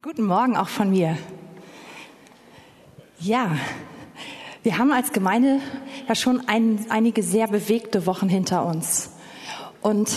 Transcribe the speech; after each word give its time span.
Guten 0.00 0.26
Morgen 0.26 0.56
auch 0.56 0.68
von 0.68 0.90
mir. 0.90 1.18
Ja, 3.18 3.50
wir 4.62 4.78
haben 4.78 4.92
als 4.92 5.10
Gemeinde 5.10 5.60
ja 6.06 6.14
schon 6.14 6.46
ein, 6.46 6.86
einige 6.88 7.24
sehr 7.24 7.48
bewegte 7.48 8.06
Wochen 8.06 8.28
hinter 8.28 8.64
uns. 8.64 9.10
Und 9.80 10.12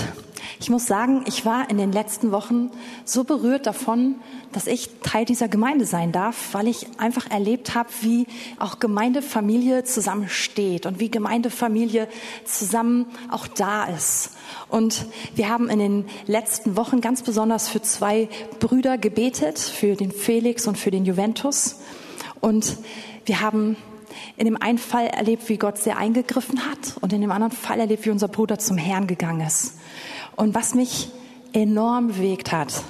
ich 0.59 0.69
muss 0.69 0.85
sagen, 0.85 1.23
ich 1.25 1.47
war 1.47 1.67
in 1.71 1.79
den 1.79 1.91
letzten 1.91 2.31
Wochen 2.31 2.69
so 3.05 3.23
berührt 3.23 3.65
davon, 3.65 4.17
dass 4.51 4.67
ich 4.67 4.89
Teil 5.01 5.25
dieser 5.25 5.47
Gemeinde 5.47 5.85
sein 5.85 6.11
darf, 6.11 6.53
weil 6.53 6.67
ich 6.67 6.87
einfach 6.97 7.29
erlebt 7.29 7.75
habe, 7.75 7.89
wie 8.01 8.27
auch 8.59 8.79
Gemeindefamilie 8.79 9.83
zusammensteht 9.83 10.85
und 10.85 10.99
wie 10.99 11.09
Gemeindefamilie 11.09 12.07
zusammen 12.45 13.05
auch 13.29 13.47
da 13.47 13.85
ist. 13.85 14.31
Und 14.69 15.05
wir 15.35 15.49
haben 15.49 15.69
in 15.69 15.79
den 15.79 16.05
letzten 16.27 16.75
Wochen 16.75 17.01
ganz 17.01 17.21
besonders 17.23 17.69
für 17.69 17.81
zwei 17.81 18.29
Brüder 18.59 18.97
gebetet, 18.97 19.59
für 19.59 19.95
den 19.95 20.11
Felix 20.11 20.67
und 20.67 20.77
für 20.77 20.91
den 20.91 21.05
Juventus. 21.05 21.79
Und 22.39 22.77
wir 23.25 23.41
haben 23.41 23.77
in 24.37 24.45
dem 24.45 24.61
einen 24.61 24.77
Fall 24.77 25.07
erlebt, 25.07 25.47
wie 25.49 25.57
Gott 25.57 25.77
sehr 25.77 25.97
eingegriffen 25.97 26.65
hat 26.69 26.97
und 27.01 27.13
in 27.13 27.21
dem 27.21 27.31
anderen 27.31 27.53
Fall 27.53 27.79
erlebt, 27.79 28.05
wie 28.05 28.09
unser 28.09 28.27
Bruder 28.27 28.59
zum 28.59 28.77
Herrn 28.77 29.07
gegangen 29.07 29.45
ist. 29.45 29.75
Und 30.35 30.55
was 30.55 30.73
mich 30.73 31.09
enorm 31.53 32.07
bewegt 32.07 32.51
hat, 32.51 32.83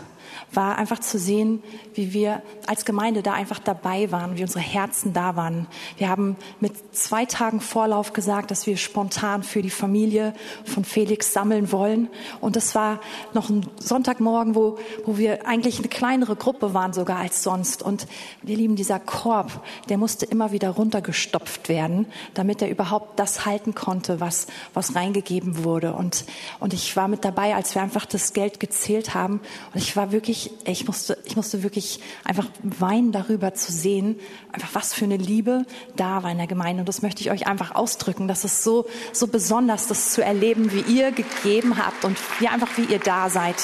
war 0.54 0.78
einfach 0.78 1.00
zu 1.00 1.18
sehen, 1.18 1.64
wie 1.94 2.14
wir 2.14 2.42
als 2.68 2.86
Gemeinde 2.86 3.24
da 3.24 3.34
einfach 3.34 3.60
dabei 3.60 4.12
waren, 4.12 4.38
wie 4.38 4.42
unsere 4.42 4.60
Herzen 4.60 5.14
da 5.14 5.36
waren. 5.36 5.68
Wir 5.98 6.10
haben 6.10 6.36
mit 6.60 6.74
zwei 6.96 7.26
Tagen 7.26 7.62
Vorlauf 7.62 8.14
gesagt, 8.14 8.52
dass 8.52 8.68
wir 8.68 8.78
spontan 8.78 9.44
für 9.44 9.62
die 9.62 9.70
Familie 9.70 10.34
von 10.66 10.84
Felix 10.84 11.34
sammeln 11.34 11.72
wollen. 11.72 12.10
Und 12.42 12.56
das 12.56 12.76
war 12.76 13.00
noch 13.34 13.50
ein 13.50 13.66
Sonntagmorgen, 13.80 14.56
wo, 14.56 14.78
wo 15.06 15.18
wir 15.18 15.48
eigentlich 15.48 15.80
eine 15.80 15.88
kleinere 15.88 16.36
Gruppe 16.36 16.74
waren 16.74 16.94
sogar 16.94 17.18
als 17.18 17.44
sonst. 17.44 17.82
Und 17.82 18.08
wir 18.42 18.58
lieben, 18.58 18.76
dieser 18.76 19.00
Korb, 19.00 19.64
der 19.90 19.98
musste 19.98 20.26
immer 20.26 20.52
wieder 20.52 20.72
runtergestopft 20.72 21.70
werden, 21.70 22.08
damit 22.34 22.62
er 22.62 22.70
überhaupt 22.70 23.20
das 23.20 23.46
halten 23.46 23.74
konnte, 23.76 24.20
was, 24.20 24.48
was 24.74 24.96
reingegeben 24.96 25.64
wurde. 25.64 25.94
Und, 25.94 26.26
und 26.60 26.74
ich 26.74 26.96
war 26.96 27.08
mit 27.08 27.24
dabei, 27.24 27.56
als 27.56 27.76
wir 27.76 27.82
einfach 27.82 28.06
das 28.06 28.34
Geld 28.34 28.60
gezählt 28.60 29.14
haben. 29.14 29.40
Und 29.74 29.82
ich 29.82 29.96
war 29.96 30.12
wirklich 30.12 30.41
ich, 30.48 30.52
ich 30.66 30.88
musste, 30.88 31.18
ich 31.26 31.36
musste 31.36 31.64
wirklich 31.64 32.00
einfach 32.24 32.48
weinen 32.64 33.12
darüber 33.12 33.54
zu 33.54 33.72
sehen, 33.72 34.20
einfach 34.52 34.70
was 34.74 34.94
für 34.94 35.06
eine 35.06 35.18
Liebe 35.18 35.66
da 35.96 36.24
war 36.24 36.32
in 36.32 36.38
der 36.38 36.48
Gemeinde. 36.48 36.82
Und 36.82 36.90
das 36.90 37.02
möchte 37.02 37.22
ich 37.22 37.32
euch 37.32 37.48
einfach 37.48 37.76
ausdrücken. 37.76 38.28
Das 38.28 38.44
ist 38.44 38.64
so, 38.64 38.86
so 39.14 39.28
besonders, 39.28 39.88
das 39.88 40.12
zu 40.12 40.24
erleben, 40.24 40.72
wie 40.72 40.82
ihr 40.94 41.12
gegeben 41.12 41.78
habt 41.78 42.06
und 42.06 42.18
wie 42.40 42.48
einfach, 42.48 42.70
wie 42.78 42.86
ihr 42.86 43.00
da 43.00 43.30
seid. 43.30 43.56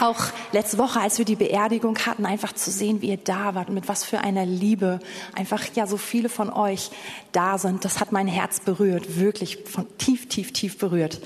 Auch 0.00 0.24
letzte 0.52 0.78
Woche, 0.78 1.00
als 1.00 1.18
wir 1.18 1.24
die 1.24 1.36
Beerdigung 1.36 1.96
hatten, 1.98 2.26
einfach 2.26 2.52
zu 2.52 2.70
sehen, 2.70 3.00
wie 3.00 3.10
ihr 3.10 3.16
da 3.16 3.54
wart 3.54 3.68
und 3.68 3.74
mit 3.74 3.88
was 3.88 4.04
für 4.04 4.18
einer 4.18 4.44
Liebe 4.44 4.98
einfach 5.34 5.62
ja 5.74 5.86
so 5.86 5.96
viele 5.96 6.28
von 6.28 6.50
euch 6.50 6.90
da 7.32 7.58
sind, 7.58 7.84
das 7.84 8.00
hat 8.00 8.10
mein 8.10 8.26
Herz 8.26 8.60
berührt, 8.60 9.18
wirklich 9.18 9.58
von 9.64 9.86
tief, 9.98 10.28
tief, 10.28 10.52
tief 10.52 10.78
berührt. 10.78 11.20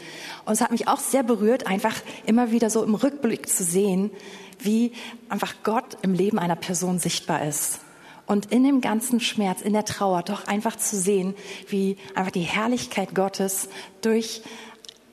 Und 0.44 0.52
es 0.52 0.60
hat 0.60 0.70
mich 0.70 0.86
auch 0.86 1.00
sehr 1.00 1.22
berührt, 1.22 1.66
einfach 1.66 1.94
immer 2.26 2.50
wieder 2.50 2.68
so 2.68 2.84
im 2.84 2.94
Rückblick 2.94 3.48
zu 3.48 3.64
sehen, 3.64 4.10
wie 4.58 4.92
einfach 5.28 5.54
Gott 5.62 5.96
im 6.02 6.12
Leben 6.12 6.38
einer 6.38 6.56
Person 6.56 6.98
sichtbar 6.98 7.46
ist. 7.46 7.80
Und 8.26 8.52
in 8.52 8.62
dem 8.62 8.82
ganzen 8.82 9.20
Schmerz, 9.20 9.62
in 9.62 9.72
der 9.72 9.86
Trauer, 9.86 10.22
doch 10.22 10.46
einfach 10.46 10.76
zu 10.76 10.96
sehen, 10.98 11.34
wie 11.68 11.96
einfach 12.14 12.30
die 12.30 12.42
Herrlichkeit 12.42 13.14
Gottes 13.14 13.70
durch 14.02 14.42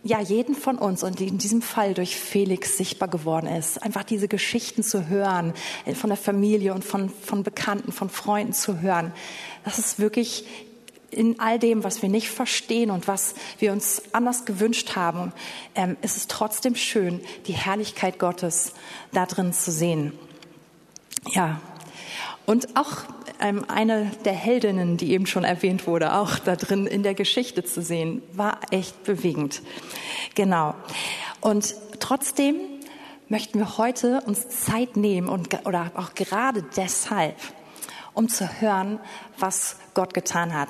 ja, 0.06 0.22
jeden 0.22 0.53
von 0.53 0.78
uns 0.78 1.02
und 1.02 1.20
in 1.20 1.39
diesem 1.39 1.64
Fall 1.64 1.95
durch 1.95 2.16
Felix 2.16 2.78
sichtbar 2.78 3.09
geworden 3.09 3.48
ist. 3.48 3.81
Einfach 3.81 4.03
diese 4.03 4.28
Geschichten 4.28 4.84
zu 4.84 5.08
hören, 5.08 5.56
äh, 5.86 5.95
von 5.95 6.12
der 6.12 6.17
Familie 6.17 6.75
und 6.75 6.86
von, 6.86 7.09
von 7.09 7.42
Bekannten, 7.42 7.92
von 7.92 8.09
Freunden 8.09 8.53
zu 8.53 8.81
hören. 8.81 9.12
Das 9.64 9.80
ist 9.80 9.97
wirklich 9.97 10.45
in 11.09 11.39
all 11.39 11.58
dem, 11.58 11.84
was 11.84 12.03
wir 12.03 12.09
nicht 12.09 12.30
verstehen 12.30 12.92
und 12.92 13.08
was 13.08 13.34
wir 13.57 13.72
uns 13.72 14.03
anders 14.12 14.46
gewünscht 14.46 14.96
haben, 14.96 15.34
ähm, 15.74 15.97
ist 16.03 16.18
es 16.18 16.28
trotzdem 16.28 16.75
schön, 16.75 17.19
die 17.47 17.53
Herrlichkeit 17.53 18.19
Gottes 18.19 18.74
da 19.12 19.25
drin 19.25 19.53
zu 19.53 19.72
sehen. 19.72 20.13
Ja. 21.31 21.59
Und 22.45 22.78
auch 22.78 23.03
ähm, 23.39 23.66
eine 23.67 24.11
der 24.23 24.33
Heldinnen, 24.33 24.97
die 24.97 25.11
eben 25.11 25.25
schon 25.25 25.44
erwähnt 25.44 25.88
wurde, 25.88 26.13
auch 26.13 26.38
da 26.39 26.56
drin 26.56 26.85
in 26.88 27.03
der 27.03 27.13
Geschichte 27.13 27.63
zu 27.63 27.81
sehen, 27.81 28.22
war 28.33 28.59
echt 28.72 29.03
bewegend. 29.03 29.61
Genau. 30.35 30.75
Und 31.41 31.75
trotzdem 32.00 32.55
möchten 33.29 33.59
wir 33.59 33.78
heute 33.78 34.22
uns 34.25 34.47
Zeit 34.50 34.97
nehmen 34.97 35.28
und, 35.28 35.66
oder 35.66 35.91
auch 35.95 36.13
gerade 36.13 36.63
deshalb, 36.75 37.35
um 38.16 38.30
zu 38.30 38.62
hören, 38.62 39.00
was 39.38 39.76
Gott 39.94 40.14
getan 40.14 40.53
hat. 40.53 40.70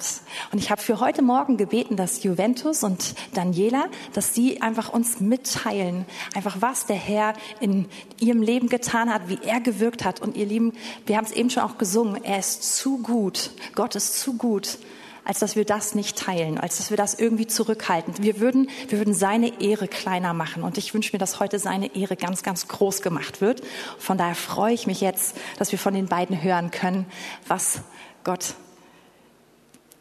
Und 0.51 0.59
ich 0.59 0.71
habe 0.71 0.81
für 0.81 0.99
heute 0.99 1.21
Morgen 1.21 1.57
gebeten, 1.57 1.95
dass 1.95 2.23
Juventus 2.23 2.83
und 2.83 3.15
Daniela, 3.33 3.85
dass 4.13 4.33
sie 4.33 4.61
einfach 4.61 4.89
uns 4.89 5.19
mitteilen, 5.19 6.05
einfach 6.33 6.57
was 6.59 6.87
der 6.87 6.95
Herr 6.95 7.33
in 7.59 7.87
ihrem 8.19 8.41
Leben 8.41 8.67
getan 8.67 9.13
hat, 9.13 9.29
wie 9.29 9.39
er 9.43 9.61
gewirkt 9.61 10.03
hat. 10.03 10.21
Und 10.21 10.35
ihr 10.35 10.45
Lieben, 10.47 10.73
wir 11.05 11.17
haben 11.17 11.25
es 11.25 11.31
eben 11.31 11.49
schon 11.49 11.63
auch 11.63 11.77
gesungen, 11.77 12.23
er 12.23 12.39
ist 12.39 12.77
zu 12.77 12.97
gut. 12.97 13.51
Gott 13.75 13.95
ist 13.95 14.19
zu 14.19 14.33
gut 14.33 14.77
als 15.25 15.39
dass 15.39 15.55
wir 15.55 15.65
das 15.65 15.95
nicht 15.95 16.17
teilen, 16.17 16.59
als 16.59 16.77
dass 16.77 16.91
wir 16.91 16.97
das 16.97 17.15
irgendwie 17.15 17.47
zurückhalten. 17.47 18.13
Wir 18.19 18.39
würden, 18.39 18.69
wir 18.87 18.99
würden 18.99 19.13
seine 19.13 19.59
Ehre 19.59 19.87
kleiner 19.87 20.33
machen. 20.33 20.63
Und 20.63 20.77
ich 20.77 20.93
wünsche 20.93 21.11
mir, 21.13 21.19
dass 21.19 21.39
heute 21.39 21.59
seine 21.59 21.95
Ehre 21.95 22.15
ganz, 22.15 22.43
ganz 22.43 22.67
groß 22.67 23.01
gemacht 23.01 23.41
wird. 23.41 23.61
Von 23.97 24.17
daher 24.17 24.35
freue 24.35 24.73
ich 24.73 24.87
mich 24.87 25.01
jetzt, 25.01 25.35
dass 25.57 25.71
wir 25.71 25.79
von 25.79 25.93
den 25.93 26.05
beiden 26.05 26.41
hören 26.41 26.71
können, 26.71 27.07
was 27.47 27.79
Gott 28.23 28.53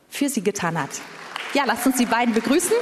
für 0.09 0.29
sie 0.29 0.43
getan 0.43 0.81
hat. 0.81 0.91
Ja, 1.55 1.65
lasst 1.67 1.87
uns 1.87 1.97
die 1.97 2.07
beiden 2.07 2.35
begrüßen. 2.35 2.77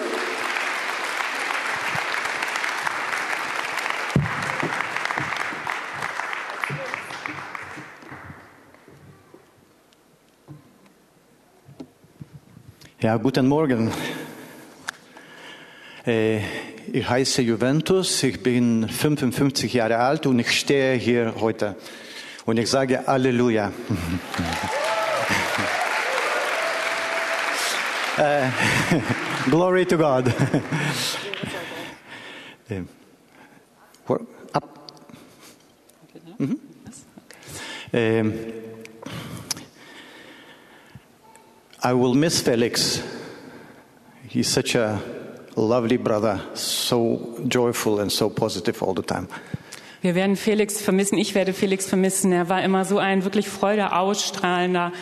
Ja, 13.02 13.16
guten 13.16 13.48
Morgen. 13.48 13.90
Äh, 16.06 16.38
ich 16.92 17.08
heiße 17.08 17.42
Juventus, 17.42 18.22
ich 18.22 18.40
bin 18.44 18.88
55 18.88 19.72
Jahre 19.74 19.96
alt 19.96 20.24
und 20.26 20.38
ich 20.38 20.52
stehe 20.52 20.94
hier 20.94 21.34
heute 21.40 21.74
und 22.46 22.60
ich 22.60 22.70
sage 22.70 23.04
Halleluja. 23.04 23.72
äh, 28.18 28.42
glory 29.50 29.84
to 29.84 29.98
God. 29.98 30.26
äh, 32.69 32.82
up. 34.52 34.92
Mhm. 36.38 36.60
Ähm, 37.92 38.51
I 41.92 41.94
will 41.94 42.14
miss 42.14 42.41
Felix. 42.41 43.03
He's 44.26 44.48
such 44.48 44.76
a 44.76 44.98
lovely 45.56 45.98
brother, 45.98 46.41
so 46.54 47.36
joyful 47.47 48.00
and 48.00 48.10
so 48.10 48.30
positive 48.30 48.82
all 48.82 48.94
the 48.94 49.03
time. 49.03 49.28
Wir 50.00 50.14
werden 50.14 50.36
Felix 50.36 50.81
vermissen, 50.81 51.19
ich 51.19 51.34
werde 51.34 51.52
Felix 51.52 51.84
vermissen. 51.84 52.32
Er 52.32 52.48
war 52.48 52.62
immer 52.62 52.86
so 52.86 52.97
ein 52.97 53.25
wirklich 53.25 53.47
Freude 53.47 53.92
ausstrahlender, 53.92 54.92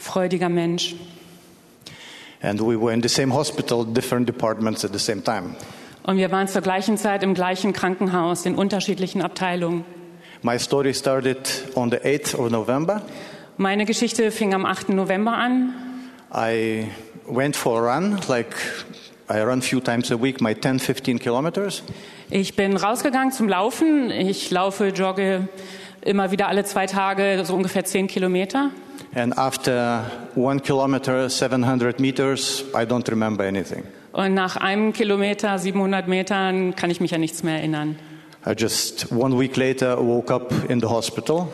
freudiger 0.00 0.48
Mensch. 0.48 0.96
And 2.42 2.60
we 2.60 2.76
were 2.76 2.92
in 2.92 3.00
the 3.00 3.08
same 3.08 3.32
hospital, 3.32 3.84
different 3.84 4.28
departments 4.28 4.84
at 4.84 4.92
the 4.92 4.98
same 4.98 5.22
time. 5.22 5.54
Und 6.02 6.16
wir 6.16 6.32
waren 6.32 6.48
zur 6.48 6.62
gleichen 6.62 6.96
Zeit 6.96 7.22
im 7.22 7.34
gleichen 7.34 7.72
Krankenhaus, 7.72 8.44
in 8.44 8.56
unterschiedlichen 8.56 9.22
Abteilungen. 9.22 9.84
My 10.42 10.58
story 10.58 10.94
started 10.94 11.38
on 11.76 11.92
the 11.92 11.98
8th 11.98 12.34
of 12.34 12.50
November. 12.50 13.02
Meine 13.56 13.84
Geschichte 13.84 14.32
fing 14.32 14.52
am 14.52 14.66
8. 14.66 14.88
November 14.88 15.34
an. 15.34 15.74
I 16.32 16.88
went 17.26 17.56
for 17.56 17.80
a 17.80 17.94
run, 17.94 18.18
like 18.28 18.54
I 19.28 19.42
run 19.42 19.58
a 19.58 19.62
few 19.62 19.80
times 19.80 20.10
a 20.10 20.20
week, 20.20 20.40
my 20.40 20.54
10, 20.54 20.78
15 20.78 21.18
kilometers. 21.18 21.82
Ich 22.30 22.54
bin 22.54 22.76
rausgegangen 22.76 23.32
zum 23.32 23.48
Laufen. 23.48 24.10
Ich 24.10 24.50
laufe, 24.50 24.88
jogge 24.88 25.48
immer 26.02 26.30
wieder 26.30 26.48
alle 26.48 26.64
zwei 26.64 26.86
Tage, 26.86 27.42
so 27.44 27.54
ungefähr 27.54 27.84
10 27.84 28.06
Kilometer. 28.06 28.70
And 29.14 29.36
after 29.36 30.04
one 30.36 30.60
kilometer, 30.60 31.28
700 31.28 31.98
meters, 31.98 32.64
I 32.74 32.84
don't 32.84 33.08
remember 33.10 33.44
anything. 33.44 33.82
Und 34.12 34.34
nach 34.34 34.56
einem 34.56 34.92
Kilometer, 34.92 35.58
700 35.58 36.06
Metern, 36.06 36.76
kann 36.76 36.90
ich 36.90 37.00
mich 37.00 37.14
an 37.14 37.20
nichts 37.20 37.42
mehr 37.42 37.56
erinnern. 37.56 37.98
I 38.46 38.52
just 38.56 39.10
one 39.10 39.38
week 39.38 39.56
later 39.56 39.98
woke 39.98 40.32
up 40.32 40.52
in 40.68 40.80
the 40.80 40.86
hospital. 40.86 41.48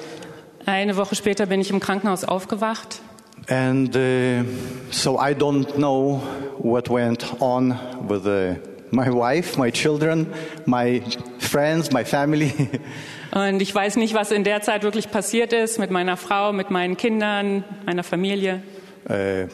Eine 0.67 0.97
Woche 0.97 1.15
später 1.15 1.47
bin 1.47 1.61
ich 1.61 1.71
im 1.71 1.81
Krankenhaus 1.81 2.25
aufgewacht. 2.25 3.01
And 3.49 3.95
uh, 3.97 4.45
so 4.91 5.19
I 5.19 5.33
don't 5.33 5.79
know 5.79 6.19
what 6.59 6.89
went 6.89 7.25
on 7.41 7.79
with 8.09 8.27
uh, 8.27 8.55
my 8.91 9.09
wife, 9.11 9.57
my 9.57 9.71
children, 9.71 10.33
my 10.67 11.01
friends, 11.39 11.93
my 11.93 12.05
family. 12.05 12.53
Und 13.33 13.61
ich 13.61 13.75
weiß 13.75 13.97
nicht, 13.97 14.15
was 14.15 14.31
in 14.31 14.45
der 14.45 14.63
Zeit 14.63 14.83
wirklich 14.83 15.11
passiert 15.11 15.53
ist 15.53 15.79
mit 15.79 15.91
meiner 15.91 16.17
Frau, 16.17 16.53
mit 16.53 16.71
meinen 16.71 16.97
Kindern, 16.97 17.65
meiner 17.85 18.03
Familie. 18.03 18.63
Uh, 19.09 19.47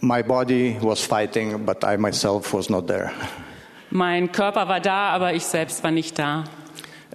my 0.00 0.22
body 0.22 0.76
was 0.80 1.00
fighting, 1.00 1.64
but 1.64 1.82
I 1.82 1.96
myself 1.96 2.52
was 2.52 2.68
not 2.68 2.86
there. 2.86 3.10
Mein 3.90 4.30
Körper 4.30 4.68
war 4.68 4.80
da, 4.80 5.08
aber 5.10 5.34
ich 5.34 5.44
selbst 5.44 5.82
war 5.82 5.90
nicht 5.90 6.18
da. 6.18 6.44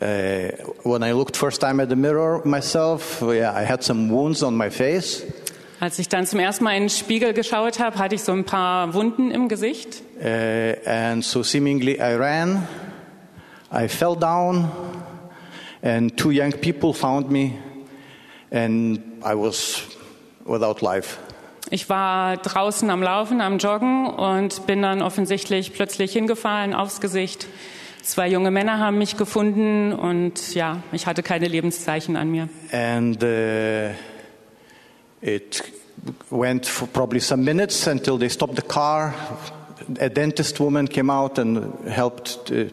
Uh, 0.02 0.52
when 0.84 1.04
I 1.04 1.14
looked 1.14 1.38
first 1.38 1.62
time 1.62 1.82
at 1.82 1.88
the 1.88 1.96
mirror 1.96 2.42
myself, 2.44 3.22
yeah, 3.22 3.54
I 3.56 3.64
had 3.64 3.82
some 3.82 4.10
wounds 4.10 4.44
on 4.44 4.58
my 4.58 4.70
face. 4.70 5.24
Als 5.86 6.00
ich 6.00 6.10
dann 6.10 6.26
zum 6.26 6.40
ersten 6.40 6.64
Mal 6.64 6.76
in 6.78 6.86
den 6.86 6.90
Spiegel 6.90 7.34
geschaut 7.34 7.80
habe, 7.80 8.00
hatte 8.00 8.16
ich 8.16 8.24
so 8.24 8.32
ein 8.32 8.44
paar 8.44 8.96
Wunden 8.96 9.30
im 9.30 9.48
Gesicht. 9.48 10.02
Uh, 10.20 10.90
and 10.90 11.24
so 11.24 11.44
seemingly 11.44 12.00
I 12.00 12.16
ran, 12.16 12.68
I 13.72 13.88
fell 13.88 14.16
down, 14.16 14.72
and 15.84 16.18
two 16.18 16.32
young 16.32 16.54
people 16.54 16.92
found 16.92 17.30
me, 17.30 17.52
and 18.50 18.98
I 19.24 19.36
was 19.36 19.84
without 20.44 20.84
life. 20.84 21.20
Ich 21.70 21.88
war 21.88 22.38
draußen 22.38 22.90
am 22.90 23.04
Laufen, 23.04 23.40
am 23.40 23.60
Joggen 23.60 24.08
und 24.08 24.66
bin 24.66 24.82
dann 24.82 25.04
offensichtlich 25.04 25.72
plötzlich 25.72 26.14
hingefallen 26.14 26.74
aufs 26.74 27.00
Gesicht. 27.00 27.46
Zwei 28.02 28.28
junge 28.28 28.50
Männer 28.50 28.80
haben 28.80 28.98
mich 28.98 29.18
gefunden 29.18 29.94
und 29.94 30.56
ja, 30.56 30.82
ich 30.92 31.06
hatte 31.06 31.22
keine 31.22 31.48
Lebenszeichen 31.48 32.16
an 32.16 32.32
mir. 32.32 32.50
And 32.72 33.24
uh, 33.24 33.94
it 35.26 35.64
went 36.30 36.66
for 36.66 36.88
probably 36.88 37.20
some 37.20 37.44
minutes 37.44 37.88
until 37.88 38.18
they 38.18 38.30
stopped 38.30 38.56
the 38.56 38.62
car. 38.62 39.14
A 40.00 40.10
dentist 40.10 40.60
woman 40.60 40.88
came 40.88 41.10
out 41.10 41.40
and 41.40 41.74
helped 41.90 42.46
to, 42.46 42.70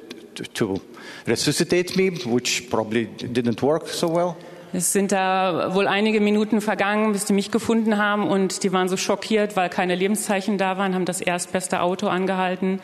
to, 0.55 0.81
resuscitate 1.27 1.97
me, 1.97 2.11
which 2.27 2.69
probably 2.71 3.07
didn't 3.07 3.63
work 3.63 3.89
so 3.89 4.09
well. 4.09 4.37
Es 4.75 4.93
sind 4.93 5.13
da 5.13 5.75
wohl 5.75 5.87
einige 5.87 6.21
Minuten 6.21 6.63
vergangen, 6.63 7.13
bis 7.13 7.27
die 7.27 7.35
mich 7.35 7.51
gefunden 7.51 7.99
haben 7.99 8.27
und 8.27 8.63
die 8.63 8.73
waren 8.73 8.89
so 8.89 8.97
schockiert, 8.97 9.55
weil 9.55 9.69
keine 9.69 9.95
Lebenszeichen 9.95 10.57
da 10.57 10.79
waren, 10.79 10.95
haben 10.95 11.05
das 11.05 11.21
erstbeste 11.21 11.83
Auto 11.83 12.09
angehalten. 12.09 12.81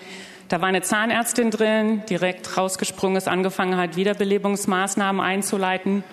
Da 0.48 0.60
war 0.60 0.68
eine 0.68 0.82
Zahnärztin 0.82 1.50
drin, 1.50 2.02
direkt 2.08 2.56
rausgesprungen 2.58 3.16
ist, 3.16 3.26
angefangen 3.26 3.78
hat, 3.78 3.96
Wiederbelebungsmaßnahmen 3.96 5.20
einzuleiten. 5.20 6.04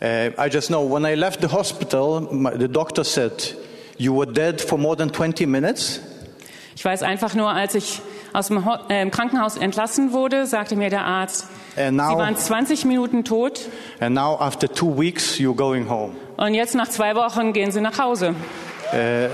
Uh, 0.00 0.30
I 0.38 0.48
just 0.50 0.68
know 0.68 0.82
when 0.82 1.04
I 1.06 1.14
left 1.14 1.40
the 1.40 1.48
hospital, 1.48 2.20
my, 2.30 2.50
the 2.56 2.68
doctor 2.68 3.04
said, 3.04 3.32
You 3.96 4.12
were 4.12 4.26
dead 4.30 4.60
for 4.60 4.78
more 4.78 4.96
than 4.96 5.10
20 5.12 5.46
minutes. 5.46 6.00
Ich 6.76 6.84
weiß 6.84 7.02
einfach 7.04 7.34
nur, 7.34 7.50
als 7.50 7.74
ich 7.76 8.00
aus 8.32 8.48
dem 8.48 8.64
Ho 8.66 8.76
äh, 8.88 9.08
Krankenhaus 9.08 9.56
entlassen 9.56 10.12
wurde, 10.12 10.44
sagte 10.46 10.74
mir 10.74 10.90
der 10.90 11.04
Arzt, 11.04 11.46
And 11.76 11.90
Sie 12.00 12.06
now, 12.06 12.18
waren 12.18 12.36
20 12.36 12.84
Minuten 12.84 13.24
tot 13.24 13.60
and 14.00 14.14
now 14.14 14.36
after 14.40 14.66
two 14.68 14.96
weeks, 14.98 15.38
you're 15.38 15.54
going 15.54 15.88
home. 15.88 16.14
und 16.36 16.54
jetzt 16.54 16.74
nach 16.74 16.88
zwei 16.88 17.14
Wochen 17.14 17.52
gehen 17.52 17.70
Sie 17.70 17.80
nach 17.80 17.98
Hause. 17.98 18.34
Uh, 18.92 19.28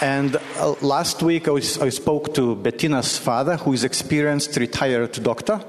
and 0.00 0.36
uh, 0.36 0.74
last 0.80 1.22
week 1.22 1.48
I, 1.48 1.52
was, 1.52 1.78
I 1.80 1.90
spoke 1.90 2.34
to 2.34 2.54
Bettina's 2.54 3.18
father, 3.18 3.56
who 3.56 3.72
is 3.72 3.84
experienced 3.84 4.56
retired 4.56 5.22
doctor. 5.22 5.60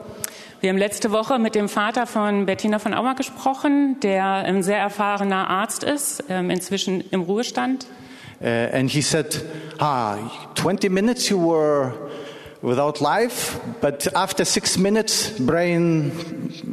Wir 0.62 0.72
haben 0.72 0.78
letzte 0.78 1.12
Woche 1.12 1.40
mit 1.40 1.56
dem 1.56 1.70
Vater 1.70 2.06
von 2.06 2.46
Bettina 2.46 2.80
von 2.80 2.94
Auer 2.94 3.16
gesprochen, 3.16 3.98
der 4.02 4.26
ein 4.26 4.62
sehr 4.62 4.78
erfahrener 4.78 5.50
Arzt 5.50 5.86
ist, 5.86 6.26
ähm, 6.28 6.50
inzwischen 6.50 7.02
im 7.12 7.22
Ruhestand. 7.22 7.86
Uh, 8.42 8.46
and 8.46 8.90
he 8.90 9.02
said, 9.02 9.42
ah, 9.80 10.18
20 10.56 10.90
minutes 10.90 11.30
you 11.30 11.38
were 11.38 11.94
without 12.62 13.00
life, 13.02 13.60
but 13.82 14.14
after 14.16 14.46
six 14.46 14.78
minutes, 14.78 15.32
brain 15.40 16.12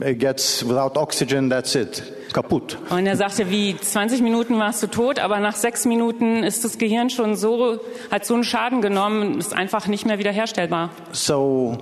uh, 0.04 0.12
gets 0.12 0.64
without 0.64 0.96
oxygen, 0.96 1.48
that's 1.48 1.74
it, 1.74 2.02
kaput. 2.36 2.76
Und 2.90 3.06
er 3.06 3.16
sagte, 3.16 3.50
wie 3.50 3.74
20 3.76 4.20
Minuten 4.20 4.58
warst 4.58 4.82
du 4.82 4.86
tot, 4.88 5.18
aber 5.18 5.40
nach 5.40 5.56
sechs 5.56 5.86
Minuten 5.86 6.42
ist 6.44 6.64
das 6.64 6.76
Gehirn 6.76 7.08
schon 7.08 7.34
so, 7.34 7.80
hat 8.10 8.26
so 8.26 8.34
einen 8.34 8.44
Schaden 8.44 8.82
genommen, 8.82 9.38
ist 9.38 9.54
einfach 9.54 9.86
nicht 9.86 10.04
mehr 10.04 10.18
wiederherstellbar. 10.18 10.90
So 11.12 11.78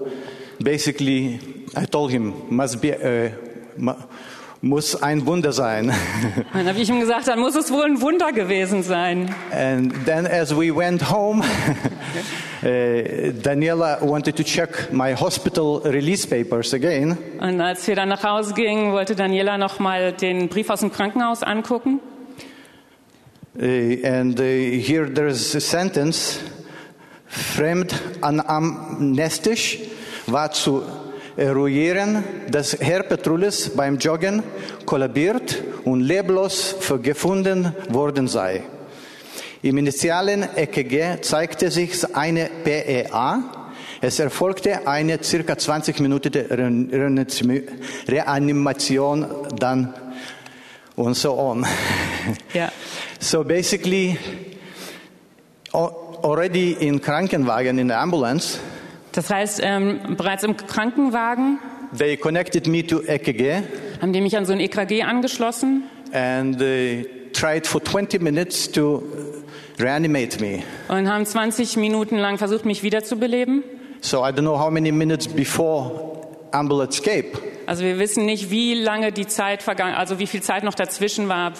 basically, 0.60 1.40
I 1.76 1.86
told 1.90 2.12
him, 2.12 2.32
must 2.50 2.80
be, 2.80 3.32
mu- 3.76 3.94
muss 4.60 5.02
ein 5.02 5.26
Wunder 5.26 5.52
sein. 5.52 5.92
Dann 6.54 6.68
habe 6.68 6.78
ich 6.78 6.88
ihm 6.88 7.00
gesagt, 7.00 7.26
dann 7.28 7.38
muss 7.40 7.54
es 7.54 7.70
wohl 7.70 7.84
ein 7.84 8.00
Wunder 8.00 8.32
gewesen 8.32 8.82
sein. 8.82 9.34
and 9.52 9.92
then 10.06 10.24
as 10.26 10.56
we 10.56 10.74
went 10.74 11.10
home, 11.10 11.42
Daniela 12.64 14.00
wanted 14.00 14.36
to 14.36 14.42
check 14.42 14.90
my 14.92 15.14
hospital 15.14 15.82
release 15.84 16.26
papers 16.26 16.72
again. 16.72 17.18
Und 17.40 17.60
als 17.60 17.86
wir 17.86 17.94
dann 17.94 18.08
nach 18.08 18.24
Hause 18.24 18.54
gingen, 18.54 18.92
wollte 18.92 19.14
Daniela 19.14 19.58
noch 19.58 19.78
mal 19.78 20.12
den 20.12 20.48
Brief 20.48 20.70
aus 20.70 20.80
dem 20.80 20.90
Krankenhaus 20.90 21.42
angucken. 21.42 22.00
Uh, 23.56 24.04
and 24.04 24.40
uh, 24.40 24.42
here 24.42 25.08
there 25.08 25.28
is 25.28 25.54
a 25.54 25.60
sentence: 25.60 26.40
Fremd 27.26 27.94
anamnestisch 28.20 29.78
war 30.26 30.50
zu 30.50 30.82
eruieren, 31.36 32.24
dass 32.50 32.76
Herr 32.80 33.02
Petrulis 33.02 33.70
beim 33.76 33.98
Joggen 33.98 34.42
kollabiert 34.86 35.62
und 35.84 36.00
leblos 36.00 36.76
gefunden 37.02 37.72
worden 37.90 38.26
sei. 38.26 38.62
Im 39.64 39.78
initialen 39.78 40.46
EKG 40.56 41.22
zeigte 41.22 41.70
sich 41.70 42.14
eine 42.14 42.50
PEA. 42.64 43.42
Es 44.02 44.18
erfolgte 44.18 44.86
eine 44.86 45.24
circa 45.24 45.56
20 45.56 46.00
Minuten 46.00 46.34
Re- 46.34 47.66
Reanimation 48.06 49.24
dann 49.58 49.94
und 50.96 51.14
so 51.16 51.38
on. 51.38 51.66
Ja. 52.52 52.70
So 53.20 53.42
basically, 53.42 54.18
al- 55.72 55.94
already 56.22 56.72
in 56.78 57.00
Krankenwagen 57.00 57.78
in 57.78 57.88
the 57.88 57.94
ambulance, 57.94 58.58
Das 59.12 59.30
heißt, 59.30 59.60
ähm, 59.62 60.14
bereits 60.18 60.42
im 60.44 60.58
Krankenwagen 60.58 61.58
they 61.96 62.18
connected 62.18 62.66
me 62.66 62.86
to 62.86 63.00
EKG 63.00 63.62
haben 64.02 64.12
die 64.12 64.20
mich 64.20 64.36
an 64.36 64.44
so 64.44 64.52
ein 64.52 64.60
EKG 64.60 65.04
angeschlossen 65.04 65.84
and 66.12 66.58
they 66.58 67.06
tried 67.32 67.66
for 67.66 67.82
20 67.82 68.20
minutes 68.20 68.70
to 68.70 69.02
reanimate 69.78 70.40
me. 70.40 70.62
und 70.88 71.08
haben 71.08 71.26
20 71.26 71.76
Minuten 71.76 72.16
lang 72.18 72.38
versucht, 72.38 72.64
mich 72.64 72.82
wiederzubeleben. 72.82 73.62
So 74.00 74.18
I 74.18 74.30
don't 74.30 74.42
know 74.42 74.58
how 74.58 74.70
many 74.70 74.92
minutes 74.92 75.26
before 75.26 76.18
ambulance 76.52 76.98
escape. 76.98 77.38
Also 77.66 77.84
wir 77.84 77.98
wissen 77.98 78.26
nicht, 78.26 78.50
wie 78.50 78.74
lange 78.74 79.12
die 79.12 79.26
Zeit 79.26 79.62
vergangen, 79.62 79.94
also 79.94 80.18
wie 80.18 80.26
viel 80.26 80.42
Zeit 80.42 80.64
noch 80.64 80.74
dazwischen 80.74 81.28
war, 81.28 81.54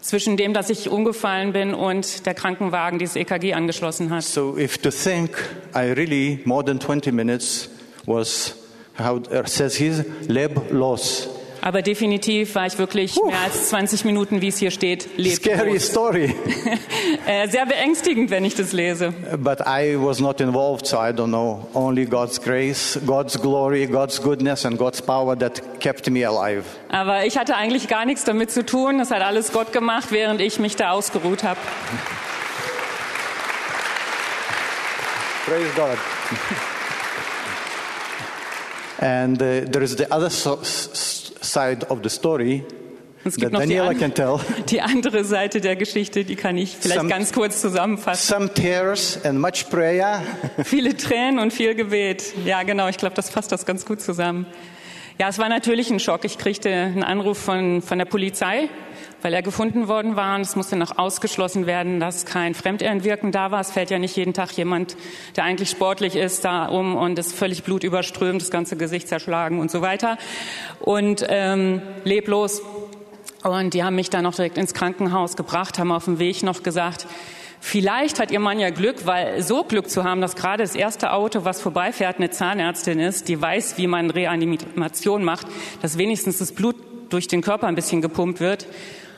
zwischen 0.00 0.36
dem, 0.36 0.52
dass 0.52 0.70
ich 0.70 0.90
umgefallen 0.90 1.52
bin 1.52 1.74
und 1.74 2.26
der 2.26 2.34
Krankenwagen 2.34 2.98
dieses 2.98 3.16
EKG 3.16 3.54
angeschlossen 3.54 4.10
hat. 4.10 4.22
So 4.22 4.56
if 4.58 4.78
to 4.78 4.90
think, 4.90 5.30
I 5.74 5.92
really 5.92 6.40
more 6.44 6.64
than 6.64 6.78
20 6.78 7.12
minutes 7.12 7.70
was 8.06 8.54
how 8.98 9.18
it 9.18 9.48
says 9.48 9.78
here 9.78 10.04
leblos. 10.28 11.28
Aber 11.66 11.80
definitiv 11.80 12.54
war 12.56 12.66
ich 12.66 12.76
wirklich 12.76 13.16
mehr 13.16 13.38
als 13.42 13.70
20 13.70 14.04
Minuten, 14.04 14.42
wie 14.42 14.48
es 14.48 14.58
hier 14.58 14.70
steht, 14.70 15.08
Scary 15.34 15.70
leblos. 15.70 15.86
story. 15.88 16.34
Äh, 17.26 17.48
sehr 17.48 17.64
beängstigend, 17.64 18.30
wenn 18.30 18.44
ich 18.44 18.54
das 18.54 18.72
lese. 18.72 19.14
But 19.38 19.60
I 19.60 19.96
was 19.98 20.20
not 20.20 20.42
involved, 20.42 20.86
so 20.86 20.98
I 20.98 21.08
don't 21.10 21.28
know. 21.28 21.66
Only 21.72 22.04
God's 22.04 22.38
grace, 22.38 23.00
God's 23.06 23.40
glory, 23.40 23.86
God's 23.86 24.20
goodness, 24.20 24.66
and 24.66 24.76
God's 24.78 25.00
power 25.00 25.34
that 25.38 25.80
kept 25.80 26.10
me 26.10 26.26
alive. 26.28 26.64
Aber 26.90 27.24
ich 27.24 27.38
hatte 27.38 27.56
eigentlich 27.56 27.88
gar 27.88 28.04
nichts 28.04 28.24
damit 28.24 28.50
zu 28.50 28.62
tun. 28.66 28.98
Das 28.98 29.10
hat 29.10 29.22
alles 29.22 29.52
Gott 29.52 29.72
gemacht, 29.72 30.08
während 30.10 30.42
ich 30.42 30.58
mich 30.58 30.76
da 30.76 30.90
ausgeruht 30.90 31.44
habe. 31.44 31.58
Praise 35.46 35.70
God. 35.74 35.98
and 38.98 39.40
uh, 39.40 39.64
there 39.70 39.82
is 39.82 39.96
the 39.96 40.10
other 40.10 40.28
so- 40.28 40.58
side 41.44 41.86
of 41.88 42.00
the 42.02 42.08
story 42.10 42.64
Es 43.24 43.36
gibt 43.36 43.52
noch 43.52 43.60
die, 43.60 43.68
Daniela 43.68 43.88
an 43.90 43.98
can 43.98 44.12
tell. 44.14 44.38
die 44.68 44.80
andere 44.80 45.24
Seite 45.24 45.60
der 45.60 45.76
Geschichte, 45.76 46.24
die 46.24 46.36
kann 46.36 46.58
ich 46.58 46.76
vielleicht 46.76 46.98
Some- 47.00 47.08
ganz 47.08 47.32
kurz 47.32 47.60
zusammenfassen. 47.60 48.34
Some 48.34 48.52
tears 48.52 49.18
and 49.24 49.40
much 49.40 49.70
prayer. 49.70 50.22
Viele 50.64 50.96
Tränen 50.96 51.38
und 51.38 51.52
viel 51.52 51.74
Gebet. 51.74 52.34
Ja, 52.44 52.62
genau, 52.64 52.88
ich 52.88 52.98
glaube, 52.98 53.14
das 53.14 53.30
fasst 53.30 53.50
das 53.52 53.64
ganz 53.64 53.86
gut 53.86 54.00
zusammen. 54.00 54.46
Ja, 55.18 55.28
es 55.28 55.38
war 55.38 55.48
natürlich 55.48 55.90
ein 55.90 56.00
Schock. 56.00 56.24
Ich 56.24 56.38
kriegte 56.38 56.68
einen 56.70 57.04
Anruf 57.04 57.38
von, 57.38 57.82
von 57.82 57.98
der 57.98 58.04
Polizei, 58.04 58.68
weil 59.24 59.32
er 59.32 59.40
gefunden 59.40 59.88
worden 59.88 60.16
war. 60.16 60.36
Und 60.36 60.42
es 60.42 60.54
musste 60.54 60.76
noch 60.76 60.98
ausgeschlossen 60.98 61.66
werden, 61.66 61.98
dass 61.98 62.26
kein 62.26 62.54
Fremdeinwirken 62.54 63.32
da 63.32 63.50
war. 63.50 63.60
Es 63.60 63.72
fällt 63.72 63.88
ja 63.88 63.98
nicht 63.98 64.14
jeden 64.16 64.34
Tag 64.34 64.52
jemand, 64.52 64.98
der 65.34 65.44
eigentlich 65.44 65.70
sportlich 65.70 66.14
ist, 66.14 66.44
da 66.44 66.66
um 66.66 66.94
und 66.94 67.18
ist 67.18 67.34
völlig 67.34 67.64
blutüberströmt, 67.64 68.42
das 68.42 68.50
ganze 68.50 68.76
Gesicht 68.76 69.08
zerschlagen 69.08 69.60
und 69.60 69.70
so 69.70 69.80
weiter. 69.80 70.18
Und 70.78 71.24
ähm, 71.30 71.80
leblos. 72.04 72.60
Und 73.42 73.72
die 73.72 73.82
haben 73.82 73.96
mich 73.96 74.10
dann 74.10 74.24
noch 74.24 74.34
direkt 74.34 74.58
ins 74.58 74.74
Krankenhaus 74.74 75.36
gebracht, 75.36 75.78
haben 75.78 75.90
auf 75.90 76.04
dem 76.04 76.18
Weg 76.18 76.42
noch 76.42 76.62
gesagt, 76.62 77.06
Vielleicht 77.66 78.20
hat 78.20 78.30
ihr 78.30 78.40
Mann 78.40 78.58
ja 78.58 78.68
Glück, 78.68 79.06
weil 79.06 79.40
so 79.40 79.64
Glück 79.64 79.88
zu 79.88 80.04
haben, 80.04 80.20
dass 80.20 80.36
gerade 80.36 80.62
das 80.62 80.74
erste 80.74 81.14
Auto, 81.14 81.46
was 81.46 81.62
vorbeifährt, 81.62 82.18
eine 82.18 82.28
Zahnärztin 82.28 83.00
ist, 83.00 83.26
die 83.28 83.40
weiß, 83.40 83.78
wie 83.78 83.86
man 83.86 84.10
Reanimation 84.10 85.24
macht, 85.24 85.46
dass 85.80 85.96
wenigstens 85.96 86.36
das 86.36 86.52
Blut 86.52 86.76
durch 87.08 87.26
den 87.26 87.40
Körper 87.40 87.66
ein 87.66 87.74
bisschen 87.74 88.02
gepumpt 88.02 88.40
wird, 88.40 88.66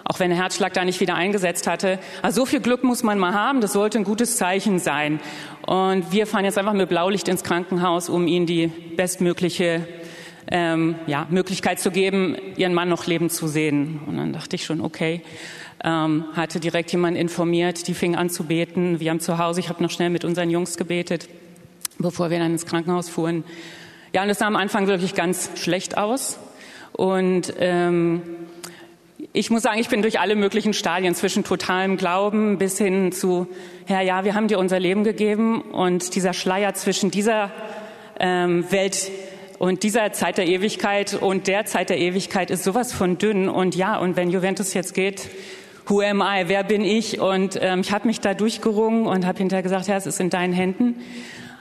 auch 0.09 0.21
wenn 0.21 0.31
der 0.31 0.39
Herzschlag 0.39 0.73
da 0.73 0.85
nicht 0.85 1.01
wieder 1.01 1.15
eingesetzt 1.15 1.67
hatte. 1.67 1.99
Also 2.23 2.43
so 2.43 2.47
viel 2.47 2.61
Glück 2.61 2.85
muss 2.85 3.03
man 3.03 3.19
mal 3.19 3.35
haben, 3.35 3.61
das 3.61 3.73
sollte 3.73 3.99
ein 3.99 4.05
gutes 4.05 4.37
Zeichen 4.37 4.79
sein. 4.79 5.21
Und 5.67 6.13
wir 6.13 6.27
fahren 6.27 6.45
jetzt 6.45 6.59
einfach 6.59 6.73
mit 6.73 6.89
Blaulicht 6.89 7.29
ins 7.29 7.43
Krankenhaus, 7.43 8.09
um 8.09 8.27
ihnen 8.27 8.47
die 8.47 8.69
bestmögliche 8.69 9.87
ähm, 10.51 10.95
ja, 11.07 11.27
Möglichkeit 11.29 11.81
zu 11.81 11.91
geben, 11.91 12.37
ihren 12.57 12.73
Mann 12.73 12.89
noch 12.89 13.07
leben 13.07 13.31
zu 13.31 13.49
sehen. 13.49 14.01
Und 14.07 14.17
dann 14.17 14.33
dachte 14.33 14.57
ich 14.57 14.65
schon, 14.65 14.81
okay 14.81 15.23
ähm, 15.85 16.25
hatte 16.35 16.61
direkt 16.61 16.93
jemand 16.93 17.17
informiert, 17.17 17.87
die 17.89 17.95
fing 17.95 18.17
an 18.17 18.31
zu 18.31 18.45
beten. 18.45 19.01
Wir 19.01 19.11
haben 19.11 19.21
zu 19.21 19.39
Hause, 19.39 19.61
ich 19.61 19.69
habe 19.69 19.83
noch 19.83 19.91
schnell 19.91 20.11
mit 20.11 20.25
unseren 20.25 20.51
Jungs 20.51 20.77
gebetet, 20.77 21.29
bevor 21.99 22.31
wir 22.31 22.39
dann 22.39 22.53
ins 22.53 22.67
Krankenhaus 22.67 23.09
fuhren. 23.09 23.45
Ja, 24.13 24.23
und 24.23 24.31
es 24.31 24.39
sah 24.39 24.47
am 24.47 24.57
Anfang 24.57 24.87
wirklich 24.87 25.15
ganz 25.15 25.51
schlecht 25.57 25.99
aus. 25.99 26.39
Und 26.93 27.55
ähm, 27.59 28.23
ich 29.37 29.51
muss 29.51 29.61
sagen, 29.61 29.79
ich 29.79 29.91
bin 29.91 30.01
durch 30.01 30.19
alle 30.19 30.35
möglichen 30.35 30.73
Stadien 30.73 31.15
zwischen 31.15 31.45
totalem 31.45 31.99
Glauben 31.99 32.57
bis 32.57 32.79
hin 32.79 33.13
zu, 33.13 33.47
Herr, 33.85 34.01
ja, 34.01 34.25
wir 34.25 34.35
haben 34.35 34.49
dir 34.49 34.59
unser 34.59 34.81
Leben 34.81 35.05
gegeben 35.05 35.61
und 35.61 36.15
dieser 36.15 36.33
Schleier 36.33 36.73
zwischen 36.73 37.11
dieser 37.11 37.51
ähm, 38.19 38.65
Welt 38.73 39.11
und 39.59 39.83
dieser 39.83 40.13
Zeit 40.13 40.39
der 40.39 40.47
Ewigkeit 40.47 41.13
und 41.21 41.49
der 41.49 41.67
Zeit 41.67 41.91
der 41.91 41.99
Ewigkeit 41.99 42.51
ist 42.51 42.65
sowas 42.65 42.95
von 42.95 43.19
dünn. 43.19 43.51
Und 43.51 43.77
ja, 43.77 43.99
und 43.99 44.17
wenn 44.17 44.31
Juventus 44.31 44.73
jetzt 44.73 44.95
geht, 44.95 45.29
who 45.87 46.01
am 46.01 46.23
I, 46.23 46.45
wer 46.47 46.65
bin 46.65 46.83
ich? 46.83 47.21
Und 47.21 47.59
ähm, 47.61 47.81
ich 47.81 47.93
habe 47.93 48.07
mich 48.07 48.21
da 48.21 48.33
durchgerungen 48.33 49.07
und 49.07 49.27
habe 49.27 49.37
hinterher 49.37 49.63
gesagt, 49.63 49.87
ja, 49.87 49.99
es 49.99 50.07
ist 50.07 50.19
in 50.19 50.31
deinen 50.31 50.55
Händen. 50.55 50.97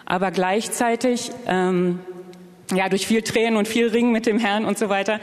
Aber 0.05 0.31
gleichzeitig, 0.31 1.29
ähm, 1.45 1.99
ja, 2.73 2.89
durch 2.89 3.05
viel 3.05 3.21
Tränen 3.21 3.57
und 3.57 3.67
viel 3.67 3.87
Ringen 3.87 4.11
mit 4.11 4.25
dem 4.25 4.39
Herrn 4.39 4.65
und 4.65 4.77
so 4.77 4.89
weiter, 4.89 5.19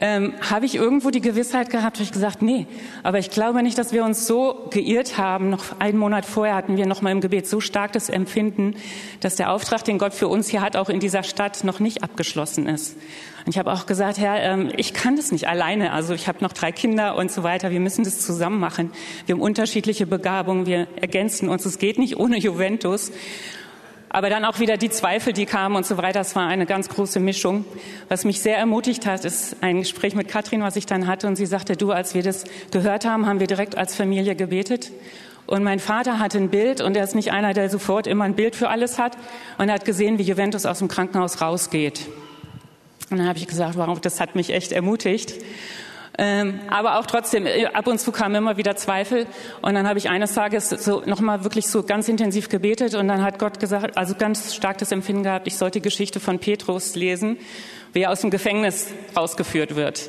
ähm, 0.00 0.34
habe 0.48 0.66
ich 0.66 0.76
irgendwo 0.76 1.10
die 1.10 1.20
Gewissheit 1.20 1.70
gehabt, 1.70 1.96
habe 1.96 2.04
ich 2.04 2.12
gesagt, 2.12 2.42
nee, 2.42 2.66
aber 3.02 3.18
ich 3.18 3.30
glaube 3.30 3.62
nicht, 3.62 3.78
dass 3.78 3.92
wir 3.92 4.04
uns 4.04 4.26
so 4.26 4.68
geirrt 4.70 5.18
haben. 5.18 5.50
Noch 5.50 5.80
einen 5.80 5.98
Monat 5.98 6.24
vorher 6.24 6.54
hatten 6.54 6.76
wir 6.76 6.86
noch 6.86 7.02
mal 7.02 7.10
im 7.10 7.20
Gebet 7.20 7.48
so 7.48 7.60
stark 7.60 7.92
das 7.92 8.08
Empfinden, 8.08 8.76
dass 9.20 9.36
der 9.36 9.50
Auftrag, 9.50 9.84
den 9.84 9.98
Gott 9.98 10.14
für 10.14 10.28
uns 10.28 10.48
hier 10.48 10.60
hat, 10.60 10.76
auch 10.76 10.88
in 10.88 11.00
dieser 11.00 11.24
Stadt 11.24 11.64
noch 11.64 11.80
nicht 11.80 12.02
abgeschlossen 12.02 12.68
ist. 12.68 12.96
Und 13.44 13.50
ich 13.50 13.58
habe 13.58 13.72
auch 13.72 13.86
gesagt, 13.86 14.18
Herr, 14.18 14.42
ähm, 14.42 14.70
ich 14.76 14.94
kann 14.94 15.16
das 15.16 15.30
nicht 15.30 15.48
alleine. 15.48 15.92
Also 15.92 16.14
ich 16.14 16.28
habe 16.28 16.38
noch 16.42 16.52
drei 16.52 16.72
Kinder 16.72 17.16
und 17.16 17.30
so 17.30 17.42
weiter. 17.42 17.70
Wir 17.70 17.80
müssen 17.80 18.04
das 18.04 18.20
zusammen 18.20 18.58
machen. 18.58 18.90
Wir 19.26 19.34
haben 19.34 19.42
unterschiedliche 19.42 20.06
Begabungen. 20.06 20.64
Wir 20.64 20.86
ergänzen 20.96 21.48
uns. 21.48 21.66
Es 21.66 21.78
geht 21.78 21.98
nicht 21.98 22.16
ohne 22.16 22.38
Juventus. 22.38 23.12
Aber 24.14 24.30
dann 24.30 24.44
auch 24.44 24.60
wieder 24.60 24.76
die 24.76 24.90
Zweifel, 24.90 25.32
die 25.32 25.44
kamen 25.44 25.74
und 25.74 25.84
so 25.84 25.96
weiter. 25.96 26.20
Das 26.20 26.36
war 26.36 26.46
eine 26.46 26.66
ganz 26.66 26.88
große 26.88 27.18
Mischung. 27.18 27.64
Was 28.08 28.24
mich 28.24 28.40
sehr 28.40 28.56
ermutigt 28.56 29.06
hat, 29.06 29.24
ist 29.24 29.56
ein 29.60 29.80
Gespräch 29.80 30.14
mit 30.14 30.28
Katrin, 30.28 30.62
was 30.62 30.76
ich 30.76 30.86
dann 30.86 31.08
hatte. 31.08 31.26
Und 31.26 31.34
sie 31.34 31.46
sagte, 31.46 31.76
du, 31.76 31.90
als 31.90 32.14
wir 32.14 32.22
das 32.22 32.44
gehört 32.70 33.04
haben, 33.06 33.26
haben 33.26 33.40
wir 33.40 33.48
direkt 33.48 33.76
als 33.76 33.96
Familie 33.96 34.36
gebetet. 34.36 34.92
Und 35.48 35.64
mein 35.64 35.80
Vater 35.80 36.20
hatte 36.20 36.38
ein 36.38 36.48
Bild 36.48 36.80
und 36.80 36.96
er 36.96 37.02
ist 37.02 37.16
nicht 37.16 37.32
einer, 37.32 37.54
der 37.54 37.68
sofort 37.68 38.06
immer 38.06 38.22
ein 38.22 38.36
Bild 38.36 38.54
für 38.54 38.68
alles 38.68 39.00
hat. 39.00 39.18
Und 39.58 39.68
er 39.68 39.74
hat 39.74 39.84
gesehen, 39.84 40.16
wie 40.16 40.22
Juventus 40.22 40.64
aus 40.64 40.78
dem 40.78 40.86
Krankenhaus 40.86 41.40
rausgeht. 41.40 42.02
Und 43.10 43.18
dann 43.18 43.26
habe 43.26 43.40
ich 43.40 43.48
gesagt, 43.48 43.76
wow, 43.76 43.98
das 43.98 44.20
hat 44.20 44.36
mich 44.36 44.50
echt 44.50 44.70
ermutigt. 44.70 45.34
Ähm, 46.16 46.60
aber 46.68 46.98
auch 46.98 47.06
trotzdem, 47.06 47.46
äh, 47.46 47.66
ab 47.66 47.86
und 47.86 47.98
zu 47.98 48.12
kamen 48.12 48.36
immer 48.36 48.56
wieder 48.56 48.76
Zweifel. 48.76 49.26
Und 49.62 49.74
dann 49.74 49.88
habe 49.88 49.98
ich 49.98 50.08
eines 50.08 50.34
Tages 50.34 50.70
so 50.70 51.02
nochmal 51.06 51.42
wirklich 51.42 51.66
so 51.68 51.82
ganz 51.82 52.08
intensiv 52.08 52.48
gebetet. 52.48 52.94
Und 52.94 53.08
dann 53.08 53.22
hat 53.22 53.38
Gott 53.38 53.58
gesagt, 53.58 53.96
also 53.96 54.14
ganz 54.14 54.54
stark 54.54 54.78
das 54.78 54.92
Empfinden 54.92 55.24
gehabt, 55.24 55.46
ich 55.46 55.56
sollte 55.56 55.80
die 55.80 55.82
Geschichte 55.82 56.20
von 56.20 56.38
Petrus 56.38 56.94
lesen, 56.94 57.38
wie 57.92 58.02
er 58.02 58.10
aus 58.10 58.20
dem 58.20 58.30
Gefängnis 58.30 58.88
rausgeführt 59.16 59.74
wird. 59.74 60.08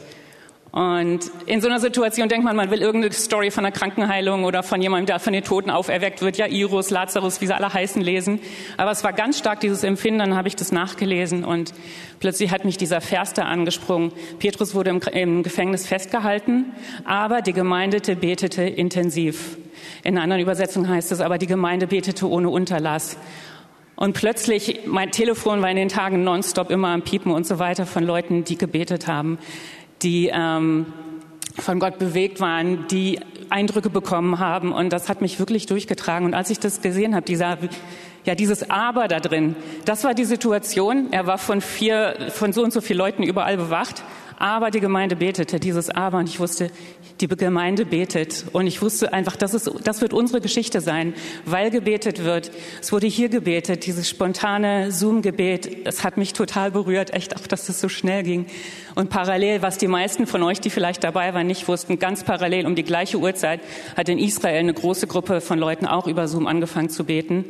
Und 0.76 1.32
in 1.46 1.62
so 1.62 1.70
einer 1.70 1.80
Situation 1.80 2.28
denkt 2.28 2.44
man, 2.44 2.54
man 2.54 2.70
will 2.70 2.82
irgendeine 2.82 3.14
Story 3.14 3.50
von 3.50 3.64
einer 3.64 3.72
Krankenheilung 3.72 4.44
oder 4.44 4.62
von 4.62 4.82
jemandem, 4.82 5.06
der 5.06 5.20
von 5.20 5.32
den 5.32 5.42
Toten 5.42 5.70
auferweckt 5.70 6.22
wird, 6.22 6.36
ja, 6.36 6.48
Iros, 6.48 6.90
Lazarus, 6.90 7.40
wie 7.40 7.48
sie 7.48 7.56
alle 7.56 7.74
heißen, 7.74 8.02
lesen. 8.02 8.42
Aber 8.76 8.92
es 8.92 9.02
war 9.02 9.14
ganz 9.14 9.40
stark 9.40 9.62
dieses 9.62 9.86
Empfinden, 9.86 10.20
dann 10.20 10.36
habe 10.36 10.50
ich 10.50 10.58
das 10.58 10.74
nachgelesen 10.74 11.46
und 11.46 11.74
plötzlich 12.20 12.52
hat 12.52 12.66
mich 12.66 12.76
dieser 12.76 13.00
Vers 13.00 13.32
da 13.32 13.44
angesprungen. 13.44 14.12
Petrus 14.40 14.76
wurde 14.76 14.90
im, 14.90 15.00
im 15.14 15.44
Gefängnis 15.44 15.88
festgehalten, 15.88 16.74
aber 17.06 17.42
die 17.42 17.54
Gemeinde 17.54 18.02
betete 18.14 18.64
intensiv. 18.64 19.58
In 20.04 20.16
einer 20.16 20.24
anderen 20.24 20.42
Übersetzung 20.42 20.90
heißt 20.90 21.10
es 21.14 21.22
aber, 21.22 21.38
die 21.38 21.48
Gemeinde 21.48 21.88
betete 21.88 22.30
ohne 22.30 22.50
Unterlass. 22.50 23.18
Und 23.96 24.12
plötzlich, 24.12 24.82
mein 24.86 25.12
Telefon 25.12 25.62
war 25.62 25.70
in 25.70 25.78
den 25.78 25.88
Tagen 25.88 26.26
nonstop 26.26 26.70
immer 26.70 26.90
am 26.90 27.04
Piepen 27.04 27.32
und 27.32 27.48
so 27.48 27.60
weiter 27.60 27.86
von 27.86 28.04
Leuten, 28.04 28.44
die 28.44 28.58
gebetet 28.58 29.08
haben 29.08 29.40
die 30.02 30.30
ähm, 30.34 30.86
von 31.58 31.80
Gott 31.80 32.00
bewegt 32.00 32.40
waren, 32.40 32.88
die 32.90 33.20
Eindrücke 33.50 33.90
bekommen 33.90 34.40
haben. 34.40 34.72
Und 34.72 34.92
das 34.92 35.10
hat 35.10 35.22
mich 35.22 35.40
wirklich 35.40 35.66
durchgetragen. 35.66 36.26
Und 36.26 36.34
als 36.34 36.50
ich 36.50 36.60
das 36.60 36.82
gesehen 36.82 37.16
habe, 37.16 37.26
dieser, 37.26 37.58
ja, 38.26 38.36
dieses 38.36 38.70
Aber 38.70 39.08
da 39.08 39.20
drin, 39.20 39.56
das 39.86 40.04
war 40.04 40.14
die 40.14 40.26
Situation. 40.26 41.08
Er 41.12 41.28
war 41.28 41.38
von 41.38 41.62
vier, 41.62 42.16
von 42.30 42.54
so 42.54 42.64
und 42.64 42.74
so 42.74 42.82
vielen 42.82 43.00
Leuten 43.00 43.24
überall 43.24 43.58
bewacht. 43.58 44.04
Aber 44.38 44.72
die 44.72 44.80
Gemeinde 44.80 45.16
betete, 45.16 45.60
dieses 45.60 45.90
Aber. 45.90 46.18
Und 46.18 46.30
ich 46.30 46.40
wusste, 46.40 46.70
die 47.22 47.28
Gemeinde 47.28 47.86
betet. 47.86 48.46
Und 48.52 48.68
ich 48.68 48.82
wusste 48.82 49.14
einfach, 49.14 49.36
das, 49.36 49.54
ist, 49.54 49.72
das 49.84 50.02
wird 50.02 50.14
unsere 50.14 50.42
Geschichte 50.42 50.82
sein, 50.82 51.14
weil 51.46 51.72
gebetet 51.72 52.24
wird. 52.24 52.52
Es 52.82 52.92
wurde 52.92 53.08
hier 53.08 53.30
gebetet, 53.30 53.86
dieses 53.86 54.10
spontane 54.10 54.92
Zoom-Gebet. 54.92 55.88
Es 55.88 56.04
hat 56.04 56.18
mich 56.18 56.34
total 56.34 56.72
berührt, 56.72 57.14
echt 57.14 57.36
auch, 57.36 57.48
dass 57.48 57.68
das 57.68 57.80
so 57.80 57.90
schnell 57.90 58.24
ging. 58.24 58.46
Und 58.96 59.10
parallel, 59.10 59.62
was 59.62 59.78
die 59.78 59.88
meisten 59.88 60.28
von 60.28 60.44
euch, 60.44 60.60
die 60.60 60.70
vielleicht 60.70 61.04
dabei 61.04 61.34
waren, 61.34 61.48
nicht 61.48 61.68
wussten, 61.68 62.00
ganz 62.00 62.24
parallel 62.24 62.66
um 62.66 62.76
die 62.76 62.84
gleiche 62.84 63.18
Uhrzeit 63.18 63.62
hat 63.96 64.10
in 64.10 64.20
Israel 64.20 64.60
eine 64.60 64.74
große 64.74 65.08
Gruppe 65.08 65.42
von 65.42 65.60
Leuten 65.60 65.86
auch 65.86 66.08
über 66.08 66.28
Zoom 66.28 66.48
angefangen 66.48 66.90
zu 66.90 67.06
beten. 67.06 67.46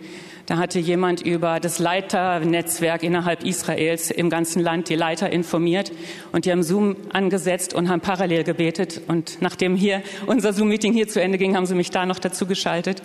Da 0.46 0.58
hatte 0.58 0.78
jemand 0.78 1.22
über 1.22 1.60
das 1.60 1.80
Leiternetzwerk 1.80 3.02
innerhalb 3.02 3.44
Israels 3.44 4.12
im 4.12 4.30
ganzen 4.30 4.62
Land 4.62 4.90
die 4.90 4.96
Leiter 4.96 5.32
informiert 5.32 5.92
und 6.34 6.46
die 6.46 6.52
haben 6.52 6.62
Zoom 6.62 6.98
angesetzt 7.12 7.74
und 7.74 7.90
haben 7.90 8.02
parallel 8.02 8.44
gebetet. 8.44 9.02
Und 9.08 9.42
nachdem 9.42 9.76
hier 9.76 10.04
unser 10.28 10.54
Zoom-Meeting 10.54 10.94
hier 10.94 11.08
zu 11.08 11.20
Ende 11.20 11.40
ging, 11.40 11.56
haben 11.56 11.66
sie 11.66 11.74
mich 11.74 11.90
da 11.90 12.06
noch 12.06 12.20
dazu 12.20 12.46
geschaltet. 12.46 13.02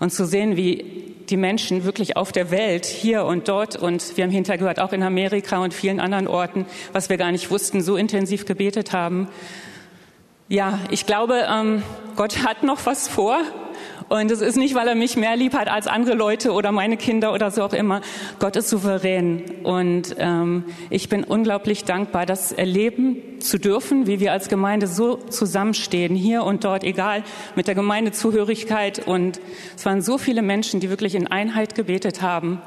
Und 0.00 0.12
zu 0.12 0.26
sehen, 0.26 0.56
wie 0.56 1.14
die 1.30 1.38
Menschen 1.38 1.84
wirklich 1.84 2.18
auf 2.18 2.30
der 2.30 2.50
Welt, 2.50 2.84
hier 2.84 3.24
und 3.24 3.48
dort 3.48 3.76
und 3.76 4.18
wir 4.18 4.24
haben 4.24 4.30
hintergehört, 4.30 4.78
auch 4.78 4.92
in 4.92 5.02
Amerika 5.02 5.62
und 5.62 5.72
vielen 5.72 5.98
anderen 5.98 6.28
Orten, 6.28 6.66
was 6.92 7.08
wir 7.08 7.16
gar 7.16 7.32
nicht 7.32 7.50
wussten, 7.50 7.80
so 7.80 7.96
intensiv 7.96 8.44
gebetet 8.44 8.92
haben. 8.92 9.28
Ja, 10.48 10.78
ich 10.90 11.06
glaube, 11.06 11.46
ähm, 11.50 11.82
Gott 12.16 12.44
hat 12.44 12.64
noch 12.64 12.84
was 12.84 13.08
vor 13.08 13.40
und 14.12 14.30
es 14.30 14.42
ist 14.42 14.56
nicht, 14.58 14.74
weil 14.74 14.86
er 14.88 14.94
mich 14.94 15.16
mehr 15.16 15.36
lieb 15.36 15.54
hat 15.54 15.68
als 15.68 15.86
andere 15.86 16.14
Leute 16.14 16.52
oder 16.52 16.70
meine 16.70 16.98
Kinder 16.98 17.32
oder 17.32 17.50
so 17.50 17.62
auch 17.62 17.72
immer. 17.72 18.02
Gott 18.40 18.56
ist 18.56 18.68
souverän. 18.68 19.42
Und 19.62 20.16
ähm, 20.18 20.64
ich 20.90 21.08
bin 21.08 21.24
unglaublich 21.24 21.84
dankbar, 21.84 22.26
das 22.26 22.52
erleben 22.52 23.40
zu 23.40 23.56
dürfen, 23.56 24.06
wie 24.06 24.20
wir 24.20 24.32
als 24.32 24.50
Gemeinde 24.50 24.86
so 24.86 25.16
zusammenstehen, 25.16 26.14
hier 26.14 26.44
und 26.44 26.64
dort, 26.64 26.84
egal, 26.84 27.24
mit 27.56 27.68
der 27.68 27.74
Gemeindezugehörigkeit. 27.74 29.08
Und 29.08 29.40
es 29.76 29.86
waren 29.86 30.02
so 30.02 30.18
viele 30.18 30.42
Menschen, 30.42 30.78
die 30.78 30.90
wirklich 30.90 31.14
in 31.14 31.26
Einheit 31.28 31.74
gebetet 31.74 32.20
haben. 32.20 32.60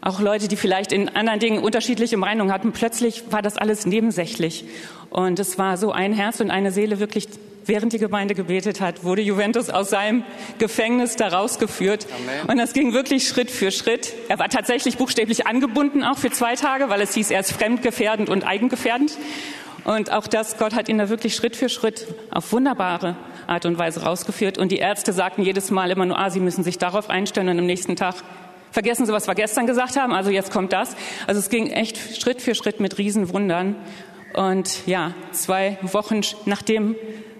Auch 0.00 0.22
Leute, 0.22 0.48
die 0.48 0.56
vielleicht 0.56 0.92
in 0.92 1.10
anderen 1.10 1.38
Dingen 1.38 1.62
unterschiedliche 1.62 2.16
Meinungen 2.16 2.50
hatten. 2.50 2.72
Plötzlich 2.72 3.24
war 3.30 3.42
das 3.42 3.58
alles 3.58 3.84
nebensächlich. 3.84 4.64
Und 5.10 5.38
es 5.38 5.58
war 5.58 5.76
so 5.76 5.92
ein 5.92 6.14
Herz 6.14 6.40
und 6.40 6.50
eine 6.50 6.72
Seele 6.72 6.98
wirklich 6.98 7.28
während 7.68 7.92
die 7.92 7.98
Gemeinde 7.98 8.34
gebetet 8.34 8.80
hat, 8.80 9.04
wurde 9.04 9.22
Juventus 9.22 9.70
aus 9.70 9.90
seinem 9.90 10.24
Gefängnis 10.58 11.16
da 11.16 11.28
rausgeführt. 11.28 12.06
Amen. 12.10 12.50
Und 12.50 12.56
das 12.56 12.72
ging 12.72 12.92
wirklich 12.94 13.28
Schritt 13.28 13.50
für 13.50 13.70
Schritt. 13.70 14.14
Er 14.28 14.38
war 14.38 14.48
tatsächlich 14.48 14.96
buchstäblich 14.96 15.46
angebunden, 15.46 16.02
auch 16.02 16.18
für 16.18 16.30
zwei 16.30 16.54
Tage, 16.54 16.88
weil 16.88 17.00
es 17.02 17.14
hieß, 17.14 17.30
er 17.30 17.40
ist 17.40 17.52
fremdgefährdend 17.52 18.30
und 18.30 18.44
eigengefährdend. 18.46 19.16
Und 19.84 20.12
auch 20.12 20.26
das, 20.26 20.56
Gott 20.58 20.74
hat 20.74 20.88
ihn 20.88 20.98
da 20.98 21.08
wirklich 21.08 21.34
Schritt 21.34 21.56
für 21.56 21.68
Schritt 21.68 22.06
auf 22.30 22.52
wunderbare 22.52 23.16
Art 23.46 23.64
und 23.64 23.78
Weise 23.78 24.02
rausgeführt. 24.02 24.58
Und 24.58 24.72
die 24.72 24.78
Ärzte 24.78 25.12
sagten 25.12 25.42
jedes 25.42 25.70
Mal 25.70 25.90
immer 25.90 26.04
nur, 26.04 26.18
ah, 26.18 26.30
Sie 26.30 26.40
müssen 26.40 26.64
sich 26.64 26.78
darauf 26.78 27.08
einstellen 27.10 27.48
und 27.48 27.58
am 27.58 27.66
nächsten 27.66 27.96
Tag 27.96 28.16
vergessen 28.70 29.06
Sie, 29.06 29.12
was 29.12 29.28
wir 29.28 29.34
gestern 29.34 29.66
gesagt 29.66 29.96
haben. 29.96 30.12
Also 30.12 30.30
jetzt 30.30 30.52
kommt 30.52 30.72
das. 30.72 30.96
Also 31.26 31.38
es 31.38 31.48
ging 31.48 31.68
echt 31.68 32.20
Schritt 32.20 32.42
für 32.42 32.54
Schritt 32.54 32.80
mit 32.80 32.98
Riesenwundern. 32.98 33.76
Und 34.34 34.86
ja, 34.86 35.14
zwei 35.32 35.78
Wochen 35.82 36.20
nachdem 36.44 36.94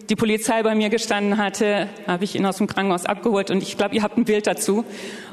die 0.08 0.16
Polizei 0.16 0.62
bei 0.62 0.74
mir 0.74 0.88
gestanden 0.88 1.38
hatte, 1.38 1.88
habe 2.06 2.24
ich 2.24 2.34
ihn 2.34 2.46
aus 2.46 2.56
dem 2.56 2.66
Krankenhaus 2.66 3.04
abgeholt 3.04 3.50
und 3.50 3.62
ich 3.62 3.76
glaube, 3.76 3.94
ihr 3.94 4.02
habt 4.02 4.16
ein 4.16 4.24
Bild 4.24 4.46
dazu. 4.46 4.84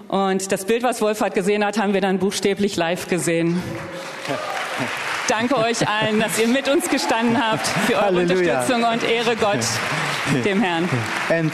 Und 0.08 0.52
das 0.52 0.66
Bild, 0.66 0.84
was 0.84 1.02
Wolfhard 1.02 1.34
gesehen 1.34 1.66
hat, 1.66 1.78
haben 1.78 1.94
wir 1.94 2.02
dann 2.02 2.20
buchstäblich 2.20 2.76
live 2.76 3.08
gesehen. 3.08 3.62
Danke 5.28 5.58
euch 5.58 5.88
allen, 5.88 6.20
dass 6.20 6.38
ihr 6.38 6.48
mit 6.48 6.70
uns 6.70 6.88
gestanden 6.90 7.44
habt 7.44 7.66
für 7.66 7.94
eure 7.94 8.06
Halleluja. 8.06 8.62
Unterstützung 8.62 8.84
und 8.84 9.04
Ehre 9.04 9.36
Gott, 9.36 9.66
dem 10.46 10.62
Herrn. 10.62 10.88
And 11.30 11.52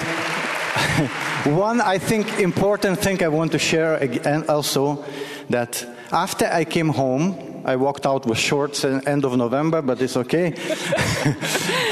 One, 1.46 1.82
I 1.82 1.98
think, 1.98 2.40
important 2.40 3.00
thing 3.00 3.22
I 3.22 3.28
want 3.28 3.52
to 3.54 3.60
share 3.60 3.96
again 3.96 4.44
also 4.48 5.04
that 5.50 5.86
after 6.12 6.46
I 6.54 6.66
came 6.66 6.90
home, 6.90 7.36
I 7.66 7.76
walked 7.76 8.06
out 8.06 8.26
with 8.26 8.38
shorts 8.38 8.84
at 8.84 9.08
end 9.08 9.26
of 9.26 9.36
November, 9.38 9.82
but 9.82 10.02
it's 10.02 10.18
okay. 10.18 10.54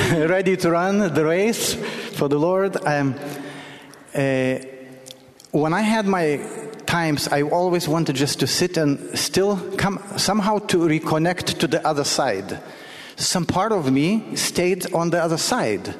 Ready 0.11 0.57
to 0.57 0.71
run 0.71 1.13
the 1.13 1.23
race 1.23 1.75
for 2.15 2.27
the 2.27 2.39
Lord. 2.39 2.75
Um, 2.83 3.13
uh, 4.15 4.55
when 5.51 5.73
I 5.73 5.81
had 5.81 6.07
my 6.07 6.39
times, 6.87 7.27
I 7.27 7.43
always 7.43 7.87
wanted 7.87 8.15
just 8.15 8.39
to 8.39 8.47
sit 8.47 8.77
and 8.77 8.99
still 9.13 9.57
come 9.77 10.01
somehow 10.17 10.59
to 10.59 10.77
reconnect 10.79 11.59
to 11.59 11.67
the 11.67 11.85
other 11.87 12.03
side. 12.03 12.59
Some 13.17 13.45
part 13.45 13.71
of 13.71 13.91
me 13.91 14.35
stayed 14.35 14.91
on 14.93 15.11
the 15.11 15.21
other 15.21 15.37
side. 15.37 15.93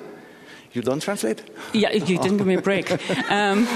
You 0.73 0.81
don't 0.81 1.01
translate? 1.01 1.43
Ja, 1.73 1.91
you 1.91 2.17
didn't 2.17 2.37
give 2.37 2.47
me 2.47 2.55
a 2.55 2.61
break. 2.61 2.89
ähm, 3.29 3.67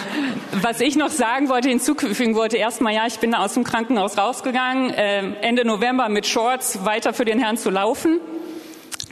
was 0.64 0.82
ich 0.82 0.96
noch 0.96 1.12
sagen 1.12 1.48
wollte, 1.50 1.70
hinzufügen 1.70 2.34
wollte, 2.34 2.58
erstmal, 2.58 2.96
ja, 2.96 3.06
ich 3.06 3.20
bin 3.20 3.36
aus 3.36 3.54
dem 3.54 3.64
Krankenhaus 3.64 4.18
rausgegangen, 4.18 4.94
ähm, 4.96 5.36
Ende 5.42 5.64
November 5.64 6.10
mit 6.10 6.26
Shorts 6.26 6.84
weiter 6.86 7.14
für 7.14 7.26
den 7.26 7.38
Herrn 7.38 7.58
zu 7.58 7.70
laufen. 7.70 8.20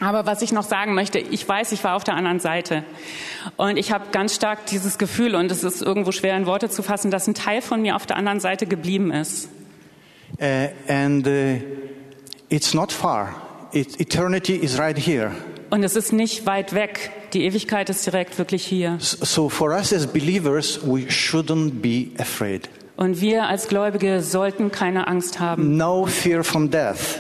Aber 0.02 0.26
was 0.26 0.42
ich 0.42 0.52
noch 0.52 0.64
sagen 0.64 0.96
möchte, 0.96 1.20
ich 1.20 1.48
weiß, 1.48 1.72
ich 1.74 1.84
war 1.84 1.96
auf 1.96 2.04
der 2.04 2.16
anderen 2.16 2.40
Seite. 2.40 2.84
Und 3.56 3.78
ich 3.78 3.92
habe 3.92 4.06
ganz 4.12 4.34
stark 4.34 4.66
dieses 4.66 4.98
Gefühl, 4.98 5.36
und 5.36 5.52
es 5.52 5.64
ist 5.64 5.82
irgendwo 5.82 6.12
schwer 6.12 6.36
in 6.36 6.48
Worte 6.48 6.70
zu 6.70 6.82
fassen, 6.82 7.12
dass 7.12 7.28
ein 7.28 7.36
Teil 7.36 7.62
von 7.62 7.84
mir 7.84 7.96
auf 7.96 8.08
der 8.08 8.18
anderen 8.18 8.40
Seite 8.40 8.66
geblieben 8.66 9.12
ist. 9.12 9.48
Uh, 10.40 10.70
and 10.88 11.28
uh, 11.28 11.60
it's 12.50 12.74
not 12.74 12.92
far. 12.92 13.30
It, 13.74 14.00
eternity 14.00 14.56
is 14.56 14.80
right 14.80 14.98
here. 14.98 15.32
Und 15.70 15.84
es 15.84 15.96
ist 15.96 16.12
nicht 16.14 16.48
weit 16.48 16.74
weg. 16.74 17.12
Die 17.34 17.46
Ewigkeit 17.46 17.90
ist 17.90 18.06
direkt 18.06 18.40
wirklich 18.40 18.66
hier. 18.66 18.98
So 19.00 19.50
for 19.50 19.70
us 19.70 19.94
as 19.94 20.08
believers, 20.08 20.80
we 20.84 21.10
shouldn't 21.10 21.80
be 21.80 22.08
afraid. 22.20 22.70
Und 22.98 23.22
wir 23.22 23.48
als 23.48 23.68
Gläubige 23.68 24.22
sollten 24.22 24.72
keine 24.72 25.08
Angst 25.08 25.40
haben. 25.40 25.78
No 25.78 26.08
fear 26.08 26.44
from 26.44 26.72
death. 26.72 27.20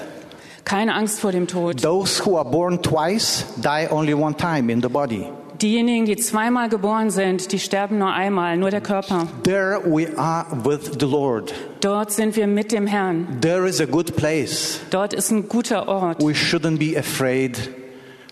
Keine 0.65 0.95
Angst 0.95 1.19
vor 1.19 1.31
dem 1.31 1.47
Tod. 1.47 1.81
Those 1.81 2.25
who 2.25 2.37
are 2.37 2.49
born 2.49 2.81
twice 2.81 3.45
die 3.61 3.87
only 3.91 4.13
one 4.13 4.35
time 4.35 4.71
in 4.71 4.81
the 4.81 4.89
body. 4.89 5.25
Diejenigen, 5.61 6.05
die 6.05 6.15
zweimal 6.15 6.69
geboren 6.69 7.11
sind, 7.11 7.51
die 7.51 7.59
sterben 7.59 7.99
nur 7.99 8.11
einmal, 8.11 8.57
nur 8.57 8.71
der 8.71 8.81
Körper. 8.81 9.27
There 9.43 9.79
we 9.85 10.07
are 10.17 10.45
with 10.63 10.97
the 10.99 11.05
Lord. 11.05 11.53
Dort 11.81 12.11
sind 12.11 12.35
wir 12.35 12.47
mit 12.47 12.71
dem 12.71 12.87
Herrn. 12.87 13.39
There 13.41 13.67
is 13.67 13.79
a 13.79 13.85
good 13.85 14.15
place. 14.15 14.79
Dort 14.89 15.13
ist 15.13 15.29
ein 15.29 15.47
guter 15.47 15.87
Ort. 15.87 16.19
We 16.23 16.33
shouldn't 16.33 16.79
be 16.79 16.97
afraid. 16.97 17.69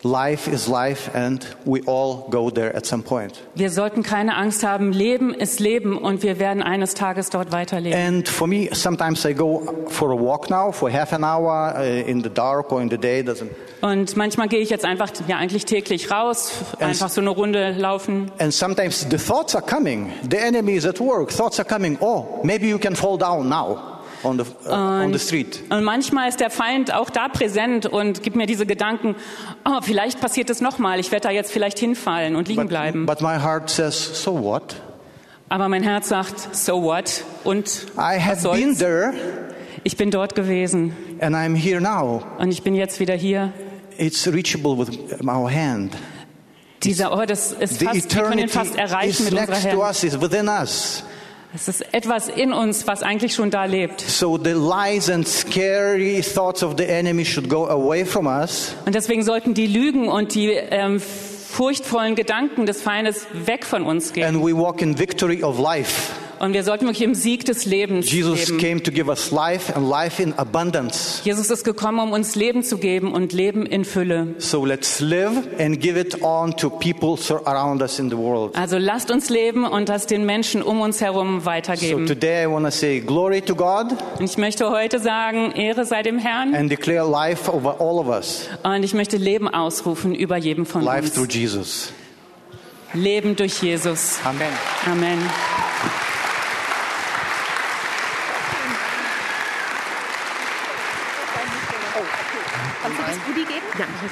Life 0.03 0.49
is 0.49 0.67
life 0.67 1.11
and 1.13 1.45
we 1.65 1.81
all 1.85 2.29
go 2.29 2.49
there 2.49 2.73
at 2.73 2.85
some 2.85 3.03
point. 3.03 3.33
Wir 3.55 3.69
sollten 3.69 4.01
keine 4.01 4.37
Angst 4.37 4.63
haben. 4.63 4.93
Leben 4.93 5.33
ist 5.33 5.59
Leben 5.59 5.97
und 5.97 6.23
wir 6.23 6.39
werden 6.39 6.63
eines 6.63 6.93
Tages 6.93 7.29
dort 7.29 7.51
weiterleben. 7.51 7.99
And 7.99 8.29
for 8.29 8.47
me, 8.47 8.69
sometimes 8.71 9.25
I 9.25 9.33
go 9.33 9.61
for 9.87 10.11
a 10.11 10.15
walk 10.15 10.49
now 10.49 10.71
for 10.71 10.89
half 10.89 11.11
an 11.11 11.25
hour 11.25 11.75
uh, 11.77 12.09
in 12.09 12.23
the 12.23 12.29
dark 12.29 12.71
or 12.71 12.81
in 12.81 12.89
the 12.89 12.97
day. 12.97 13.21
Doesn't. 13.21 13.49
Und 13.81 14.15
manchmal 14.15 14.47
gehe 14.47 14.61
ich 14.61 14.69
jetzt 14.69 14.85
einfach, 14.85 15.09
ja 15.27 15.35
eigentlich 15.35 15.65
täglich 15.65 16.09
raus, 16.09 16.51
einfach 16.79 17.09
so 17.09 17.19
eine 17.19 17.31
Runde 17.31 17.71
laufen. 17.71 18.31
And 18.39 18.53
sometimes 18.53 19.05
the 19.09 19.17
thoughts 19.17 19.53
are 19.53 19.65
coming. 19.65 20.13
The 20.29 20.37
enemy 20.37 20.75
is 20.75 20.85
at 20.85 21.01
work. 21.01 21.29
Thoughts 21.29 21.59
are 21.59 21.67
coming. 21.67 21.97
Oh, 21.99 22.39
maybe 22.43 22.67
you 22.67 22.79
can 22.79 22.95
fall 22.95 23.17
down 23.17 23.49
now 23.49 23.98
on 24.23 24.37
the, 24.37 24.45
uh, 24.67 24.73
on 24.73 25.13
the 25.13 25.19
street. 25.19 25.61
Und 25.69 25.83
manchmal 25.83 26.29
ist 26.29 26.39
der 26.39 26.49
Feind 26.49 26.93
auch 26.93 27.09
da 27.09 27.27
präsent 27.27 27.85
und 27.85 28.23
gibt 28.23 28.35
mir 28.35 28.45
diese 28.45 28.65
Gedanken, 28.65 29.15
oh, 29.65 29.79
vielleicht 29.81 30.19
passiert 30.19 30.49
es 30.49 30.61
nochmal, 30.61 30.99
ich 30.99 31.11
werde 31.11 31.27
da 31.27 31.31
jetzt 31.33 31.51
vielleicht 31.51 31.79
hinfallen 31.79 32.35
und 32.35 32.47
liegen 32.47 32.67
bleiben. 32.67 33.05
But 33.05 33.21
my 33.21 33.39
heart 33.39 33.69
says, 33.69 34.23
so 34.23 34.41
what? 34.41 34.75
Aber 35.49 35.67
mein 35.67 35.83
Herz 35.83 36.09
sagt, 36.09 36.55
so 36.55 36.83
what? 36.83 37.23
Und 37.43 37.87
I 37.97 38.19
have 38.19 38.47
been 38.51 38.75
soll's? 38.75 38.77
there 38.77 39.13
Ich 39.83 39.97
bin 39.97 40.11
dort 40.11 40.35
gewesen 40.35 40.93
and 41.19 41.35
I'm 41.35 41.55
here 41.55 41.81
now. 41.81 42.21
und 42.37 42.51
ich 42.51 42.63
bin 42.63 42.75
jetzt 42.75 42.99
wieder 42.99 43.15
hier. 43.15 43.53
It's 43.97 44.27
reachable 44.27 44.77
with 44.77 44.97
our 45.27 45.51
hand. 45.51 45.95
Dieser 46.83 47.11
Ort 47.11 47.31
ist, 47.31 47.53
ist 47.59 47.83
fast, 47.83 48.15
wir 48.15 48.21
können 48.21 48.39
ihn 48.39 48.47
fast 48.47 48.75
erreichen 48.75 49.25
mit 49.25 49.33
unserer 49.33 49.59
to 49.59 49.83
Hand. 49.83 49.89
us, 49.89 50.03
is 50.03 50.21
within 50.21 50.47
us. 50.47 51.03
Es 51.51 51.67
ist 51.67 51.93
etwas 51.95 52.27
in 52.27 52.53
uns, 52.53 52.85
was 52.85 53.01
eigentlich 53.01 53.33
schon 53.33 53.49
da 53.49 53.65
lebt. 53.65 54.01
So 54.01 54.37
the 54.37 54.51
lies 54.51 55.09
and 55.09 55.27
scary 55.27 56.21
thoughts 56.21 56.61
of 56.61 56.75
the 56.77 56.87
enemy 56.87 57.25
should 57.25 57.49
go 57.49 57.67
away 57.67 58.05
from 58.05 58.27
us. 58.27 58.75
Und 58.85 58.93
deswegen 58.93 59.23
sollten 59.23 59.55
die 59.55 59.65
Lügen 59.65 60.09
und 60.09 60.35
die 60.35 60.49
ähm, 60.49 60.99
furchtvollen 60.99 62.13
Gedanken 62.13 62.67
des 62.67 62.83
Feindes 62.83 63.25
weg 63.33 63.65
von 63.65 63.83
uns 63.83 64.13
gehen. 64.13 64.35
And 64.35 64.45
we 64.45 64.55
walk 64.55 64.83
in 64.83 64.99
victory 64.99 65.41
of 65.41 65.57
life. 65.57 66.13
Und 66.39 66.53
wir 66.53 66.63
sollten 66.63 66.85
wirklich 66.85 67.03
im 67.03 67.15
Sieg 67.15 67.43
des 67.45 67.65
Lebens 67.65 68.09
Jesus 68.11 68.47
leben. 68.47 68.59
came 68.59 68.83
to 68.83 68.91
give 68.91 69.09
us 69.09 69.29
life 69.31 69.75
and 69.75 69.89
life 69.89 70.21
in 70.23 70.33
abundance. 70.37 71.21
Jesus 71.25 71.49
ist 71.49 71.65
gekommen, 71.65 71.99
um 71.99 72.11
uns 72.13 72.35
Leben 72.35 72.63
zu 72.63 72.77
geben 72.77 73.11
und 73.11 73.33
Leben 73.33 73.65
in 73.65 73.83
Fülle. 73.83 74.35
So 74.37 74.65
let's 74.65 75.01
live 75.01 75.31
and 75.59 75.79
give 75.81 75.99
it 75.99 76.21
on 76.23 76.55
to 76.55 76.69
people 76.69 77.17
around 77.45 77.81
us 77.81 77.99
in 77.99 78.09
the 78.09 78.17
world. 78.17 78.55
Also 78.55 78.77
lasst 78.77 79.11
uns 79.11 79.29
leben 79.29 79.65
und 79.65 79.89
das 79.89 80.07
den 80.07 80.25
Menschen 80.25 80.61
um 80.61 80.79
uns 80.79 81.01
herum 81.01 81.41
So 81.41 81.45
weitergeben. 81.45 82.05
today 82.07 82.43
I 82.45 82.47
want 82.49 82.65
to 82.65 82.71
say 82.71 83.01
glory 83.01 83.41
to 83.41 83.53
God 83.53 83.87
Und 84.17 84.25
ich 84.29 84.37
möchte 84.37 84.69
heute 84.69 84.99
sagen, 84.99 85.51
Ehre 85.51 85.83
sei 85.85 86.03
dem 86.03 86.17
Herrn. 86.19 86.55
and 86.55 86.71
declare 86.71 87.09
life 87.09 87.51
over 87.51 87.81
all 87.81 87.99
of 87.99 88.07
us. 88.07 88.47
Und 88.63 88.83
ich 88.83 88.93
möchte 88.93 89.17
Leben 89.17 89.47
ausrufen 89.49 90.15
über 90.15 90.37
jedem 90.37 90.65
von 90.65 90.83
Life 90.83 91.09
through 91.09 91.23
uns. 91.25 91.33
Jesus. 91.35 91.93
Leben 92.93 93.35
durch 93.35 93.61
Jesus. 93.61 94.19
Amen. 94.23 94.47
Amen. 94.89 95.19
Kannst 102.81 102.97
du 102.99 103.03
das 103.03 103.17
Goodie 103.25 103.45
Ja. 104.01 104.05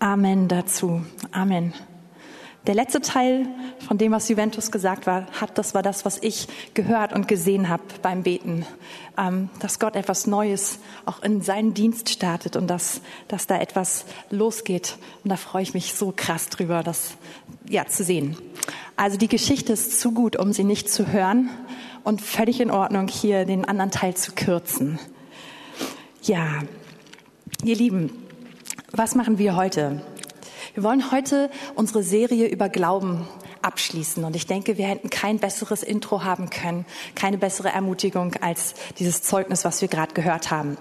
Amen 0.00 0.48
dazu. 0.48 1.02
Amen. 1.32 1.72
Der 2.66 2.74
letzte 2.74 3.00
Teil 3.00 3.46
von 3.86 3.96
dem, 3.96 4.12
was 4.12 4.28
Juventus 4.28 4.70
gesagt 4.70 5.06
war, 5.06 5.26
hat, 5.40 5.56
das 5.56 5.74
war 5.74 5.82
das, 5.82 6.04
was 6.04 6.22
ich 6.22 6.46
gehört 6.74 7.14
und 7.14 7.26
gesehen 7.26 7.70
habe 7.70 7.82
beim 8.02 8.22
Beten, 8.22 8.66
ähm, 9.16 9.48
dass 9.60 9.78
Gott 9.78 9.96
etwas 9.96 10.26
Neues 10.26 10.78
auch 11.06 11.22
in 11.22 11.40
seinen 11.40 11.72
Dienst 11.72 12.10
startet 12.10 12.54
und 12.54 12.66
dass, 12.66 13.00
dass 13.28 13.46
da 13.46 13.58
etwas 13.58 14.04
losgeht. 14.28 14.98
Und 15.24 15.30
da 15.30 15.36
freue 15.36 15.62
ich 15.62 15.72
mich 15.72 15.94
so 15.94 16.12
krass 16.14 16.50
drüber, 16.50 16.82
das 16.82 17.16
ja 17.66 17.86
zu 17.86 18.04
sehen. 18.04 18.36
Also 18.94 19.16
die 19.16 19.28
Geschichte 19.28 19.72
ist 19.72 19.98
zu 19.98 20.12
gut, 20.12 20.36
um 20.36 20.52
sie 20.52 20.64
nicht 20.64 20.90
zu 20.90 21.10
hören 21.10 21.48
und 22.04 22.20
völlig 22.20 22.60
in 22.60 22.70
Ordnung, 22.70 23.08
hier 23.08 23.44
den 23.44 23.64
anderen 23.64 23.90
Teil 23.90 24.14
zu 24.14 24.32
kürzen. 24.32 24.98
Ja, 26.22 26.62
ihr 27.64 27.76
Lieben, 27.76 28.10
was 28.92 29.14
machen 29.14 29.38
wir 29.38 29.56
heute? 29.56 30.02
Wir 30.74 30.82
wollen 30.82 31.10
heute 31.10 31.50
unsere 31.74 32.02
Serie 32.02 32.46
über 32.46 32.68
Glauben 32.68 33.26
abschließen. 33.62 34.24
Und 34.24 34.36
ich 34.36 34.46
denke, 34.46 34.78
wir 34.78 34.86
hätten 34.86 35.10
kein 35.10 35.38
besseres 35.38 35.82
Intro 35.82 36.24
haben 36.24 36.50
können, 36.50 36.84
keine 37.14 37.38
bessere 37.38 37.68
Ermutigung 37.68 38.34
als 38.40 38.74
dieses 38.98 39.22
Zeugnis, 39.22 39.64
was 39.64 39.80
wir 39.80 39.88
gerade 39.88 40.14
gehört 40.14 40.50
haben. 40.50 40.76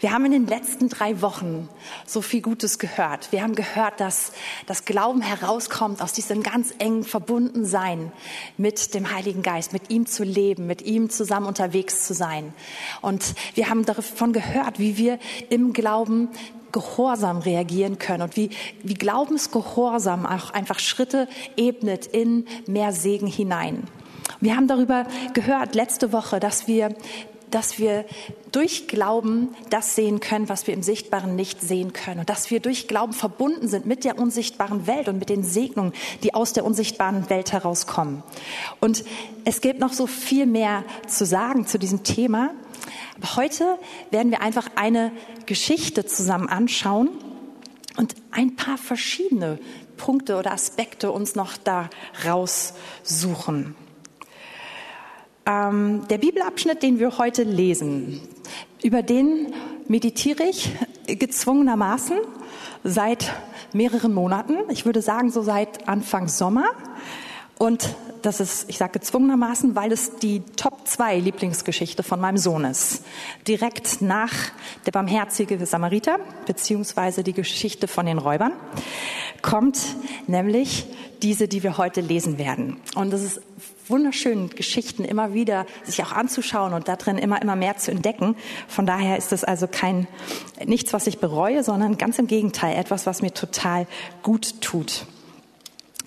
Wir 0.00 0.12
haben 0.12 0.24
in 0.26 0.32
den 0.32 0.46
letzten 0.46 0.88
drei 0.88 1.22
Wochen 1.22 1.68
so 2.06 2.20
viel 2.20 2.42
Gutes 2.42 2.78
gehört. 2.78 3.32
Wir 3.32 3.42
haben 3.42 3.54
gehört, 3.54 4.00
dass 4.00 4.32
das 4.66 4.84
Glauben 4.84 5.22
herauskommt 5.22 6.02
aus 6.02 6.12
diesem 6.12 6.42
ganz 6.42 6.74
engen 6.78 7.04
Verbundensein 7.04 8.12
mit 8.56 8.94
dem 8.94 9.14
Heiligen 9.14 9.42
Geist, 9.42 9.72
mit 9.72 9.90
ihm 9.90 10.06
zu 10.06 10.22
leben, 10.22 10.66
mit 10.66 10.82
ihm 10.82 11.10
zusammen 11.10 11.46
unterwegs 11.46 12.06
zu 12.06 12.14
sein. 12.14 12.52
Und 13.00 13.34
wir 13.54 13.70
haben 13.70 13.84
davon 13.84 14.32
gehört, 14.32 14.78
wie 14.78 14.96
wir 14.96 15.18
im 15.48 15.72
Glauben 15.72 16.28
Gehorsam 16.76 17.38
reagieren 17.38 17.98
können 17.98 18.24
und 18.24 18.36
wie, 18.36 18.50
wie 18.82 18.92
Glaubensgehorsam 18.92 20.26
auch 20.26 20.50
einfach 20.50 20.78
Schritte 20.78 21.26
ebnet 21.56 22.04
in 22.04 22.44
mehr 22.66 22.92
Segen 22.92 23.26
hinein. 23.26 23.84
Wir 24.40 24.56
haben 24.56 24.68
darüber 24.68 25.06
gehört 25.32 25.74
letzte 25.74 26.12
Woche, 26.12 26.38
dass 26.38 26.68
wir 26.68 26.94
dass 27.48 27.78
wir 27.78 28.04
durch 28.50 28.88
Glauben 28.88 29.54
das 29.70 29.94
sehen 29.94 30.18
können, 30.18 30.48
was 30.48 30.66
wir 30.66 30.74
im 30.74 30.82
Sichtbaren 30.82 31.36
nicht 31.36 31.62
sehen 31.62 31.92
können. 31.92 32.20
Und 32.20 32.28
dass 32.28 32.50
wir 32.50 32.58
durch 32.58 32.88
Glauben 32.88 33.12
verbunden 33.12 33.68
sind 33.68 33.86
mit 33.86 34.04
der 34.04 34.18
unsichtbaren 34.18 34.88
Welt 34.88 35.08
und 35.08 35.18
mit 35.18 35.28
den 35.28 35.44
Segnungen, 35.44 35.92
die 36.24 36.34
aus 36.34 36.52
der 36.52 36.64
unsichtbaren 36.64 37.30
Welt 37.30 37.52
herauskommen. 37.52 38.24
Und 38.80 39.04
es 39.44 39.60
gibt 39.60 39.78
noch 39.78 39.92
so 39.92 40.08
viel 40.08 40.44
mehr 40.44 40.82
zu 41.06 41.24
sagen 41.24 41.66
zu 41.66 41.78
diesem 41.78 42.02
Thema. 42.02 42.50
Aber 43.16 43.36
heute 43.36 43.78
werden 44.10 44.30
wir 44.30 44.42
einfach 44.42 44.68
eine 44.76 45.12
Geschichte 45.46 46.04
zusammen 46.04 46.48
anschauen 46.48 47.08
und 47.96 48.14
ein 48.30 48.56
paar 48.56 48.78
verschiedene 48.78 49.58
Punkte 49.96 50.36
oder 50.36 50.52
Aspekte 50.52 51.10
uns 51.10 51.34
noch 51.34 51.56
da 51.56 51.88
raussuchen. 52.26 53.74
Ähm, 55.46 56.06
der 56.08 56.18
Bibelabschnitt, 56.18 56.82
den 56.82 56.98
wir 56.98 57.18
heute 57.18 57.44
lesen, 57.44 58.20
über 58.82 59.02
den 59.02 59.54
meditiere 59.88 60.44
ich 60.44 60.70
gezwungenermaßen 61.06 62.18
seit 62.84 63.32
mehreren 63.72 64.12
Monaten. 64.12 64.54
Ich 64.70 64.84
würde 64.84 65.02
sagen, 65.02 65.30
so 65.30 65.42
seit 65.42 65.88
Anfang 65.88 66.28
Sommer. 66.28 66.66
Und 67.58 67.94
das 68.22 68.40
ist, 68.40 68.68
ich 68.68 68.78
sage 68.78 68.92
gezwungenermaßen, 68.92 69.74
weil 69.74 69.92
es 69.92 70.16
die 70.16 70.40
Top 70.56 70.86
2 70.86 71.18
Lieblingsgeschichte 71.18 72.02
von 72.02 72.20
meinem 72.20 72.38
Sohn 72.38 72.64
ist. 72.64 73.04
Direkt 73.46 74.02
nach 74.02 74.32
der 74.86 74.92
barmherzige 74.92 75.64
Samariter, 75.66 76.18
beziehungsweise 76.46 77.22
die 77.22 77.32
Geschichte 77.32 77.88
von 77.88 78.06
den 78.06 78.18
Räubern, 78.18 78.52
kommt 79.42 79.78
nämlich 80.26 80.86
diese, 81.22 81.48
die 81.48 81.62
wir 81.62 81.78
heute 81.78 82.00
lesen 82.00 82.38
werden. 82.38 82.78
Und 82.94 83.12
es 83.12 83.22
ist 83.22 83.40
wunderschön, 83.88 84.50
Geschichten 84.50 85.04
immer 85.04 85.32
wieder 85.32 85.66
sich 85.84 86.02
auch 86.02 86.12
anzuschauen 86.12 86.72
und 86.72 86.88
darin 86.88 87.18
immer, 87.18 87.40
immer 87.40 87.56
mehr 87.56 87.76
zu 87.76 87.90
entdecken. 87.90 88.36
Von 88.68 88.86
daher 88.86 89.16
ist 89.16 89.32
es 89.32 89.44
also 89.44 89.66
kein, 89.66 90.08
nichts, 90.64 90.92
was 90.92 91.06
ich 91.06 91.18
bereue, 91.18 91.62
sondern 91.62 91.98
ganz 91.98 92.18
im 92.18 92.26
Gegenteil, 92.26 92.76
etwas, 92.76 93.06
was 93.06 93.22
mir 93.22 93.32
total 93.32 93.86
gut 94.22 94.60
tut. 94.60 95.06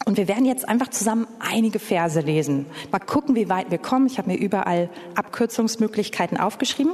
Und 0.05 0.17
wir 0.17 0.27
werden 0.27 0.45
jetzt 0.45 0.67
einfach 0.67 0.89
zusammen 0.89 1.27
einige 1.39 1.79
Verse 1.79 2.19
lesen. 2.19 2.65
Mal 2.91 2.99
gucken, 2.99 3.35
wie 3.35 3.49
weit 3.49 3.69
wir 3.69 3.77
kommen. 3.77 4.07
Ich 4.07 4.17
habe 4.17 4.31
mir 4.31 4.37
überall 4.37 4.89
Abkürzungsmöglichkeiten 5.15 6.37
aufgeschrieben. 6.37 6.93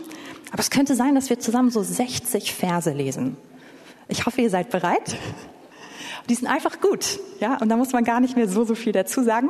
Aber 0.51 0.59
es 0.59 0.69
könnte 0.69 0.95
sein, 0.95 1.15
dass 1.15 1.29
wir 1.29 1.39
zusammen 1.39 1.69
so 1.69 1.83
60 1.83 2.53
Verse 2.53 2.91
lesen. 2.91 3.37
Ich 4.07 4.25
hoffe, 4.25 4.41
ihr 4.41 4.49
seid 4.49 4.69
bereit. 4.69 5.17
Die 6.29 6.35
sind 6.35 6.47
einfach 6.47 6.81
gut, 6.81 7.19
ja, 7.39 7.57
und 7.57 7.69
da 7.69 7.77
muss 7.77 7.93
man 7.93 8.03
gar 8.03 8.19
nicht 8.19 8.35
mehr 8.35 8.47
so, 8.47 8.65
so 8.65 8.73
viel 8.73 8.93
dazu 8.93 9.23
sagen. 9.23 9.49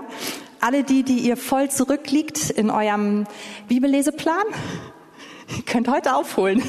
Alle 0.60 0.84
die, 0.84 1.04
die 1.04 1.20
ihr 1.20 1.38
voll 1.38 1.70
zurückliegt 1.70 2.50
in 2.50 2.70
eurem 2.70 3.26
Bibelleseplan, 3.70 4.44
könnt 5.66 5.88
heute 5.88 6.16
aufholen. 6.16 6.62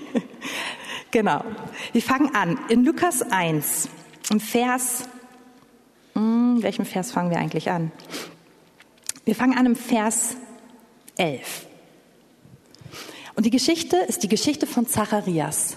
genau. 1.12 1.44
Wir 1.92 2.02
fangen 2.02 2.34
an 2.34 2.58
in 2.68 2.84
Lukas 2.84 3.22
1, 3.22 3.88
im 4.30 4.40
Vers, 4.40 5.04
hm, 6.14 6.62
welchem 6.62 6.84
Vers 6.84 7.12
fangen 7.12 7.30
wir 7.30 7.38
eigentlich 7.38 7.70
an? 7.70 7.92
Wir 9.24 9.34
fangen 9.34 9.56
an 9.56 9.66
im 9.66 9.76
Vers 9.76 10.36
11. 11.16 11.66
Und 13.36 13.46
die 13.46 13.50
Geschichte 13.50 13.96
ist 13.96 14.22
die 14.22 14.28
Geschichte 14.28 14.66
von 14.66 14.86
Zacharias. 14.86 15.76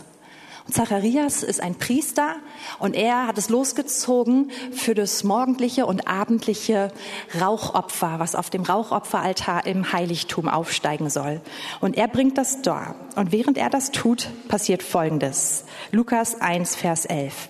Zacharias 0.70 1.44
ist 1.44 1.62
ein 1.62 1.76
Priester 1.76 2.36
und 2.80 2.94
er 2.94 3.28
hat 3.28 3.38
es 3.38 3.48
losgezogen 3.50 4.52
für 4.72 4.94
das 4.94 5.24
morgendliche 5.24 5.86
und 5.86 6.08
abendliche 6.08 6.92
Rauchopfer, 7.40 8.20
was 8.20 8.36
auf 8.36 8.50
dem 8.50 8.64
Rauchopferaltar 8.64 9.66
im 9.66 9.94
Heiligtum 9.94 10.50
aufsteigen 10.50 11.10
soll. 11.10 11.42
Und 11.80 11.96
er 11.96 12.10
bringt 12.10 12.38
das 12.38 12.62
da. 12.62 12.96
Und 13.16 13.32
während 13.32 13.58
er 13.58 13.70
das 13.70 13.92
tut, 13.92 14.28
passiert 14.50 14.84
Folgendes. 14.84 15.64
Lukas 15.92 16.42
1, 16.42 16.76
Vers 16.76 17.06
11. 17.06 17.48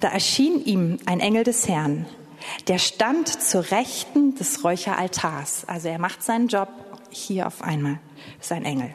Da 0.00 0.08
erschien 0.08 0.64
ihm 0.64 0.98
ein 1.06 1.20
Engel 1.20 1.44
des 1.44 1.68
Herrn. 1.68 2.06
Der 2.68 2.78
stand 2.78 3.28
zur 3.28 3.70
Rechten 3.70 4.34
des 4.34 4.64
Räucheraltars. 4.64 5.64
Also 5.66 5.88
er 5.88 5.98
macht 5.98 6.22
seinen 6.22 6.48
Job 6.48 6.68
hier 7.10 7.46
auf 7.46 7.62
einmal. 7.62 8.00
Sein 8.40 8.64
Engel. 8.64 8.94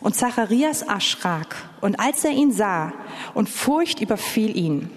Und 0.00 0.14
Zacharias 0.14 0.82
erschrak, 0.82 1.56
und 1.80 1.98
als 1.98 2.24
er 2.24 2.32
ihn 2.32 2.52
sah, 2.52 2.92
und 3.32 3.48
Furcht 3.48 4.00
überfiel 4.00 4.56
ihn. 4.56 4.90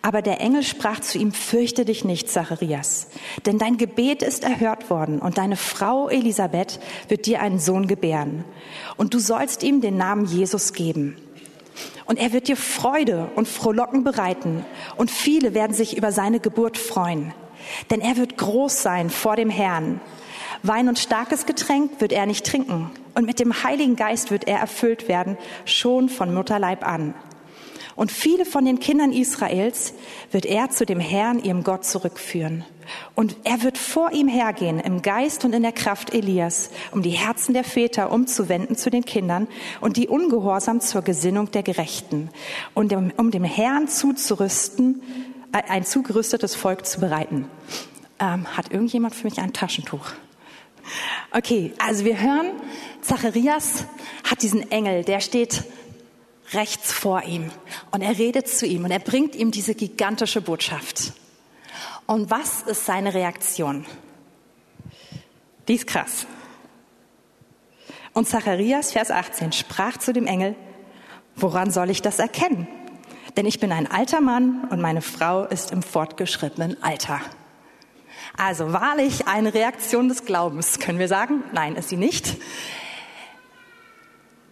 Aber 0.00 0.22
der 0.22 0.40
Engel 0.40 0.62
sprach 0.62 1.00
zu 1.00 1.18
ihm, 1.18 1.32
fürchte 1.32 1.84
dich 1.84 2.04
nicht, 2.04 2.30
Zacharias, 2.30 3.08
denn 3.46 3.58
dein 3.58 3.76
Gebet 3.76 4.22
ist 4.22 4.44
erhört 4.44 4.90
worden, 4.90 5.18
und 5.18 5.38
deine 5.38 5.56
Frau 5.56 6.08
Elisabeth 6.08 6.78
wird 7.08 7.26
dir 7.26 7.42
einen 7.42 7.58
Sohn 7.58 7.88
gebären. 7.88 8.44
Und 8.96 9.12
du 9.12 9.18
sollst 9.18 9.62
ihm 9.62 9.80
den 9.80 9.96
Namen 9.96 10.24
Jesus 10.24 10.72
geben. 10.72 11.16
Und 12.06 12.18
er 12.18 12.32
wird 12.32 12.48
dir 12.48 12.56
Freude 12.56 13.30
und 13.34 13.48
Frohlocken 13.48 14.04
bereiten, 14.04 14.64
und 14.96 15.10
viele 15.10 15.54
werden 15.54 15.74
sich 15.74 15.96
über 15.96 16.12
seine 16.12 16.40
Geburt 16.40 16.78
freuen. 16.78 17.32
Denn 17.90 18.00
er 18.00 18.16
wird 18.16 18.36
groß 18.36 18.82
sein 18.82 19.10
vor 19.10 19.36
dem 19.36 19.50
Herrn. 19.50 20.00
Wein 20.62 20.88
und 20.88 20.98
starkes 20.98 21.46
Getränk 21.46 22.00
wird 22.00 22.12
er 22.12 22.26
nicht 22.26 22.44
trinken 22.44 22.90
und 23.14 23.26
mit 23.26 23.38
dem 23.38 23.62
Heiligen 23.62 23.96
Geist 23.96 24.30
wird 24.30 24.48
er 24.48 24.58
erfüllt 24.58 25.08
werden, 25.08 25.36
schon 25.64 26.08
von 26.08 26.34
Mutterleib 26.34 26.86
an. 26.86 27.14
Und 27.98 28.12
viele 28.12 28.44
von 28.44 28.64
den 28.64 28.78
Kindern 28.78 29.10
Israels 29.10 29.92
wird 30.30 30.46
er 30.46 30.70
zu 30.70 30.86
dem 30.86 31.00
Herrn, 31.00 31.42
ihrem 31.42 31.64
Gott, 31.64 31.84
zurückführen. 31.84 32.64
Und 33.16 33.34
er 33.42 33.64
wird 33.64 33.76
vor 33.76 34.12
ihm 34.12 34.28
hergehen 34.28 34.78
im 34.78 35.02
Geist 35.02 35.44
und 35.44 35.52
in 35.52 35.64
der 35.64 35.72
Kraft 35.72 36.14
Elias, 36.14 36.70
um 36.92 37.02
die 37.02 37.10
Herzen 37.10 37.54
der 37.54 37.64
Väter 37.64 38.12
umzuwenden 38.12 38.76
zu 38.76 38.88
den 38.90 39.04
Kindern 39.04 39.48
und 39.80 39.96
die 39.96 40.06
ungehorsam 40.06 40.80
zur 40.80 41.02
Gesinnung 41.02 41.50
der 41.50 41.64
Gerechten 41.64 42.30
und 42.72 42.92
um 42.92 43.32
dem 43.32 43.42
Herrn 43.42 43.88
zuzurüsten, 43.88 45.02
äh, 45.50 45.60
ein 45.68 45.84
zugerüstetes 45.84 46.54
Volk 46.54 46.86
zu 46.86 47.00
bereiten. 47.00 47.50
Ähm, 48.20 48.46
hat 48.56 48.70
irgendjemand 48.70 49.16
für 49.16 49.26
mich 49.26 49.40
ein 49.40 49.52
Taschentuch? 49.52 50.12
Okay, 51.32 51.72
also 51.84 52.04
wir 52.04 52.20
hören, 52.20 52.52
Zacharias 53.00 53.86
hat 54.22 54.42
diesen 54.42 54.70
Engel, 54.70 55.02
der 55.02 55.18
steht 55.18 55.64
rechts 56.52 56.92
vor 56.92 57.22
ihm 57.22 57.50
und 57.90 58.02
er 58.02 58.18
redet 58.18 58.48
zu 58.48 58.66
ihm 58.66 58.84
und 58.84 58.90
er 58.90 58.98
bringt 58.98 59.34
ihm 59.34 59.50
diese 59.50 59.74
gigantische 59.74 60.40
Botschaft. 60.40 61.12
Und 62.06 62.30
was 62.30 62.62
ist 62.62 62.86
seine 62.86 63.14
Reaktion? 63.14 63.84
Die 65.68 65.74
ist 65.74 65.86
krass. 65.86 66.26
Und 68.14 68.26
Zacharias, 68.26 68.92
Vers 68.92 69.10
18, 69.10 69.52
sprach 69.52 69.98
zu 69.98 70.12
dem 70.12 70.26
Engel, 70.26 70.56
woran 71.36 71.70
soll 71.70 71.90
ich 71.90 72.02
das 72.02 72.18
erkennen? 72.18 72.66
Denn 73.36 73.46
ich 73.46 73.60
bin 73.60 73.70
ein 73.70 73.88
alter 73.88 74.20
Mann 74.20 74.66
und 74.70 74.80
meine 74.80 75.02
Frau 75.02 75.44
ist 75.44 75.70
im 75.70 75.82
fortgeschrittenen 75.82 76.82
Alter. 76.82 77.20
Also 78.36 78.72
wahrlich 78.72 79.26
eine 79.28 79.54
Reaktion 79.54 80.08
des 80.08 80.24
Glaubens, 80.24 80.78
können 80.78 80.98
wir 80.98 81.08
sagen? 81.08 81.44
Nein, 81.52 81.76
ist 81.76 81.90
sie 81.90 81.96
nicht. 81.96 82.36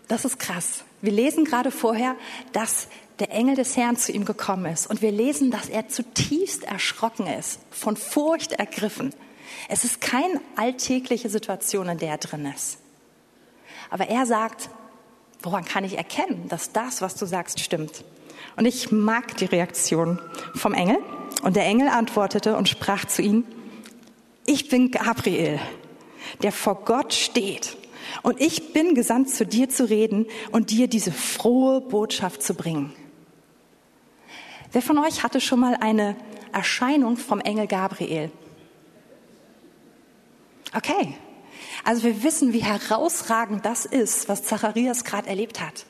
Das 0.08 0.24
ist 0.24 0.38
krass. 0.38 0.84
Wir 1.02 1.12
lesen 1.12 1.44
gerade 1.44 1.70
vorher, 1.70 2.16
dass 2.52 2.88
der 3.18 3.32
Engel 3.32 3.56
des 3.56 3.76
Herrn 3.76 3.96
zu 3.96 4.12
ihm 4.12 4.24
gekommen 4.24 4.66
ist. 4.66 4.88
Und 4.88 5.02
wir 5.02 5.10
lesen, 5.10 5.50
dass 5.50 5.68
er 5.68 5.88
zutiefst 5.88 6.64
erschrocken 6.64 7.26
ist, 7.26 7.60
von 7.70 7.96
Furcht 7.96 8.52
ergriffen. 8.52 9.14
Es 9.68 9.84
ist 9.84 10.00
keine 10.00 10.40
alltägliche 10.56 11.28
Situation, 11.28 11.88
in 11.88 11.98
der 11.98 12.10
er 12.10 12.18
drin 12.18 12.46
ist. 12.54 12.78
Aber 13.90 14.08
er 14.08 14.26
sagt, 14.26 14.68
woran 15.42 15.64
kann 15.64 15.84
ich 15.84 15.96
erkennen, 15.96 16.48
dass 16.48 16.72
das, 16.72 17.00
was 17.00 17.16
du 17.16 17.26
sagst, 17.26 17.60
stimmt? 17.60 18.04
Und 18.56 18.66
ich 18.66 18.90
mag 18.90 19.36
die 19.36 19.44
Reaktion 19.44 20.20
vom 20.54 20.74
Engel. 20.74 20.98
Und 21.42 21.56
der 21.56 21.64
Engel 21.64 21.88
antwortete 21.88 22.56
und 22.56 22.68
sprach 22.68 23.04
zu 23.04 23.22
ihm, 23.22 23.44
ich 24.46 24.68
bin 24.68 24.90
Gabriel, 24.90 25.60
der 26.42 26.52
vor 26.52 26.84
Gott 26.84 27.12
steht. 27.12 27.76
Und 28.22 28.40
ich 28.40 28.72
bin 28.72 28.94
gesandt, 28.94 29.30
zu 29.30 29.46
dir 29.46 29.68
zu 29.68 29.88
reden 29.88 30.26
und 30.52 30.70
dir 30.70 30.88
diese 30.88 31.12
frohe 31.12 31.80
Botschaft 31.80 32.42
zu 32.42 32.54
bringen. 32.54 32.92
Wer 34.72 34.82
von 34.82 34.98
euch 34.98 35.22
hatte 35.22 35.40
schon 35.40 35.60
mal 35.60 35.76
eine 35.80 36.16
Erscheinung 36.52 37.16
vom 37.16 37.40
Engel 37.40 37.66
Gabriel? 37.66 38.30
Okay. 40.74 41.14
Also 41.84 42.02
wir 42.02 42.22
wissen, 42.22 42.52
wie 42.52 42.62
herausragend 42.62 43.64
das 43.64 43.86
ist, 43.86 44.28
was 44.28 44.42
Zacharias 44.42 45.04
gerade 45.04 45.28
erlebt 45.28 45.60
hat. 45.60 45.86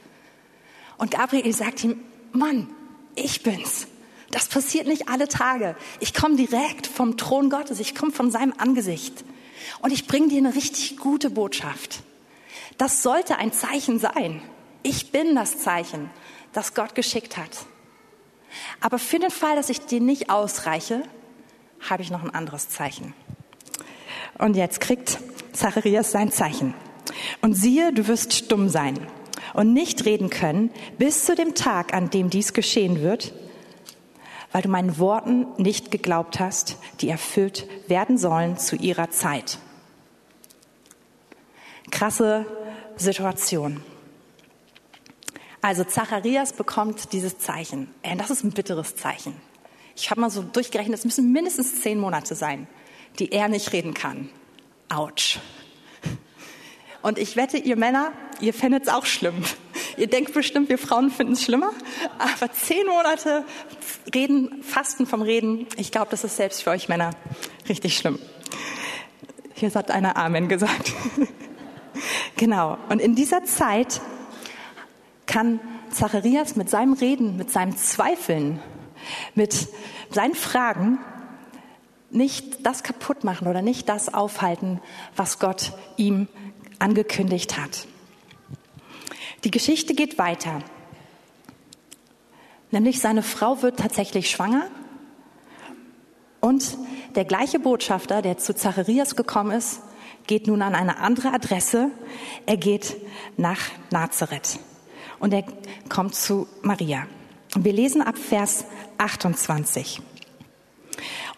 Und 0.98 1.10
Gabriel 1.10 1.54
sagt 1.54 1.84
ihm, 1.84 2.00
Mann, 2.32 2.68
ich 3.14 3.42
bin's. 3.42 3.88
Das 4.30 4.48
passiert 4.48 4.86
nicht 4.86 5.08
alle 5.08 5.28
Tage. 5.28 5.76
Ich 6.00 6.12
komme 6.12 6.36
direkt 6.36 6.86
vom 6.86 7.16
Thron 7.16 7.48
Gottes, 7.48 7.80
ich 7.80 7.94
komme 7.94 8.12
von 8.12 8.30
seinem 8.30 8.52
Angesicht. 8.58 9.24
Und 9.80 9.92
ich 9.92 10.06
bringe 10.06 10.28
dir 10.28 10.38
eine 10.38 10.54
richtig 10.54 10.96
gute 10.96 11.30
Botschaft. 11.30 12.02
Das 12.78 13.02
sollte 13.02 13.38
ein 13.38 13.52
Zeichen 13.52 13.98
sein. 13.98 14.42
Ich 14.82 15.10
bin 15.12 15.34
das 15.34 15.58
Zeichen, 15.58 16.10
das 16.52 16.74
Gott 16.74 16.94
geschickt 16.94 17.36
hat. 17.36 17.50
Aber 18.80 18.98
für 18.98 19.18
den 19.18 19.30
Fall, 19.30 19.56
dass 19.56 19.70
ich 19.70 19.80
dir 19.80 20.00
nicht 20.00 20.30
ausreiche, 20.30 21.02
habe 21.88 22.02
ich 22.02 22.10
noch 22.10 22.22
ein 22.22 22.34
anderes 22.34 22.68
Zeichen. 22.68 23.14
Und 24.38 24.56
jetzt 24.56 24.80
kriegt 24.80 25.18
Zacharias 25.52 26.10
sein 26.10 26.30
Zeichen. 26.30 26.74
Und 27.40 27.54
siehe, 27.54 27.92
du 27.92 28.06
wirst 28.08 28.32
stumm 28.32 28.68
sein 28.68 28.98
und 29.54 29.72
nicht 29.72 30.04
reden 30.04 30.30
können 30.30 30.70
bis 30.98 31.24
zu 31.24 31.34
dem 31.34 31.54
Tag, 31.54 31.94
an 31.94 32.10
dem 32.10 32.30
dies 32.30 32.52
geschehen 32.52 33.02
wird, 33.02 33.32
weil 34.56 34.62
du 34.62 34.70
meinen 34.70 34.96
Worten 34.98 35.48
nicht 35.58 35.90
geglaubt 35.90 36.40
hast, 36.40 36.78
die 37.02 37.10
erfüllt 37.10 37.68
werden 37.88 38.16
sollen 38.16 38.56
zu 38.56 38.74
ihrer 38.74 39.10
Zeit. 39.10 39.58
Krasse 41.90 42.46
Situation. 42.96 43.82
Also 45.60 45.84
Zacharias 45.84 46.54
bekommt 46.54 47.12
dieses 47.12 47.36
Zeichen. 47.36 47.90
Äh, 48.00 48.16
das 48.16 48.30
ist 48.30 48.44
ein 48.44 48.52
bitteres 48.52 48.96
Zeichen. 48.96 49.34
Ich 49.94 50.10
habe 50.10 50.22
mal 50.22 50.30
so 50.30 50.42
durchgerechnet, 50.42 51.00
es 51.00 51.04
müssen 51.04 51.32
mindestens 51.32 51.82
zehn 51.82 52.00
Monate 52.00 52.34
sein, 52.34 52.66
die 53.18 53.32
er 53.32 53.48
nicht 53.48 53.74
reden 53.74 53.92
kann. 53.92 54.30
Autsch. 54.88 55.38
Und 57.02 57.18
ich 57.18 57.36
wette, 57.36 57.58
ihr 57.58 57.76
Männer, 57.76 58.10
ihr 58.40 58.54
fändet 58.54 58.84
es 58.84 58.88
auch 58.88 59.04
schlimm. 59.04 59.44
Ihr 59.96 60.08
denkt 60.08 60.34
bestimmt, 60.34 60.68
wir 60.68 60.78
Frauen 60.78 61.10
finden 61.10 61.32
es 61.32 61.42
schlimmer, 61.42 61.70
aber 62.18 62.52
zehn 62.52 62.86
Monate 62.86 63.44
reden, 64.14 64.62
fasten 64.62 65.06
vom 65.06 65.22
Reden, 65.22 65.66
ich 65.76 65.90
glaube, 65.90 66.08
das 66.10 66.22
ist 66.22 66.36
selbst 66.36 66.62
für 66.62 66.70
euch 66.70 66.88
Männer 66.88 67.10
richtig 67.68 67.96
schlimm. 67.96 68.18
Hier 69.54 69.72
hat 69.72 69.90
einer 69.90 70.16
Amen 70.18 70.48
gesagt. 70.48 70.92
genau. 72.36 72.76
Und 72.90 73.00
in 73.00 73.14
dieser 73.14 73.44
Zeit 73.44 74.02
kann 75.24 75.60
Zacharias 75.90 76.56
mit 76.56 76.68
seinem 76.68 76.92
Reden, 76.92 77.38
mit 77.38 77.50
seinem 77.50 77.74
Zweifeln, 77.74 78.60
mit 79.34 79.68
seinen 80.10 80.34
Fragen 80.34 80.98
nicht 82.10 82.66
das 82.66 82.82
kaputt 82.82 83.24
machen 83.24 83.48
oder 83.48 83.62
nicht 83.62 83.88
das 83.88 84.12
aufhalten, 84.12 84.80
was 85.16 85.38
Gott 85.38 85.72
ihm 85.96 86.28
angekündigt 86.78 87.56
hat. 87.56 87.86
Die 89.46 89.52
Geschichte 89.52 89.94
geht 89.94 90.18
weiter. 90.18 90.58
Nämlich 92.72 92.98
seine 92.98 93.22
Frau 93.22 93.62
wird 93.62 93.78
tatsächlich 93.78 94.28
schwanger 94.28 94.66
und 96.40 96.76
der 97.14 97.24
gleiche 97.24 97.60
Botschafter, 97.60 98.22
der 98.22 98.38
zu 98.38 98.56
Zacharias 98.56 99.14
gekommen 99.14 99.52
ist, 99.52 99.82
geht 100.26 100.48
nun 100.48 100.62
an 100.62 100.74
eine 100.74 100.98
andere 100.98 101.32
Adresse. 101.32 101.92
Er 102.44 102.56
geht 102.56 102.96
nach 103.36 103.60
Nazareth 103.92 104.58
und 105.20 105.32
er 105.32 105.44
kommt 105.88 106.16
zu 106.16 106.48
Maria. 106.62 107.06
Wir 107.54 107.72
lesen 107.72 108.02
ab 108.02 108.18
Vers 108.18 108.64
28. 108.98 110.02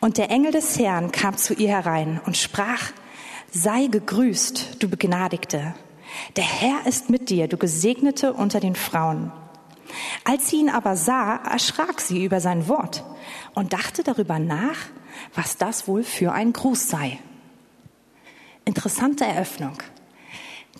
Und 0.01 0.17
der 0.17 0.31
Engel 0.31 0.53
des 0.53 0.79
Herrn 0.79 1.13
kam 1.13 1.37
zu 1.37 1.53
ihr 1.53 1.69
herein 1.69 2.23
und 2.25 2.39
sprach, 2.39 2.85
sei 3.51 3.89
gegrüßt, 3.89 4.83
du 4.83 4.89
Begnadigte. 4.89 5.75
Der 6.37 6.45
Herr 6.45 6.87
ist 6.87 7.11
mit 7.11 7.31
dir, 7.31 7.49
du 7.49 7.57
Gesegnete 7.57 8.33
unter 8.33 8.61
den 8.61 8.75
Frauen. 8.75 9.33
Als 10.25 10.51
sie 10.51 10.57
ihn 10.57 10.69
aber 10.69 10.97
sah, 10.97 11.37
erschrak 11.37 12.01
sie 12.01 12.25
über 12.25 12.41
sein 12.41 12.69
Wort 12.69 13.05
und 13.55 13.73
dachte 13.73 14.03
darüber 14.03 14.39
nach, 14.39 14.77
was 15.35 15.57
das 15.57 15.89
wohl 15.89 16.05
für 16.05 16.33
ein 16.33 16.53
Gruß 16.53 16.89
sei. 16.89 17.19
Interessante 18.65 19.25
Eröffnung. 19.25 19.79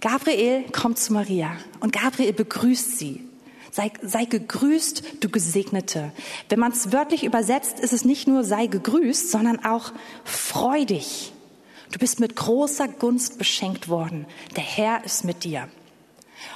Gabriel 0.01 0.65
kommt 0.71 0.99
zu 0.99 1.13
Maria 1.13 1.53
und 1.81 1.93
Gabriel 1.93 2.33
begrüßt 2.33 2.99
sie. 2.99 3.25
Sei, 3.71 3.91
sei 4.03 4.25
gegrüßt, 4.25 5.03
du 5.21 5.29
Gesegnete. 5.29 6.13
Wenn 6.49 6.59
man 6.59 6.73
es 6.73 6.93
wörtlich 6.93 7.25
übersetzt, 7.25 7.81
ist 7.81 7.93
es 7.93 8.05
nicht 8.05 8.27
nur 8.27 8.45
sei 8.45 8.67
gegrüßt, 8.67 9.31
sondern 9.31 9.65
auch 9.65 9.93
freudig. 10.25 11.33
Du 11.91 11.99
bist 11.99 12.21
mit 12.21 12.37
großer 12.37 12.89
Gunst 12.89 13.39
beschenkt 13.39 13.89
worden. 13.89 14.27
Der 14.57 14.63
Herr 14.63 15.05
ist 15.05 15.25
mit 15.25 15.45
dir. 15.45 15.69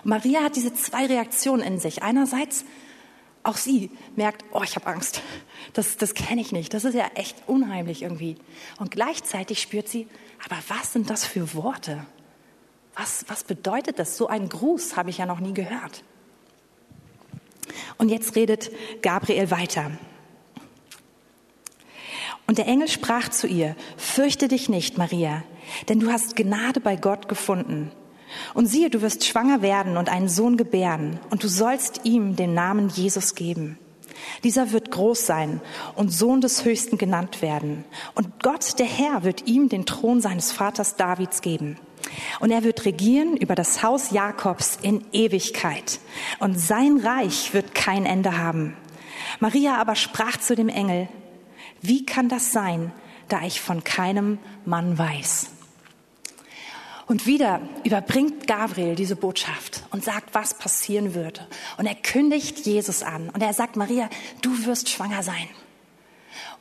Und 0.05 0.11
Maria 0.11 0.43
hat 0.43 0.57
diese 0.57 0.75
zwei 0.75 1.07
Reaktionen 1.07 1.63
in 1.63 1.79
sich. 1.79 2.03
Einerseits, 2.03 2.65
auch 3.43 3.57
sie 3.57 3.91
merkt, 4.15 4.45
oh, 4.53 4.63
ich 4.63 4.77
habe 4.77 4.87
Angst. 4.87 5.23
Das, 5.73 5.97
das 5.97 6.15
kenne 6.15 6.41
ich 6.41 6.53
nicht. 6.53 6.75
Das 6.75 6.85
ist 6.85 6.95
ja 6.95 7.07
echt 7.15 7.37
unheimlich 7.47 8.03
irgendwie. 8.03 8.37
Und 8.79 8.91
gleichzeitig 8.91 9.63
spürt 9.63 9.89
sie, 9.89 10.07
aber 10.45 10.59
was 10.69 10.93
sind 10.93 11.09
das 11.09 11.25
für 11.25 11.55
Worte? 11.55 12.05
Was, 12.95 13.25
was 13.29 13.45
bedeutet 13.45 13.99
das? 13.99 14.17
So 14.19 14.27
einen 14.27 14.49
Gruß 14.49 14.97
habe 14.97 15.11
ich 15.11 15.19
ja 15.19 15.27
noch 15.27 15.41
nie 15.41 15.55
gehört. 15.55 16.05
Und 17.97 18.11
jetzt 18.11 18.37
redet 18.37 18.71
Gabriel 19.01 19.51
weiter. 19.51 19.93
Und 22.53 22.59
der 22.59 22.69
Engel 22.69 22.89
sprach 22.89 23.31
zu 23.31 23.47
ihr, 23.47 23.75
fürchte 23.97 24.47
dich 24.47 24.69
nicht, 24.69 24.99
Maria, 24.99 25.43
denn 25.89 26.01
du 26.01 26.13
hast 26.13 26.37
Gnade 26.37 26.81
bei 26.81 26.97
Gott 26.97 27.27
gefunden. 27.27 27.91
Und 28.53 28.67
siehe, 28.67 28.91
du 28.91 29.01
wirst 29.01 29.25
schwanger 29.25 29.63
werden 29.63 29.97
und 29.97 30.11
einen 30.11 30.29
Sohn 30.29 30.59
gebären, 30.59 31.19
und 31.31 31.43
du 31.43 31.49
sollst 31.49 32.03
ihm 32.05 32.37
den 32.37 32.53
Namen 32.53 32.91
Jesus 32.91 33.37
geben. 33.37 33.79
Dieser 34.45 34.71
wird 34.71 34.91
groß 34.91 35.25
sein 35.25 35.63
und 35.97 36.13
Sohn 36.13 36.43
des 36.43 36.67
Höchsten 36.67 36.99
genannt 36.99 37.41
werden. 37.41 37.87
Und 38.15 38.43
Gott, 38.43 38.79
der 38.79 38.85
Herr, 38.85 39.25
wird 39.25 39.47
ihm 39.47 39.71
den 39.71 39.87
Thron 39.87 40.21
seines 40.21 40.53
Vaters 40.53 40.97
Davids 40.97 41.41
geben. 41.41 41.79
Und 42.41 42.51
er 42.51 42.65
wird 42.65 42.85
regieren 42.85 43.35
über 43.35 43.55
das 43.55 43.83
Haus 43.83 44.11
Jakobs 44.11 44.79
in 44.83 45.03
Ewigkeit. 45.13 46.01
Und 46.39 46.61
sein 46.61 46.99
Reich 46.99 47.55
wird 47.55 47.75
kein 47.75 48.05
Ende 48.05 48.37
haben. 48.37 48.77
Maria 49.41 49.77
aber 49.77 49.95
sprach 49.95 50.37
zu 50.37 50.55
dem 50.55 50.69
Engel, 50.69 51.09
wie 51.83 52.07
kann 52.07 52.29
das 52.29 52.53
sein, 52.53 52.93
da 53.29 53.43
ich 53.43 53.61
von 53.61 53.85
keinem 53.85 54.39
Mann 54.65 54.97
weiß? 54.97 55.49
Und 57.07 57.27
wieder 57.27 57.61
überbringt 57.85 58.47
Gabriel 58.47 58.95
diese 58.95 59.17
Botschaft 59.17 59.83
und 59.91 60.05
sagt, 60.05 60.35
was 60.35 60.55
passieren 60.55 61.15
würde. 61.15 61.47
Und 61.77 61.87
er 61.87 61.95
kündigt 61.95 62.65
Jesus 62.65 63.03
an 63.03 63.29
und 63.29 63.43
er 63.43 63.53
sagt, 63.53 63.77
Maria, 63.77 64.09
du 64.41 64.65
wirst 64.65 64.89
schwanger 64.89 65.23
sein. 65.23 65.49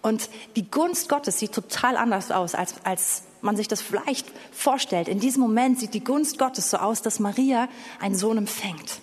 Und 0.02 0.30
die 0.56 0.70
Gunst 0.70 1.10
Gottes 1.10 1.40
sieht 1.40 1.54
total 1.54 1.96
anders 1.96 2.32
aus, 2.32 2.56
als, 2.56 2.76
als 2.84 3.24
man 3.42 3.56
sich 3.56 3.68
das 3.68 3.82
vielleicht 3.82 4.28
vorstellt. 4.52 5.08
In 5.08 5.20
diesem 5.20 5.42
Moment 5.42 5.80
sieht 5.80 5.94
die 5.94 6.04
Gunst 6.04 6.38
Gottes 6.38 6.72
so 6.72 6.78
aus, 6.78 7.02
dass 7.02 7.20
Maria 7.20 7.70
einen 8.00 8.16
Sohn 8.16 8.38
empfängt. 8.38 9.02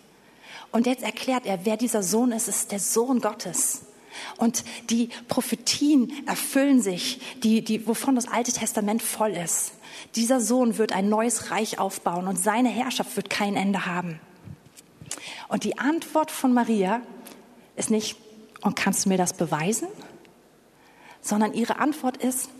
Und 0.70 0.86
jetzt 0.86 1.02
erklärt 1.02 1.46
er, 1.46 1.64
wer 1.64 1.76
dieser 1.76 2.02
Sohn 2.02 2.32
ist, 2.32 2.48
ist 2.48 2.72
der 2.72 2.80
Sohn 2.80 3.20
Gottes. 3.20 3.82
Und 4.36 4.64
die 4.90 5.10
Prophetien 5.28 6.12
erfüllen 6.26 6.80
sich, 6.80 7.20
die, 7.42 7.62
die, 7.62 7.86
wovon 7.86 8.14
das 8.14 8.28
Alte 8.28 8.52
Testament 8.52 9.02
voll 9.02 9.30
ist. 9.30 9.72
Dieser 10.14 10.40
Sohn 10.40 10.78
wird 10.78 10.92
ein 10.92 11.08
neues 11.08 11.50
Reich 11.50 11.78
aufbauen 11.78 12.28
und 12.28 12.36
seine 12.36 12.68
Herrschaft 12.68 13.16
wird 13.16 13.30
kein 13.30 13.56
Ende 13.56 13.86
haben. 13.86 14.20
Und 15.48 15.64
die 15.64 15.78
Antwort 15.78 16.30
von 16.30 16.52
Maria 16.52 17.00
ist 17.76 17.90
nicht, 17.90 18.16
und 18.60 18.76
kannst 18.76 19.04
du 19.04 19.08
mir 19.08 19.18
das 19.18 19.32
beweisen? 19.32 19.88
Sondern 21.20 21.54
ihre 21.54 21.78
Antwort 21.78 22.16
ist, 22.16 22.50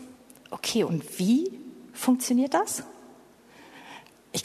okay, 0.49 0.83
und 0.83 1.19
wie 1.19 1.51
funktioniert 1.93 2.53
das? 2.53 2.83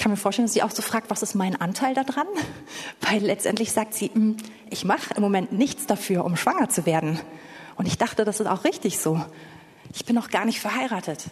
Ich 0.04 0.06
kann 0.06 0.12
mir 0.12 0.18
vorstellen, 0.18 0.44
dass 0.44 0.52
sie 0.52 0.62
auch 0.62 0.70
so 0.70 0.82
fragt, 0.82 1.08
was 1.08 1.22
ist 1.22 1.34
mein 1.34 1.58
Anteil 1.58 1.94
daran? 1.94 2.26
Weil 3.00 3.22
letztendlich 3.22 3.72
sagt 3.72 3.94
sie, 3.94 4.10
hm, 4.12 4.36
ich 4.68 4.84
mache 4.84 5.14
im 5.14 5.22
Moment 5.22 5.52
nichts 5.52 5.86
dafür, 5.86 6.26
um 6.26 6.36
schwanger 6.36 6.68
zu 6.68 6.84
werden. 6.84 7.18
Und 7.76 7.86
ich 7.86 7.96
dachte, 7.96 8.26
das 8.26 8.38
ist 8.38 8.46
auch 8.46 8.64
richtig 8.64 8.98
so. 8.98 9.24
Ich 9.94 10.04
bin 10.04 10.14
noch 10.14 10.28
gar 10.28 10.44
nicht 10.44 10.60
verheiratet. 10.60 11.24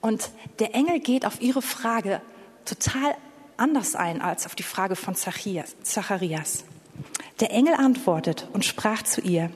Und 0.00 0.30
der 0.60 0.76
Engel 0.76 1.00
geht 1.00 1.26
auf 1.26 1.42
ihre 1.42 1.60
Frage 1.60 2.22
total 2.66 3.16
anders 3.56 3.96
ein 3.96 4.22
als 4.22 4.46
auf 4.46 4.54
die 4.54 4.62
Frage 4.62 4.94
von 4.94 5.16
Zacharias. 5.16 6.64
Der 7.40 7.50
Engel 7.50 7.74
antwortet 7.74 8.46
und 8.52 8.64
sprach 8.64 9.02
zu 9.02 9.20
ihr, 9.20 9.50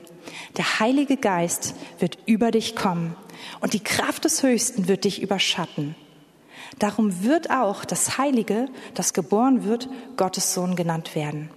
der 0.57 0.81
Heilige 0.81 1.15
Geist 1.15 1.75
wird 1.99 2.17
über 2.25 2.51
dich 2.51 2.75
kommen 2.75 3.15
und 3.61 3.71
die 3.71 3.79
Kraft 3.81 4.25
des 4.25 4.43
Höchsten 4.43 4.89
wird 4.89 5.05
dich 5.05 5.21
überschatten. 5.21 5.95
Darum 6.77 7.23
wird 7.23 7.49
auch 7.49 7.83
das 7.85 8.17
Heilige, 8.17 8.67
das 8.93 9.13
geboren 9.13 9.63
wird, 9.63 9.89
Gottes 10.17 10.53
Sohn 10.53 10.75
genannt 10.75 11.15
werden. 11.15 11.49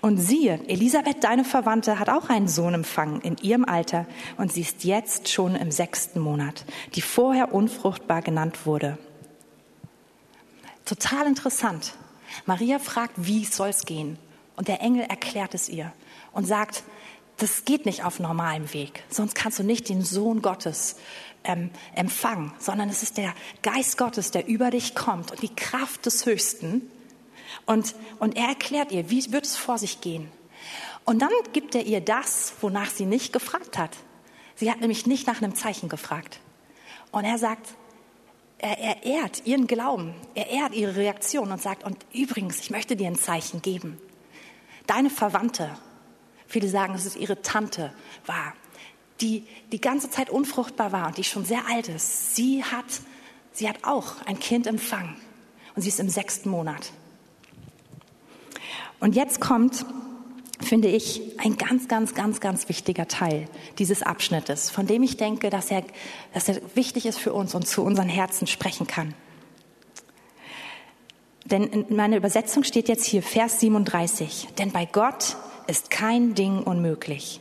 Und 0.00 0.18
siehe, 0.18 0.60
Elisabeth, 0.66 1.22
deine 1.22 1.44
Verwandte, 1.44 1.98
hat 1.98 2.08
auch 2.08 2.28
einen 2.28 2.48
Sohn 2.48 2.74
empfangen 2.74 3.20
in 3.20 3.36
ihrem 3.38 3.64
Alter 3.64 4.06
und 4.36 4.52
sie 4.52 4.62
ist 4.62 4.84
jetzt 4.84 5.28
schon 5.28 5.54
im 5.54 5.70
sechsten 5.70 6.20
Monat, 6.20 6.64
die 6.94 7.02
vorher 7.02 7.54
unfruchtbar 7.54 8.22
genannt 8.22 8.66
wurde. 8.66 8.98
Total 10.84 11.26
interessant. 11.26 11.94
Maria 12.46 12.78
fragt, 12.78 13.12
wie 13.16 13.44
soll 13.44 13.68
es 13.68 13.86
gehen? 13.86 14.18
Und 14.56 14.68
der 14.68 14.80
Engel 14.80 15.02
erklärt 15.02 15.54
es 15.54 15.68
ihr 15.68 15.92
und 16.32 16.46
sagt, 16.46 16.82
das 17.36 17.64
geht 17.64 17.86
nicht 17.86 18.04
auf 18.04 18.20
normalem 18.20 18.72
Weg, 18.74 19.04
sonst 19.08 19.34
kannst 19.34 19.58
du 19.58 19.62
nicht 19.62 19.88
den 19.88 20.02
Sohn 20.02 20.42
Gottes 20.42 20.96
ähm, 21.44 21.70
empfangen, 21.94 22.52
sondern 22.58 22.88
es 22.88 23.02
ist 23.02 23.18
der 23.18 23.34
Geist 23.62 23.98
Gottes, 23.98 24.30
der 24.30 24.46
über 24.46 24.70
dich 24.70 24.94
kommt 24.94 25.30
und 25.30 25.42
die 25.42 25.54
Kraft 25.54 26.06
des 26.06 26.26
Höchsten. 26.26 26.90
Und, 27.66 27.94
und 28.18 28.36
er 28.36 28.48
erklärt 28.48 28.92
ihr, 28.92 29.10
wie 29.10 29.32
wird 29.32 29.44
es 29.44 29.56
vor 29.56 29.78
sich 29.78 30.00
gehen. 30.00 30.30
Und 31.04 31.20
dann 31.20 31.30
gibt 31.52 31.74
er 31.74 31.84
ihr 31.84 32.00
das, 32.00 32.54
wonach 32.60 32.90
sie 32.90 33.06
nicht 33.06 33.32
gefragt 33.32 33.78
hat. 33.78 33.96
Sie 34.54 34.70
hat 34.70 34.80
nämlich 34.80 35.06
nicht 35.06 35.26
nach 35.26 35.42
einem 35.42 35.54
Zeichen 35.54 35.88
gefragt. 35.88 36.40
Und 37.10 37.24
er 37.24 37.38
sagt, 37.38 37.68
er, 38.58 38.78
er 38.78 39.02
ehrt 39.04 39.46
ihren 39.46 39.66
Glauben, 39.66 40.14
er 40.34 40.48
ehrt 40.50 40.74
ihre 40.74 40.96
Reaktion 40.96 41.50
und 41.50 41.62
sagt, 41.62 41.82
und 41.82 41.96
übrigens, 42.12 42.60
ich 42.60 42.70
möchte 42.70 42.94
dir 42.94 43.08
ein 43.08 43.16
Zeichen 43.16 43.62
geben. 43.62 43.98
Deine 44.86 45.08
Verwandte, 45.08 45.70
viele 46.46 46.68
sagen, 46.68 46.94
es 46.94 47.06
ist 47.06 47.16
ihre 47.16 47.40
Tante, 47.40 47.92
war 48.26 48.52
die 49.20 49.44
die 49.72 49.80
ganze 49.80 50.10
Zeit 50.10 50.30
unfruchtbar 50.30 50.92
war 50.92 51.08
und 51.08 51.18
die 51.18 51.24
schon 51.24 51.44
sehr 51.44 51.66
alt 51.68 51.88
ist, 51.88 52.34
sie 52.34 52.64
hat, 52.64 52.84
sie 53.52 53.68
hat 53.68 53.84
auch 53.84 54.24
ein 54.26 54.38
Kind 54.38 54.66
empfangen 54.66 55.16
und 55.74 55.82
sie 55.82 55.88
ist 55.88 56.00
im 56.00 56.08
sechsten 56.08 56.50
Monat. 56.50 56.92
Und 59.00 59.16
jetzt 59.16 59.40
kommt, 59.40 59.86
finde 60.60 60.88
ich, 60.88 61.22
ein 61.38 61.56
ganz, 61.56 61.88
ganz, 61.88 62.14
ganz, 62.14 62.40
ganz 62.40 62.68
wichtiger 62.68 63.08
Teil 63.08 63.48
dieses 63.78 64.02
Abschnittes, 64.02 64.70
von 64.70 64.86
dem 64.86 65.02
ich 65.02 65.16
denke, 65.16 65.48
dass 65.48 65.70
er, 65.70 65.84
dass 66.34 66.48
er 66.48 66.60
wichtig 66.74 67.06
ist 67.06 67.18
für 67.18 67.32
uns 67.32 67.54
und 67.54 67.66
zu 67.66 67.82
unseren 67.82 68.08
Herzen 68.08 68.46
sprechen 68.46 68.86
kann. 68.86 69.14
Denn 71.46 71.64
in 71.64 71.96
meiner 71.96 72.16
Übersetzung 72.16 72.62
steht 72.62 72.88
jetzt 72.88 73.04
hier 73.04 73.22
Vers 73.22 73.60
37. 73.60 74.48
Denn 74.58 74.70
bei 74.70 74.84
Gott 74.84 75.36
ist 75.66 75.90
kein 75.90 76.34
Ding 76.34 76.62
unmöglich. 76.62 77.40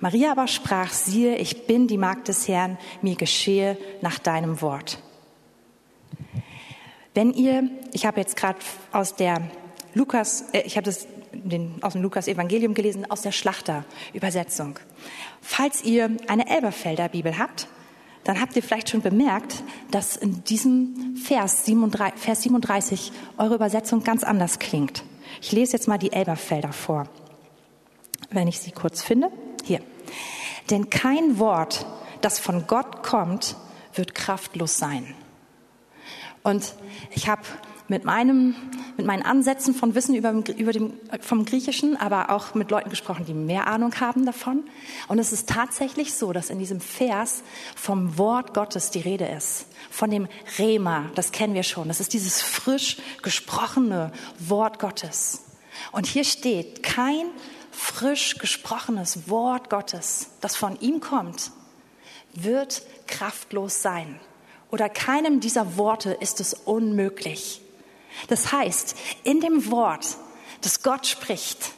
Maria 0.00 0.32
aber 0.32 0.46
sprach, 0.46 0.92
siehe, 0.92 1.36
ich 1.36 1.66
bin 1.66 1.86
die 1.86 1.98
Magd 1.98 2.28
des 2.28 2.48
Herrn, 2.48 2.78
mir 3.02 3.16
geschehe 3.16 3.76
nach 4.00 4.18
deinem 4.18 4.60
Wort. 4.60 5.02
Wenn 7.14 7.32
ihr, 7.32 7.68
ich 7.92 8.06
habe 8.06 8.20
jetzt 8.20 8.36
gerade 8.36 8.58
aus 8.92 9.16
der 9.16 9.42
Lukas, 9.94 10.42
äh, 10.52 10.62
ich 10.62 10.76
habe 10.76 10.84
das 10.84 11.06
den, 11.32 11.76
aus 11.82 11.92
dem 11.92 12.02
Lukas-Evangelium 12.02 12.74
gelesen, 12.74 13.10
aus 13.10 13.22
der 13.22 13.32
Schlachter-Übersetzung. 13.32 14.78
Falls 15.40 15.84
ihr 15.84 16.10
eine 16.28 16.48
Elberfelder 16.48 17.08
Bibel 17.08 17.38
habt, 17.38 17.68
dann 18.24 18.40
habt 18.40 18.54
ihr 18.56 18.62
vielleicht 18.62 18.90
schon 18.90 19.00
bemerkt, 19.00 19.62
dass 19.90 20.16
in 20.16 20.44
diesem 20.44 21.16
Vers 21.16 21.64
37, 21.64 22.20
Vers 22.20 22.42
37 22.42 23.12
eure 23.38 23.54
Übersetzung 23.54 24.04
ganz 24.04 24.24
anders 24.24 24.58
klingt. 24.58 25.04
Ich 25.40 25.52
lese 25.52 25.72
jetzt 25.72 25.88
mal 25.88 25.98
die 25.98 26.12
Elberfelder 26.12 26.72
vor, 26.72 27.08
wenn 28.30 28.48
ich 28.48 28.60
sie 28.60 28.72
kurz 28.72 29.02
finde. 29.02 29.30
Hier. 29.64 29.80
Denn 30.70 30.90
kein 30.90 31.38
Wort, 31.38 31.86
das 32.20 32.38
von 32.38 32.66
Gott 32.66 33.02
kommt, 33.02 33.56
wird 33.94 34.14
kraftlos 34.14 34.78
sein. 34.78 35.14
Und 36.42 36.74
ich 37.10 37.28
habe 37.28 37.42
mit, 37.88 38.04
meinem, 38.04 38.54
mit 38.96 39.04
meinen 39.04 39.22
Ansätzen 39.22 39.74
von 39.74 39.96
Wissen 39.96 40.14
über, 40.14 40.30
über 40.56 40.72
dem, 40.72 40.92
vom 41.20 41.44
Griechischen, 41.44 41.96
aber 41.96 42.30
auch 42.30 42.54
mit 42.54 42.70
Leuten 42.70 42.88
gesprochen, 42.88 43.24
die 43.26 43.34
mehr 43.34 43.66
Ahnung 43.66 43.92
haben 44.00 44.24
davon. 44.24 44.62
Und 45.08 45.18
es 45.18 45.32
ist 45.32 45.48
tatsächlich 45.48 46.14
so, 46.14 46.32
dass 46.32 46.50
in 46.50 46.60
diesem 46.60 46.80
Vers 46.80 47.42
vom 47.74 48.16
Wort 48.16 48.54
Gottes 48.54 48.90
die 48.90 49.00
Rede 49.00 49.26
ist. 49.26 49.66
Von 49.90 50.10
dem 50.10 50.28
Rema, 50.56 51.10
das 51.16 51.32
kennen 51.32 51.54
wir 51.54 51.64
schon. 51.64 51.88
Das 51.88 52.00
ist 52.00 52.12
dieses 52.12 52.40
frisch 52.40 52.98
gesprochene 53.22 54.12
Wort 54.38 54.78
Gottes. 54.78 55.42
Und 55.90 56.06
hier 56.06 56.24
steht, 56.24 56.84
kein 56.84 57.26
frisch 57.70 58.38
gesprochenes 58.38 59.28
Wort 59.28 59.70
Gottes, 59.70 60.30
das 60.40 60.56
von 60.56 60.78
ihm 60.80 61.00
kommt, 61.00 61.50
wird 62.34 62.82
kraftlos 63.06 63.82
sein. 63.82 64.20
Oder 64.70 64.88
keinem 64.88 65.40
dieser 65.40 65.76
Worte 65.76 66.12
ist 66.12 66.40
es 66.40 66.54
unmöglich. 66.54 67.60
Das 68.28 68.52
heißt, 68.52 68.96
in 69.24 69.40
dem 69.40 69.70
Wort, 69.70 70.16
das 70.60 70.82
Gott 70.82 71.06
spricht, 71.06 71.72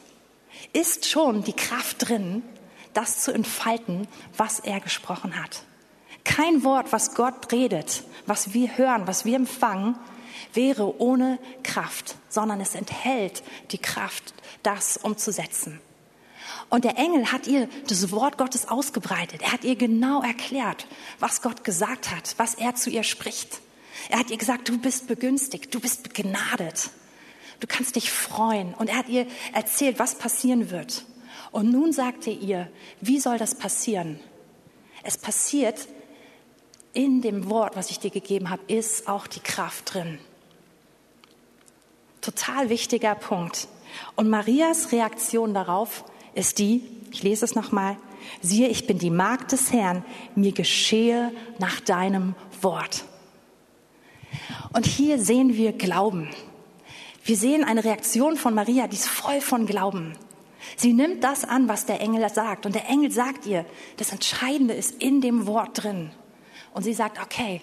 ist 0.73 1.07
schon 1.07 1.43
die 1.43 1.53
Kraft 1.53 2.07
drin, 2.09 2.43
das 2.93 3.19
zu 3.19 3.31
entfalten, 3.31 4.07
was 4.37 4.59
er 4.59 4.79
gesprochen 4.79 5.41
hat. 5.41 5.63
Kein 6.23 6.63
Wort, 6.63 6.91
was 6.91 7.15
Gott 7.15 7.51
redet, 7.51 8.03
was 8.25 8.53
wir 8.53 8.77
hören, 8.77 9.07
was 9.07 9.25
wir 9.25 9.35
empfangen, 9.35 9.95
wäre 10.53 10.99
ohne 11.01 11.39
Kraft, 11.63 12.15
sondern 12.29 12.61
es 12.61 12.75
enthält 12.75 13.43
die 13.71 13.77
Kraft, 13.77 14.33
das 14.61 14.97
umzusetzen. 14.97 15.79
Und 16.69 16.85
der 16.85 16.97
Engel 16.97 17.31
hat 17.31 17.47
ihr 17.47 17.69
das 17.87 18.11
Wort 18.11 18.37
Gottes 18.37 18.67
ausgebreitet. 18.67 19.41
Er 19.41 19.51
hat 19.51 19.63
ihr 19.63 19.75
genau 19.75 20.21
erklärt, 20.21 20.87
was 21.19 21.41
Gott 21.41 21.63
gesagt 21.63 22.09
hat, 22.11 22.33
was 22.37 22.55
er 22.55 22.75
zu 22.75 22.89
ihr 22.89 23.03
spricht. 23.03 23.61
Er 24.09 24.19
hat 24.19 24.31
ihr 24.31 24.37
gesagt, 24.37 24.69
du 24.69 24.77
bist 24.79 25.07
begünstigt, 25.07 25.73
du 25.73 25.79
bist 25.79 26.03
begnadet. 26.03 26.89
Du 27.59 27.67
kannst 27.67 27.95
dich 27.95 28.11
freuen. 28.11 28.73
Und 28.73 28.89
er 28.89 28.97
hat 28.97 29.09
ihr 29.09 29.27
erzählt, 29.53 29.99
was 29.99 30.15
passieren 30.15 30.71
wird. 30.71 31.05
Und 31.51 31.71
nun 31.71 31.93
sagt 31.93 32.27
er 32.27 32.33
ihr, 32.33 32.69
wie 33.01 33.19
soll 33.19 33.37
das 33.37 33.55
passieren? 33.55 34.19
Es 35.03 35.17
passiert 35.17 35.87
in 36.93 37.21
dem 37.21 37.49
Wort, 37.49 37.75
was 37.75 37.89
ich 37.89 37.99
dir 37.99 38.11
gegeben 38.11 38.49
habe, 38.49 38.63
ist 38.67 39.07
auch 39.07 39.27
die 39.27 39.39
Kraft 39.39 39.93
drin. 39.93 40.19
Total 42.23 42.69
wichtiger 42.69 43.15
Punkt. 43.15 43.67
Und 44.15 44.29
Marias 44.29 44.93
Reaktion 44.93 45.53
darauf 45.53 46.05
ist 46.33 46.57
die, 46.57 46.81
ich 47.11 47.21
lese 47.21 47.43
es 47.43 47.53
nochmal, 47.53 47.97
siehe, 48.41 48.69
ich 48.69 48.87
bin 48.87 48.97
die 48.97 49.09
Magd 49.09 49.51
des 49.51 49.73
Herrn, 49.73 50.05
mir 50.33 50.53
geschehe 50.53 51.33
nach 51.59 51.81
deinem 51.81 52.33
Wort. 52.61 53.03
Und 54.71 54.85
hier 54.85 55.19
sehen 55.19 55.57
wir 55.57 55.73
Glauben. 55.73 56.29
Wir 57.25 57.35
sehen 57.35 57.65
eine 57.65 57.83
Reaktion 57.83 58.37
von 58.37 58.53
Maria, 58.53 58.87
die 58.87 58.95
ist 58.95 59.09
voll 59.09 59.41
von 59.41 59.65
Glauben. 59.65 60.13
Sie 60.77 60.93
nimmt 60.93 61.25
das 61.25 61.43
an, 61.43 61.67
was 61.67 61.85
der 61.85 61.99
Engel 61.99 62.27
sagt. 62.29 62.65
Und 62.65 62.73
der 62.73 62.87
Engel 62.87 63.11
sagt 63.11 63.45
ihr, 63.45 63.65
das 63.97 64.13
Entscheidende 64.13 64.73
ist 64.73 65.01
in 65.01 65.19
dem 65.19 65.45
Wort 65.45 65.83
drin. 65.83 66.11
Und 66.73 66.83
sie 66.83 66.93
sagt, 66.93 67.21
okay, 67.21 67.59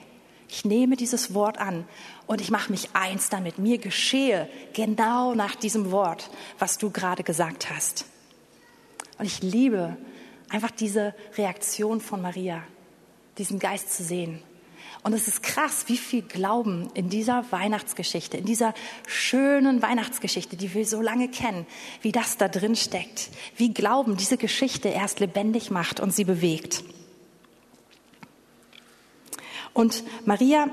ich 0.53 0.65
nehme 0.65 0.97
dieses 0.97 1.33
Wort 1.33 1.59
an 1.59 1.87
und 2.31 2.41
ich 2.41 2.53
mache 2.53 2.71
mich 2.71 2.91
eins 2.93 3.29
damit. 3.29 3.59
Mir 3.59 3.79
geschehe 3.79 4.49
genau 4.73 5.35
nach 5.35 5.57
diesem 5.57 5.91
Wort, 5.91 6.31
was 6.61 6.79
du 6.79 6.91
gerade 6.91 7.25
gesagt 7.25 7.71
hast. 7.71 8.05
Und 9.19 9.27
ich 9.27 9.43
liebe 9.43 9.97
einfach 10.49 10.71
diese 10.71 11.13
Reaktion 11.37 12.01
von 12.01 12.23
Maria, 12.23 12.63
diesen 13.37 13.59
Geist 13.59 13.93
zu 13.97 14.05
sehen. 14.05 14.41
Und 15.03 15.13
es 15.13 15.27
ist 15.27 15.43
krass, 15.43 15.87
wie 15.89 15.97
viel 15.97 16.23
Glauben 16.23 16.89
in 16.95 17.09
dieser 17.09 17.51
Weihnachtsgeschichte, 17.51 18.37
in 18.37 18.45
dieser 18.45 18.75
schönen 19.09 19.83
Weihnachtsgeschichte, 19.83 20.57
die 20.57 20.73
wir 20.73 20.87
so 20.87 21.03
lange 21.03 21.31
kennen, 21.31 21.67
wie 22.01 22.13
das 22.13 22.37
da 22.37 22.47
drin 22.47 22.77
steckt. 22.77 23.31
Wie 23.57 23.75
Glauben 23.75 24.17
diese 24.17 24.37
Geschichte 24.37 24.89
erst 24.89 25.19
lebendig 25.19 25.73
macht 25.73 25.99
und 25.99 26.15
sie 26.15 26.25
bewegt. 26.25 26.85
Und 29.73 30.05
Maria, 30.27 30.69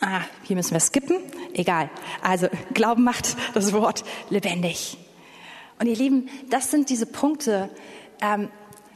ah, 0.00 0.20
hier 0.44 0.56
müssen 0.56 0.72
wir 0.72 0.80
skippen, 0.80 1.18
egal. 1.54 1.90
Also 2.22 2.48
Glauben 2.74 3.04
macht 3.04 3.36
das 3.54 3.72
Wort 3.72 4.04
lebendig. 4.30 4.98
Und 5.78 5.86
ihr 5.86 5.96
Lieben, 5.96 6.28
das 6.50 6.70
sind 6.70 6.88
diese 6.90 7.06
Punkte, 7.06 7.70
ähm, 8.20 8.48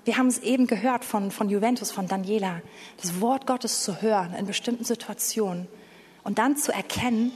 wir 0.04 0.16
haben 0.16 0.28
es 0.28 0.38
eben 0.38 0.66
gehört 0.66 1.04
von, 1.04 1.30
von 1.30 1.50
Juventus, 1.50 1.90
von 1.92 2.09
Daniela, 2.09 2.62
das 3.00 3.20
Wort 3.20 3.46
Gottes 3.46 3.85
zu 3.85 4.00
hören 4.00 4.35
in 4.38 4.46
bestimmten 4.46 4.85
Situationen 4.85 5.68
und 6.24 6.38
dann 6.38 6.56
zu 6.56 6.72
erkennen, 6.72 7.33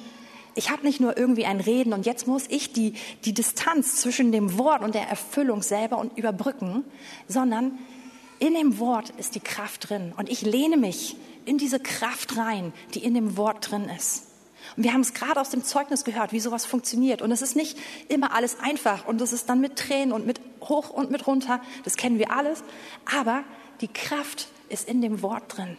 ich 0.56 0.70
habe 0.70 0.84
nicht 0.84 1.00
nur 1.00 1.16
irgendwie 1.16 1.46
ein 1.46 1.60
Reden 1.60 1.92
und 1.92 2.06
jetzt 2.06 2.26
muss 2.26 2.44
ich 2.48 2.72
die, 2.72 2.94
die 3.24 3.34
Distanz 3.34 3.96
zwischen 3.96 4.30
dem 4.30 4.56
Wort 4.56 4.82
und 4.82 4.94
der 4.94 5.08
Erfüllung 5.08 5.62
selber 5.62 5.98
und 5.98 6.16
überbrücken, 6.16 6.84
sondern 7.26 7.78
in 8.38 8.54
dem 8.54 8.78
Wort 8.78 9.10
ist 9.18 9.34
die 9.34 9.40
Kraft 9.40 9.88
drin 9.88 10.12
und 10.16 10.28
ich 10.28 10.42
lehne 10.42 10.76
mich 10.76 11.16
in 11.44 11.58
diese 11.58 11.80
Kraft 11.80 12.36
rein, 12.36 12.72
die 12.94 13.04
in 13.04 13.14
dem 13.14 13.36
Wort 13.36 13.70
drin 13.70 13.88
ist. 13.96 14.24
Und 14.76 14.82
wir 14.82 14.92
haben 14.92 15.02
es 15.02 15.14
gerade 15.14 15.40
aus 15.40 15.50
dem 15.50 15.62
Zeugnis 15.62 16.04
gehört, 16.04 16.32
wie 16.32 16.40
sowas 16.40 16.64
funktioniert. 16.64 17.22
Und 17.22 17.30
es 17.30 17.42
ist 17.42 17.54
nicht 17.54 17.78
immer 18.08 18.34
alles 18.34 18.58
einfach 18.60 19.06
und 19.06 19.20
es 19.20 19.32
ist 19.32 19.48
dann 19.48 19.60
mit 19.60 19.76
Tränen 19.76 20.12
und 20.12 20.26
mit 20.26 20.40
hoch 20.62 20.90
und 20.90 21.10
mit 21.10 21.26
runter. 21.26 21.60
Das 21.84 21.96
kennen 21.96 22.18
wir 22.18 22.32
alles. 22.32 22.64
Aber 23.04 23.44
die 23.80 23.88
Kraft 23.88 24.48
ist 24.68 24.88
in 24.88 25.00
dem 25.02 25.22
Wort 25.22 25.56
drin. 25.56 25.76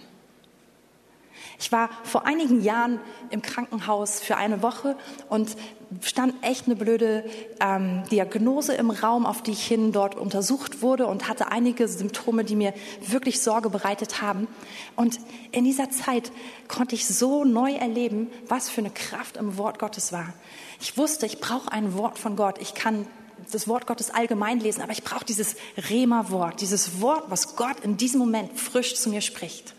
Ich 1.60 1.72
war 1.72 1.90
vor 2.04 2.26
einigen 2.26 2.62
Jahren 2.62 3.00
im 3.30 3.42
Krankenhaus 3.42 4.20
für 4.20 4.38
eine 4.38 4.62
Woche 4.62 4.98
und 5.30 5.56
stand 6.02 6.34
echt 6.44 6.66
eine 6.66 6.76
blöde 6.76 7.24
ähm, 7.60 8.04
Diagnose 8.12 8.74
im 8.74 8.90
Raum, 8.90 9.26
auf 9.26 9.44
die 9.44 9.52
ich 9.52 9.66
hin 9.66 9.92
dort 9.92 10.16
untersucht 10.16 10.82
wurde 10.82 11.08
und 11.08 11.30
hatte 11.30 11.52
einige 11.52 11.88
Symptome, 11.88 12.44
die 12.44 12.56
mir 12.56 12.74
wirklich 13.06 13.42
Sorge 13.42 13.70
bereitet 13.70 14.22
haben. 14.22 14.48
Und 14.96 15.20
in 15.52 15.64
dieser 15.64 15.90
Zeit 15.90 16.32
konnte 16.68 16.96
ich 16.96 17.08
so 17.08 17.46
neu 17.46 17.74
erleben, 17.74 18.30
was 18.48 18.70
für 18.70 18.82
eine 18.82 18.90
Kraft 18.90 19.38
im 19.38 19.58
Wort 19.58 19.80
Gottes 19.80 20.12
war. 20.12 20.34
Ich 20.82 20.98
wusste, 20.98 21.26
ich 21.26 21.40
brauche 21.40 21.72
ein 21.72 21.94
Wort 21.96 22.18
von 22.18 22.36
Gott. 22.36 22.58
Ich 22.60 22.74
kann 22.74 23.08
das 23.52 23.68
Wort 23.68 23.86
Gottes 23.86 24.10
allgemein 24.10 24.60
lesen, 24.60 24.82
aber 24.82 24.92
ich 24.92 25.04
brauche 25.04 25.26
dieses 25.26 25.56
Rema-Wort, 25.90 26.62
dieses 26.62 27.02
Wort, 27.02 27.26
was 27.30 27.56
Gott 27.56 27.80
in 27.82 27.98
diesem 27.98 28.20
Moment 28.20 28.60
frisch 28.60 28.96
zu 28.96 29.10
mir 29.10 29.22
spricht. 29.22 29.75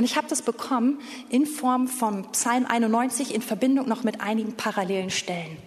Und 0.00 0.06
ich 0.06 0.16
habe 0.16 0.28
das 0.28 0.40
bekommen 0.40 0.98
in 1.28 1.44
Form 1.44 1.86
von 1.86 2.24
Psalm 2.32 2.64
91 2.64 3.34
in 3.34 3.42
Verbindung 3.42 3.86
noch 3.86 4.02
mit 4.02 4.22
einigen 4.22 4.54
parallelen 4.54 5.10
Stellen. 5.10 5.58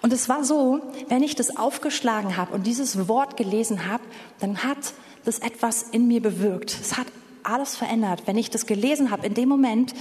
Und 0.00 0.12
es 0.12 0.28
war 0.28 0.44
so, 0.44 0.80
wenn 1.08 1.24
ich 1.24 1.34
das 1.34 1.56
aufgeschlagen 1.56 2.36
habe 2.36 2.54
und 2.54 2.68
dieses 2.68 3.08
Wort 3.08 3.36
gelesen 3.36 3.88
habe, 3.88 4.04
dann 4.38 4.62
hat 4.62 4.94
das 5.24 5.40
etwas 5.40 5.82
in 5.82 6.06
mir 6.06 6.22
bewirkt. 6.22 6.78
Es 6.80 6.96
hat 6.96 7.08
alles 7.42 7.74
verändert. 7.74 8.22
Wenn 8.26 8.38
ich 8.38 8.48
das 8.48 8.64
gelesen 8.64 9.10
habe, 9.10 9.26
in 9.26 9.34
dem 9.34 9.48
Moment 9.48 9.92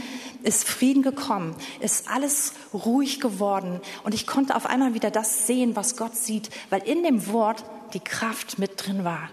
ist 0.44 0.64
Frieden 0.68 1.02
gekommen, 1.02 1.56
ist 1.80 2.12
alles 2.12 2.54
ruhig 2.76 3.20
geworden 3.20 3.82
und 4.04 4.14
ich 4.14 4.28
konnte 4.28 4.56
auf 4.56 4.68
einmal 4.68 4.94
wieder 4.94 5.10
das 5.10 5.48
sehen, 5.48 5.76
was 5.76 5.98
Gott 5.98 6.16
sieht, 6.16 6.52
weil 6.70 6.84
in 6.84 7.02
dem 7.02 7.26
Wort 7.34 7.66
die 7.96 8.02
Kraft 8.02 8.60
mit 8.60 8.74
drin 8.76 9.04
war. 9.04 9.30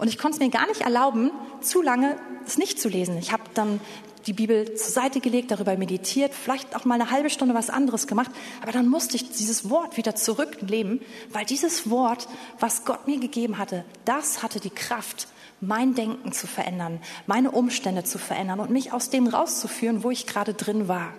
Und 0.00 0.08
ich 0.08 0.16
konnte 0.16 0.36
es 0.36 0.40
mir 0.40 0.48
gar 0.48 0.66
nicht 0.66 0.80
erlauben, 0.80 1.30
zu 1.60 1.82
lange 1.82 2.16
es 2.46 2.56
nicht 2.56 2.80
zu 2.80 2.88
lesen. 2.88 3.18
Ich 3.18 3.32
habe 3.32 3.42
dann 3.52 3.80
die 4.26 4.32
Bibel 4.32 4.74
zur 4.74 4.92
Seite 4.92 5.20
gelegt, 5.20 5.50
darüber 5.50 5.76
meditiert, 5.76 6.32
vielleicht 6.32 6.74
auch 6.74 6.86
mal 6.86 6.94
eine 6.94 7.10
halbe 7.10 7.28
Stunde 7.28 7.54
was 7.54 7.68
anderes 7.68 8.06
gemacht, 8.06 8.30
aber 8.62 8.72
dann 8.72 8.88
musste 8.88 9.16
ich 9.16 9.30
dieses 9.30 9.68
Wort 9.68 9.98
wieder 9.98 10.14
zurücknehmen, 10.14 11.02
weil 11.32 11.44
dieses 11.44 11.90
Wort, 11.90 12.28
was 12.58 12.86
Gott 12.86 13.06
mir 13.06 13.20
gegeben 13.20 13.58
hatte, 13.58 13.84
das 14.06 14.42
hatte 14.42 14.58
die 14.58 14.70
Kraft, 14.70 15.28
mein 15.60 15.94
Denken 15.94 16.32
zu 16.32 16.46
verändern, 16.46 17.00
meine 17.26 17.50
Umstände 17.50 18.02
zu 18.02 18.16
verändern 18.16 18.60
und 18.60 18.70
mich 18.70 18.94
aus 18.94 19.10
dem 19.10 19.26
rauszuführen, 19.26 20.02
wo 20.02 20.10
ich 20.10 20.26
gerade 20.26 20.54
drin 20.54 20.88
war. 20.88 21.12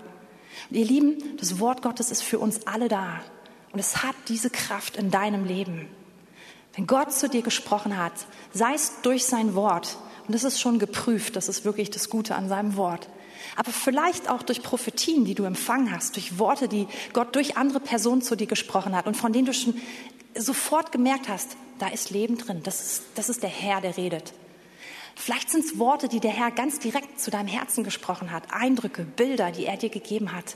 Und 0.72 0.76
ihr 0.76 0.86
Lieben, 0.86 1.38
das 1.38 1.60
Wort 1.60 1.84
Gottes 1.84 2.10
ist 2.10 2.24
für 2.24 2.40
uns 2.40 2.66
alle 2.66 2.88
da. 2.88 3.22
Und 3.74 3.80
es 3.80 4.02
hat 4.02 4.16
diese 4.28 4.50
Kraft 4.50 4.98
in 4.98 5.12
deinem 5.12 5.46
Leben. 5.46 5.88
Wenn 6.76 6.88
Gott 6.88 7.14
zu 7.14 7.28
dir 7.28 7.42
gesprochen 7.42 7.98
hat, 7.98 8.14
sei 8.54 8.74
es 8.74 9.02
durch 9.02 9.26
sein 9.26 9.56
Wort, 9.56 9.98
und 10.28 10.34
das 10.34 10.44
ist 10.44 10.60
schon 10.60 10.80
geprüft, 10.80 11.36
das 11.36 11.50
ist 11.50 11.66
wirklich 11.66 11.90
das 11.90 12.10
Gute 12.10 12.36
an 12.36 12.48
seinem 12.48 12.76
Wort, 12.78 13.10
aber 13.56 13.72
vielleicht 13.72 14.30
auch 14.30 14.44
durch 14.44 14.64
Prophetien, 14.64 15.26
die 15.26 15.36
du 15.36 15.44
empfangen 15.44 15.92
hast, 15.92 16.16
durch 16.16 16.40
Worte, 16.40 16.68
die 16.68 16.88
Gott 17.14 17.36
durch 17.36 17.58
andere 17.58 17.80
Personen 17.80 18.22
zu 18.22 18.36
dir 18.36 18.48
gesprochen 18.48 18.96
hat 18.96 19.08
und 19.08 19.18
von 19.18 19.34
denen 19.34 19.46
du 19.46 19.54
schon 19.54 19.76
sofort 20.36 20.92
gemerkt 20.92 21.28
hast, 21.28 21.58
da 21.80 21.88
ist 21.88 22.12
Leben 22.12 22.38
drin, 22.38 22.62
das 22.64 22.82
ist, 22.82 23.04
das 23.16 23.28
ist 23.28 23.44
der 23.44 23.50
Herr, 23.50 23.82
der 23.82 23.98
redet. 23.98 24.34
Vielleicht 25.16 25.50
sind 25.50 25.66
es 25.66 25.78
Worte, 25.78 26.08
die 26.08 26.20
der 26.20 26.32
Herr 26.32 26.52
ganz 26.52 26.80
direkt 26.80 27.20
zu 27.20 27.32
deinem 27.32 27.48
Herzen 27.48 27.84
gesprochen 27.84 28.32
hat, 28.32 28.44
Eindrücke, 28.54 29.04
Bilder, 29.04 29.52
die 29.52 29.66
er 29.66 29.78
dir 29.78 29.90
gegeben 29.90 30.32
hat. 30.32 30.56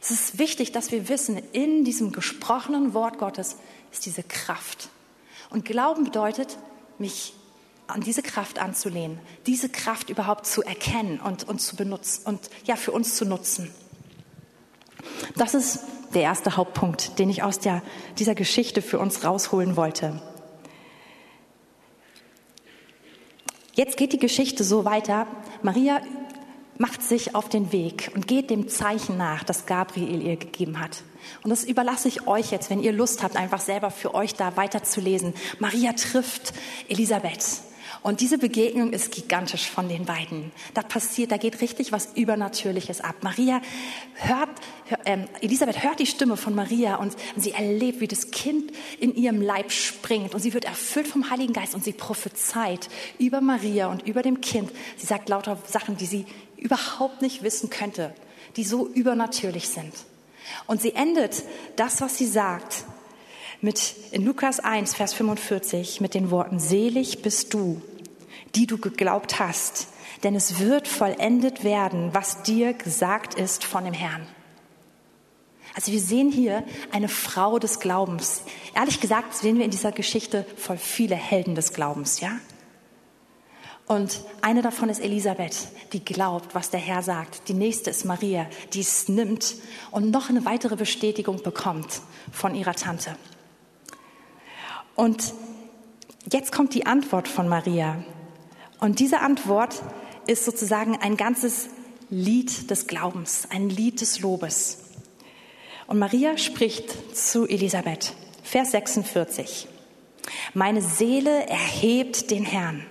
Es 0.00 0.10
ist 0.12 0.38
wichtig, 0.38 0.70
dass 0.70 0.92
wir 0.92 1.08
wissen, 1.08 1.42
in 1.52 1.84
diesem 1.84 2.12
gesprochenen 2.12 2.94
Wort 2.94 3.18
Gottes 3.18 3.56
ist 3.90 4.06
diese 4.06 4.22
Kraft. 4.22 4.90
Und 5.50 5.64
Glauben 5.64 6.04
bedeutet, 6.04 6.58
mich 6.98 7.34
an 7.86 8.02
diese 8.02 8.22
Kraft 8.22 8.58
anzulehnen, 8.58 9.18
diese 9.46 9.68
Kraft 9.68 10.10
überhaupt 10.10 10.46
zu 10.46 10.62
erkennen 10.62 11.20
und, 11.20 11.48
und 11.48 11.60
zu 11.60 11.74
benutzen 11.74 12.26
und 12.26 12.50
ja, 12.64 12.76
für 12.76 12.92
uns 12.92 13.16
zu 13.16 13.24
nutzen. 13.24 13.72
Das 15.36 15.54
ist 15.54 15.80
der 16.14 16.22
erste 16.22 16.56
Hauptpunkt, 16.56 17.18
den 17.18 17.30
ich 17.30 17.42
aus 17.42 17.58
der, 17.58 17.82
dieser 18.18 18.34
Geschichte 18.34 18.82
für 18.82 18.98
uns 18.98 19.24
rausholen 19.24 19.76
wollte. 19.76 20.20
Jetzt 23.74 23.96
geht 23.96 24.12
die 24.12 24.18
Geschichte 24.18 24.64
so 24.64 24.84
weiter. 24.84 25.26
Maria 25.62 26.00
macht 26.78 27.02
sich 27.02 27.34
auf 27.34 27.48
den 27.48 27.72
Weg 27.72 28.10
und 28.14 28.26
geht 28.26 28.50
dem 28.50 28.68
Zeichen 28.68 29.16
nach, 29.16 29.44
das 29.44 29.66
Gabriel 29.66 30.22
ihr 30.22 30.36
gegeben 30.36 30.80
hat. 30.80 31.02
Und 31.42 31.50
das 31.50 31.64
überlasse 31.64 32.08
ich 32.08 32.26
euch 32.26 32.50
jetzt, 32.50 32.70
wenn 32.70 32.82
ihr 32.82 32.92
Lust 32.92 33.22
habt, 33.22 33.36
einfach 33.36 33.60
selber 33.60 33.90
für 33.90 34.14
euch 34.14 34.34
da 34.34 34.56
weiterzulesen. 34.56 35.34
Maria 35.58 35.92
trifft 35.92 36.54
Elisabeth. 36.88 37.62
Und 38.02 38.20
diese 38.20 38.38
Begegnung 38.38 38.92
ist 38.92 39.12
gigantisch 39.12 39.68
von 39.68 39.88
den 39.88 40.04
beiden. 40.04 40.52
Da 40.74 40.82
passiert, 40.82 41.32
da 41.32 41.36
geht 41.36 41.60
richtig 41.60 41.90
was 41.90 42.10
Übernatürliches 42.14 43.00
ab. 43.00 43.16
Maria 43.22 43.60
hört, 44.14 44.50
äh, 45.04 45.18
Elisabeth 45.40 45.82
hört 45.82 45.98
die 45.98 46.06
Stimme 46.06 46.36
von 46.36 46.54
Maria 46.54 46.96
und 46.96 47.16
sie 47.36 47.52
erlebt, 47.52 48.00
wie 48.00 48.08
das 48.08 48.30
Kind 48.30 48.72
in 49.00 49.14
ihrem 49.14 49.42
Leib 49.42 49.72
springt 49.72 50.34
und 50.34 50.40
sie 50.40 50.54
wird 50.54 50.64
erfüllt 50.64 51.08
vom 51.08 51.30
Heiligen 51.30 51.52
Geist 51.52 51.74
und 51.74 51.82
sie 51.82 51.92
prophezeit 51.92 52.88
über 53.18 53.40
Maria 53.40 53.88
und 53.88 54.06
über 54.06 54.22
dem 54.22 54.40
Kind. 54.40 54.70
Sie 54.96 55.06
sagt 55.06 55.28
lauter 55.28 55.58
Sachen, 55.66 55.96
die 55.96 56.06
sie 56.06 56.26
überhaupt 56.58 57.22
nicht 57.22 57.42
wissen 57.42 57.70
könnte, 57.70 58.14
die 58.56 58.64
so 58.64 58.86
übernatürlich 58.86 59.68
sind. 59.68 59.92
Und 60.66 60.80
sie 60.80 60.94
endet 60.94 61.42
das, 61.76 62.00
was 62.00 62.16
sie 62.16 62.26
sagt, 62.26 62.84
mit 63.60 63.94
in 64.12 64.24
Lukas 64.24 64.60
1, 64.60 64.94
Vers 64.94 65.14
45 65.14 66.00
mit 66.00 66.14
den 66.14 66.30
Worten, 66.30 66.60
selig 66.60 67.22
bist 67.22 67.54
du, 67.54 67.82
die 68.54 68.66
du 68.66 68.78
geglaubt 68.78 69.40
hast, 69.40 69.88
denn 70.22 70.34
es 70.34 70.60
wird 70.60 70.88
vollendet 70.88 71.64
werden, 71.64 72.10
was 72.12 72.42
dir 72.42 72.72
gesagt 72.72 73.34
ist 73.34 73.64
von 73.64 73.84
dem 73.84 73.94
Herrn. 73.94 74.26
Also 75.74 75.92
wir 75.92 76.00
sehen 76.00 76.32
hier 76.32 76.64
eine 76.90 77.08
Frau 77.08 77.58
des 77.58 77.78
Glaubens. 77.78 78.42
Ehrlich 78.74 79.00
gesagt 79.00 79.34
sehen 79.34 79.58
wir 79.58 79.64
in 79.64 79.70
dieser 79.70 79.92
Geschichte 79.92 80.44
voll 80.56 80.76
viele 80.76 81.14
Helden 81.14 81.54
des 81.54 81.72
Glaubens, 81.72 82.20
ja? 82.20 82.32
Und 83.88 84.20
eine 84.42 84.60
davon 84.60 84.90
ist 84.90 85.00
Elisabeth, 85.00 85.68
die 85.94 86.04
glaubt, 86.04 86.54
was 86.54 86.68
der 86.68 86.78
Herr 86.78 87.02
sagt. 87.02 87.48
Die 87.48 87.54
nächste 87.54 87.88
ist 87.88 88.04
Maria, 88.04 88.46
die 88.74 88.80
es 88.80 89.08
nimmt 89.08 89.56
und 89.90 90.10
noch 90.10 90.28
eine 90.28 90.44
weitere 90.44 90.76
Bestätigung 90.76 91.42
bekommt 91.42 92.02
von 92.30 92.54
ihrer 92.54 92.74
Tante. 92.74 93.16
Und 94.94 95.32
jetzt 96.30 96.52
kommt 96.52 96.74
die 96.74 96.84
Antwort 96.84 97.28
von 97.28 97.48
Maria. 97.48 98.04
Und 98.78 99.00
diese 99.00 99.20
Antwort 99.20 99.82
ist 100.26 100.44
sozusagen 100.44 100.98
ein 101.00 101.16
ganzes 101.16 101.70
Lied 102.10 102.70
des 102.70 102.88
Glaubens, 102.88 103.48
ein 103.50 103.70
Lied 103.70 104.02
des 104.02 104.20
Lobes. 104.20 104.80
Und 105.86 105.98
Maria 105.98 106.36
spricht 106.36 107.16
zu 107.16 107.46
Elisabeth, 107.48 108.12
Vers 108.42 108.72
46. 108.72 109.66
Meine 110.52 110.82
Seele 110.82 111.46
erhebt 111.46 112.30
den 112.30 112.44
Herrn 112.44 112.84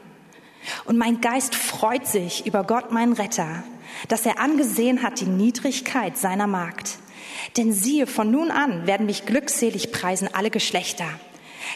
und 0.85 0.97
mein 0.97 1.21
Geist 1.21 1.55
freut 1.55 2.07
sich 2.07 2.45
über 2.45 2.63
Gott, 2.63 2.91
meinen 2.91 3.13
Retter, 3.13 3.63
dass 4.07 4.25
er 4.25 4.39
angesehen 4.39 5.03
hat 5.03 5.19
die 5.19 5.25
Niedrigkeit 5.25 6.17
seiner 6.17 6.47
Magd. 6.47 6.97
Denn 7.55 7.71
siehe, 7.71 8.07
von 8.07 8.31
nun 8.31 8.51
an 8.51 8.87
werden 8.87 9.05
mich 9.05 9.25
glückselig 9.25 9.91
preisen 9.91 10.29
alle 10.33 10.49
Geschlechter. 10.49 11.07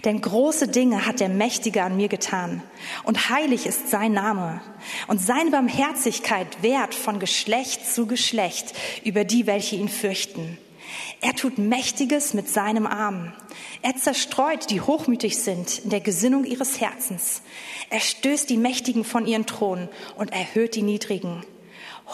Denn 0.06 0.22
große 0.22 0.68
Dinge 0.68 1.06
hat 1.06 1.20
der 1.20 1.30
Mächtige 1.30 1.84
an 1.84 1.98
mir 1.98 2.08
getan. 2.08 2.64
Und 3.04 3.30
heilig 3.30 3.66
ist 3.66 3.90
sein 3.90 4.14
Name. 4.14 4.62
Und 5.08 5.22
seine 5.22 5.52
Barmherzigkeit 5.52 6.48
währt 6.62 6.96
von 6.96 7.20
Geschlecht 7.20 7.86
zu 7.86 8.08
Geschlecht 8.08 8.74
über 9.04 9.26
die, 9.26 9.48
welche 9.48 9.76
ihn 9.76 9.90
fürchten. 9.90 10.58
Er 11.22 11.36
tut 11.36 11.60
Mächtiges 11.60 12.34
mit 12.34 12.50
seinem 12.50 12.88
Arm. 12.88 13.32
Er 13.84 13.96
zerstreut, 13.96 14.70
die 14.72 14.82
hochmütig 14.82 15.38
sind 15.38 15.80
in 15.80 15.92
der 15.92 16.00
Gesinnung 16.00 16.46
ihres 16.46 16.82
Herzens. 16.82 17.44
Er 17.92 18.00
stößt 18.00 18.50
die 18.50 18.58
Mächtigen 18.58 19.04
von 19.04 19.28
ihren 19.28 19.46
Thronen 19.46 19.88
und 20.18 20.34
erhöht 20.34 20.76
die 20.76 20.82
Niedrigen. 20.82 21.44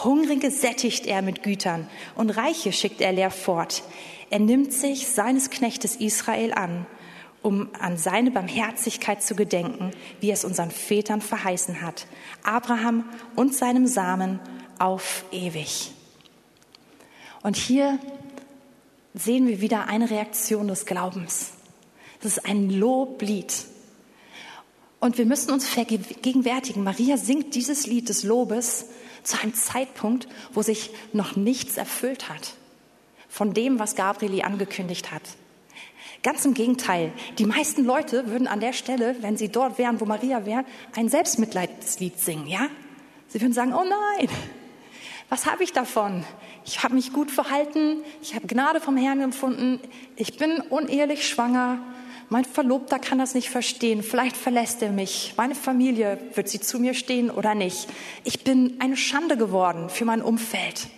Hungrige 0.04 0.50
sättigt 0.50 1.06
er 1.06 1.22
mit 1.22 1.42
Gütern 1.42 1.88
und 2.14 2.30
Reiche 2.30 2.72
schickt 2.72 3.00
er 3.00 3.12
leer 3.12 3.30
fort. 3.30 3.82
Er 4.30 4.38
nimmt 4.38 4.74
sich 4.74 5.08
seines 5.08 5.48
Knechtes 5.48 5.96
Israel 5.96 6.52
an 6.52 6.86
um 7.42 7.68
an 7.78 7.96
seine 7.96 8.30
Barmherzigkeit 8.30 9.22
zu 9.22 9.34
gedenken, 9.34 9.92
wie 10.20 10.30
es 10.30 10.44
unseren 10.44 10.70
Vätern 10.70 11.20
verheißen 11.20 11.82
hat, 11.82 12.06
Abraham 12.42 13.04
und 13.36 13.54
seinem 13.54 13.86
Samen 13.86 14.40
auf 14.78 15.24
ewig. 15.30 15.92
Und 17.42 17.56
hier 17.56 17.98
sehen 19.14 19.46
wir 19.46 19.60
wieder 19.60 19.86
eine 19.88 20.10
Reaktion 20.10 20.68
des 20.68 20.86
Glaubens. 20.86 21.52
Das 22.20 22.36
ist 22.36 22.46
ein 22.46 22.70
Loblied. 22.70 23.52
Und 25.00 25.18
wir 25.18 25.26
müssen 25.26 25.52
uns 25.52 25.68
vergegenwärtigen, 25.68 26.82
Maria 26.82 27.16
singt 27.16 27.54
dieses 27.54 27.86
Lied 27.86 28.08
des 28.08 28.24
Lobes 28.24 28.86
zu 29.22 29.40
einem 29.40 29.54
Zeitpunkt, 29.54 30.28
wo 30.52 30.62
sich 30.62 30.90
noch 31.12 31.36
nichts 31.36 31.76
erfüllt 31.76 32.28
hat 32.28 32.54
von 33.28 33.54
dem, 33.54 33.78
was 33.78 33.94
Gabriel 33.94 34.42
angekündigt 34.42 35.12
hat. 35.12 35.22
Ganz 36.22 36.44
im 36.44 36.54
Gegenteil. 36.54 37.12
Die 37.38 37.46
meisten 37.46 37.84
Leute 37.84 38.26
würden 38.28 38.48
an 38.48 38.58
der 38.58 38.72
Stelle, 38.72 39.14
wenn 39.20 39.36
sie 39.36 39.50
dort 39.50 39.78
wären, 39.78 40.00
wo 40.00 40.04
Maria 40.04 40.44
wäre, 40.46 40.64
ein 40.96 41.08
Selbstmitleidslied 41.08 42.18
singen, 42.18 42.48
ja? 42.48 42.68
Sie 43.28 43.40
würden 43.40 43.52
sagen, 43.52 43.74
oh 43.74 43.84
nein, 43.84 44.28
was 45.28 45.46
habe 45.46 45.62
ich 45.62 45.72
davon? 45.72 46.24
Ich 46.64 46.82
habe 46.82 46.94
mich 46.94 47.12
gut 47.12 47.30
verhalten, 47.30 48.02
ich 48.22 48.34
habe 48.34 48.46
Gnade 48.46 48.80
vom 48.80 48.96
Herrn 48.96 49.20
empfunden, 49.20 49.80
ich 50.16 50.36
bin 50.36 50.60
unehrlich 50.60 51.28
schwanger, 51.28 51.80
mein 52.30 52.44
Verlobter 52.44 52.98
kann 52.98 53.18
das 53.18 53.34
nicht 53.34 53.48
verstehen, 53.48 54.02
vielleicht 54.02 54.36
verlässt 54.36 54.82
er 54.82 54.90
mich, 54.90 55.34
meine 55.36 55.54
Familie, 55.54 56.18
wird 56.34 56.48
sie 56.48 56.60
zu 56.60 56.78
mir 56.78 56.92
stehen 56.92 57.30
oder 57.30 57.54
nicht. 57.54 57.88
Ich 58.24 58.44
bin 58.44 58.76
eine 58.80 58.98
Schande 58.98 59.38
geworden 59.38 59.88
für 59.88 60.04
mein 60.04 60.20
Umfeld. 60.20 60.88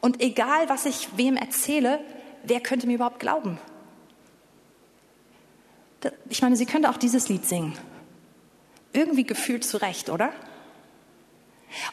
Und 0.00 0.22
egal, 0.22 0.68
was 0.68 0.86
ich 0.86 1.08
wem 1.16 1.36
erzähle, 1.36 1.98
wer 2.44 2.60
könnte 2.60 2.86
mir 2.86 2.94
überhaupt 2.94 3.18
glauben? 3.18 3.58
Ich 6.28 6.42
meine, 6.42 6.54
sie 6.54 6.66
könnte 6.66 6.90
auch 6.90 6.96
dieses 6.96 7.28
Lied 7.28 7.44
singen. 7.44 7.76
Irgendwie 8.92 9.24
gefühlt 9.24 9.64
zurecht, 9.64 10.10
oder? 10.10 10.32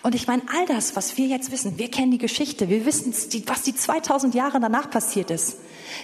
Und 0.04 0.16
ich 0.16 0.28
meine, 0.28 0.44
all 0.54 0.66
das, 0.66 0.96
was 0.96 1.18
wir 1.18 1.28
jetzt 1.28 1.52
wissen, 1.52 1.78
wir 1.78 1.92
kennen 1.92 2.12
die 2.12 2.18
Geschichte, 2.18 2.70
wir 2.70 2.86
wissen, 2.86 3.14
was 3.48 3.64
die 3.64 3.76
2000 3.76 4.34
Jahre 4.34 4.60
danach 4.60 4.90
passiert 4.90 5.32
ist. 5.32 5.58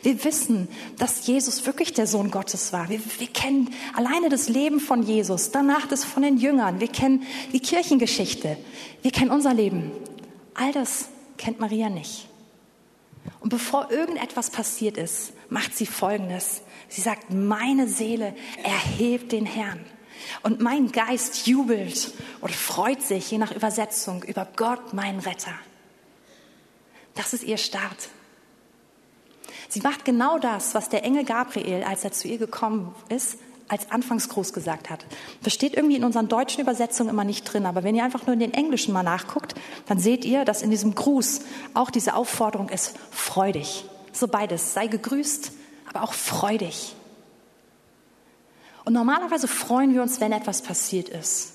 Wir 0.03 0.23
wissen, 0.23 0.67
dass 0.97 1.25
Jesus 1.25 1.65
wirklich 1.65 1.93
der 1.93 2.07
Sohn 2.07 2.31
Gottes 2.31 2.73
war. 2.73 2.89
Wir, 2.89 3.01
wir 3.17 3.27
kennen 3.27 3.73
alleine 3.95 4.29
das 4.29 4.49
Leben 4.49 4.79
von 4.79 5.03
Jesus, 5.03 5.51
danach 5.51 5.87
das 5.87 6.03
von 6.03 6.23
den 6.23 6.37
Jüngern. 6.37 6.79
Wir 6.79 6.87
kennen 6.87 7.23
die 7.53 7.59
Kirchengeschichte. 7.59 8.57
Wir 9.01 9.11
kennen 9.11 9.31
unser 9.31 9.53
Leben. 9.53 9.91
All 10.53 10.71
das 10.71 11.09
kennt 11.37 11.59
Maria 11.59 11.89
nicht. 11.89 12.27
Und 13.39 13.49
bevor 13.49 13.91
irgendetwas 13.91 14.49
passiert 14.49 14.97
ist, 14.97 15.33
macht 15.49 15.75
sie 15.75 15.85
Folgendes. 15.85 16.61
Sie 16.89 17.01
sagt, 17.01 17.31
meine 17.33 17.87
Seele 17.87 18.35
erhebt 18.63 19.31
den 19.31 19.45
Herrn. 19.45 19.79
Und 20.43 20.61
mein 20.61 20.91
Geist 20.91 21.47
jubelt 21.47 22.13
oder 22.41 22.53
freut 22.53 23.01
sich, 23.01 23.31
je 23.31 23.37
nach 23.37 23.51
Übersetzung, 23.51 24.23
über 24.23 24.47
Gott, 24.55 24.93
meinen 24.93 25.19
Retter. 25.19 25.53
Das 27.15 27.33
ist 27.33 27.43
ihr 27.43 27.57
Start. 27.57 28.09
Sie 29.69 29.81
macht 29.81 30.05
genau 30.05 30.37
das, 30.37 30.75
was 30.75 30.89
der 30.89 31.03
Engel 31.03 31.23
Gabriel, 31.23 31.83
als 31.83 32.03
er 32.03 32.11
zu 32.11 32.27
ihr 32.27 32.37
gekommen 32.37 32.93
ist, 33.09 33.37
als 33.71 33.89
Anfangsgruß 33.89 34.51
gesagt 34.51 34.89
hat. 34.89 35.05
Das 35.43 35.53
steht 35.53 35.75
irgendwie 35.75 35.95
in 35.95 36.03
unseren 36.03 36.27
deutschen 36.27 36.61
Übersetzungen 36.61 37.09
immer 37.09 37.23
nicht 37.23 37.43
drin, 37.43 37.65
aber 37.65 37.83
wenn 37.83 37.95
ihr 37.95 38.03
einfach 38.03 38.27
nur 38.27 38.33
in 38.33 38.41
den 38.41 38.53
englischen 38.53 38.93
mal 38.93 39.01
nachguckt, 39.01 39.55
dann 39.87 39.97
seht 39.97 40.25
ihr, 40.25 40.43
dass 40.43 40.61
in 40.61 40.71
diesem 40.71 40.93
Gruß 40.93 41.41
auch 41.73 41.89
diese 41.89 42.15
Aufforderung 42.15 42.67
ist, 42.67 42.95
freudig. 43.11 43.85
So 44.11 44.27
beides, 44.27 44.73
sei 44.73 44.87
gegrüßt, 44.87 45.53
aber 45.87 46.03
auch 46.03 46.13
freudig. 46.13 46.95
Und 48.83 48.93
normalerweise 48.93 49.47
freuen 49.47 49.93
wir 49.93 50.01
uns, 50.01 50.19
wenn 50.19 50.31
etwas 50.31 50.61
passiert 50.61 51.09
ist. 51.09 51.53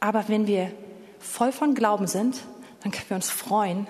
Aber 0.00 0.28
wenn 0.28 0.46
wir 0.46 0.72
voll 1.18 1.52
von 1.52 1.74
Glauben 1.74 2.06
sind, 2.06 2.42
dann 2.82 2.92
können 2.92 3.08
wir 3.08 3.16
uns 3.16 3.30
freuen, 3.30 3.86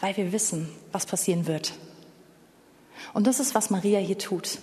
weil 0.00 0.16
wir 0.16 0.32
wissen, 0.32 0.68
was 0.92 1.06
passieren 1.06 1.46
wird. 1.46 1.74
Und 3.12 3.26
das 3.26 3.40
ist, 3.40 3.54
was 3.54 3.70
Maria 3.70 3.98
hier 3.98 4.18
tut. 4.18 4.58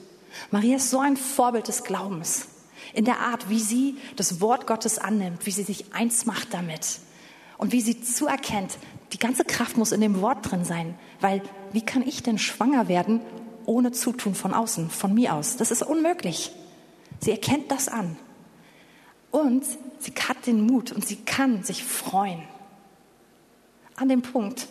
Maria 0.52 0.78
ist 0.78 0.90
so 0.90 1.00
ein 1.00 1.18
Vorbild 1.18 1.68
des 1.68 1.84
Glaubens. 1.84 2.48
In 2.94 3.06
der 3.06 3.20
Art, 3.20 3.50
wie 3.50 3.60
sie 3.60 3.98
das 4.16 4.40
Wort 4.40 4.68
Gottes 4.68 4.98
annimmt, 4.98 5.46
wie 5.46 5.52
sie 5.52 5.64
sich 5.64 5.94
eins 5.94 6.26
macht 6.26 6.54
damit 6.54 7.00
und 7.58 7.72
wie 7.72 7.82
sie 7.82 8.02
zuerkennt, 8.02 8.78
die 9.14 9.20
ganze 9.20 9.46
Kraft 9.46 9.78
muss 9.78 9.92
in 9.92 10.02
dem 10.02 10.22
Wort 10.22 10.50
drin 10.50 10.64
sein. 10.64 10.98
Weil 11.20 11.42
wie 11.72 11.82
kann 11.82 12.08
ich 12.08 12.24
denn 12.24 12.38
schwanger 12.38 12.88
werden 12.88 13.22
ohne 13.66 13.92
Zutun 13.92 14.36
von 14.36 14.54
außen, 14.54 14.90
von 14.90 15.14
mir 15.14 15.34
aus? 15.34 15.58
Das 15.58 15.72
ist 15.72 15.84
unmöglich. 15.84 16.52
Sie 17.22 17.32
erkennt 17.32 17.72
das 17.72 17.88
an. 17.88 18.18
Und 19.32 19.66
sie 20.00 20.14
hat 20.28 20.46
den 20.48 20.62
Mut 20.62 20.92
und 20.92 21.06
sie 21.06 21.18
kann 21.18 21.64
sich 21.64 21.84
freuen. 21.84 22.42
An 23.96 24.10
dem 24.10 24.22
Punkt, 24.22 24.68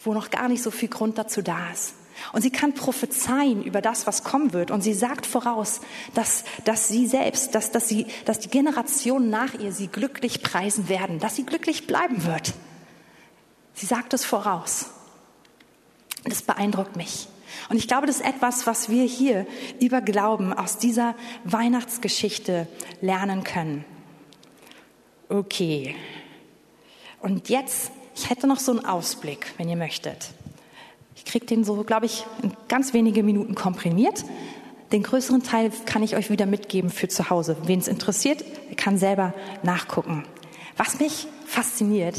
wo 0.00 0.14
noch 0.14 0.30
gar 0.30 0.48
nicht 0.48 0.62
so 0.62 0.70
viel 0.70 0.88
Grund 0.88 1.18
dazu 1.18 1.42
da 1.42 1.70
ist. 1.72 1.94
Und 2.32 2.42
sie 2.42 2.50
kann 2.50 2.74
prophezeien 2.74 3.62
über 3.62 3.80
das, 3.80 4.06
was 4.06 4.22
kommen 4.22 4.52
wird. 4.52 4.70
Und 4.70 4.82
sie 4.82 4.94
sagt 4.94 5.26
voraus, 5.26 5.80
dass, 6.14 6.44
dass 6.64 6.88
sie 6.88 7.06
selbst, 7.06 7.54
dass, 7.54 7.72
dass, 7.72 7.88
sie, 7.88 8.06
dass 8.24 8.38
die 8.38 8.48
Generationen 8.48 9.30
nach 9.30 9.54
ihr 9.54 9.72
sie 9.72 9.88
glücklich 9.88 10.42
preisen 10.42 10.88
werden, 10.88 11.18
dass 11.18 11.36
sie 11.36 11.44
glücklich 11.44 11.86
bleiben 11.86 12.24
wird. 12.24 12.54
Sie 13.74 13.86
sagt 13.86 14.14
es 14.14 14.24
voraus. 14.24 14.86
Das 16.24 16.42
beeindruckt 16.42 16.96
mich. 16.96 17.28
Und 17.68 17.76
ich 17.76 17.88
glaube, 17.88 18.06
das 18.06 18.16
ist 18.16 18.26
etwas, 18.26 18.66
was 18.66 18.88
wir 18.88 19.04
hier 19.04 19.46
über 19.80 20.00
Glauben 20.00 20.52
aus 20.52 20.78
dieser 20.78 21.14
Weihnachtsgeschichte 21.44 22.66
lernen 23.00 23.44
können. 23.44 23.84
Okay. 25.28 25.94
Und 27.20 27.48
jetzt, 27.48 27.90
ich 28.14 28.30
hätte 28.30 28.46
noch 28.46 28.60
so 28.60 28.72
einen 28.72 28.84
Ausblick, 28.84 29.52
wenn 29.56 29.68
ihr 29.68 29.76
möchtet. 29.76 30.30
Ich 31.16 31.24
kriege 31.24 31.46
den 31.46 31.64
so, 31.64 31.82
glaube 31.84 32.06
ich, 32.06 32.26
in 32.42 32.52
ganz 32.68 32.92
wenige 32.92 33.22
Minuten 33.22 33.54
komprimiert. 33.54 34.24
Den 34.92 35.02
größeren 35.02 35.42
Teil 35.42 35.72
kann 35.86 36.02
ich 36.02 36.16
euch 36.16 36.30
wieder 36.30 36.46
mitgeben 36.46 36.90
für 36.90 37.08
zu 37.08 37.30
Hause. 37.30 37.56
Wen 37.64 37.80
es 37.80 37.88
interessiert, 37.88 38.44
kann 38.76 38.98
selber 38.98 39.32
nachgucken. 39.62 40.24
Was 40.76 41.00
mich 41.00 41.26
fasziniert, 41.46 42.16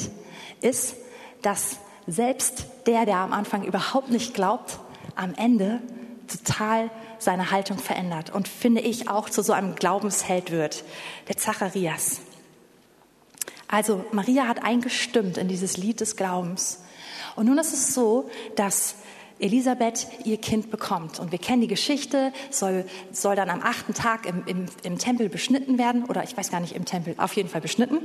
ist, 0.61 0.95
dass 1.41 1.77
selbst 2.07 2.65
der, 2.87 3.05
der 3.05 3.17
am 3.17 3.33
Anfang 3.33 3.63
überhaupt 3.63 4.09
nicht 4.09 4.33
glaubt, 4.33 4.79
am 5.15 5.33
Ende 5.35 5.81
total 6.27 6.89
seine 7.19 7.51
Haltung 7.51 7.77
verändert 7.77 8.31
und 8.33 8.47
finde 8.47 8.81
ich 8.81 9.09
auch 9.09 9.29
zu 9.29 9.41
so 9.41 9.53
einem 9.53 9.75
Glaubensheld 9.75 10.51
wird, 10.51 10.83
der 11.27 11.37
Zacharias. 11.37 12.21
Also 13.67 14.05
Maria 14.11 14.47
hat 14.47 14.63
eingestimmt 14.63 15.37
in 15.37 15.47
dieses 15.47 15.77
Lied 15.77 15.99
des 15.99 16.15
Glaubens. 16.15 16.83
Und 17.35 17.47
nun 17.47 17.57
ist 17.57 17.73
es 17.73 17.93
so, 17.93 18.29
dass 18.55 18.95
Elisabeth 19.39 20.07
ihr 20.23 20.37
Kind 20.37 20.71
bekommt. 20.71 21.19
Und 21.19 21.31
wir 21.31 21.39
kennen 21.39 21.61
die 21.61 21.67
Geschichte, 21.67 22.31
soll, 22.51 22.85
soll 23.11 23.35
dann 23.35 23.49
am 23.49 23.61
achten 23.61 23.93
Tag 23.93 24.25
im, 24.25 24.43
im, 24.45 24.65
im 24.83 24.97
Tempel 24.97 25.27
beschnitten 25.27 25.77
werden, 25.77 26.05
oder 26.05 26.23
ich 26.23 26.37
weiß 26.37 26.51
gar 26.51 26.61
nicht 26.61 26.75
im 26.75 26.85
Tempel, 26.85 27.15
auf 27.17 27.33
jeden 27.33 27.49
Fall 27.49 27.61
beschnitten. 27.61 27.99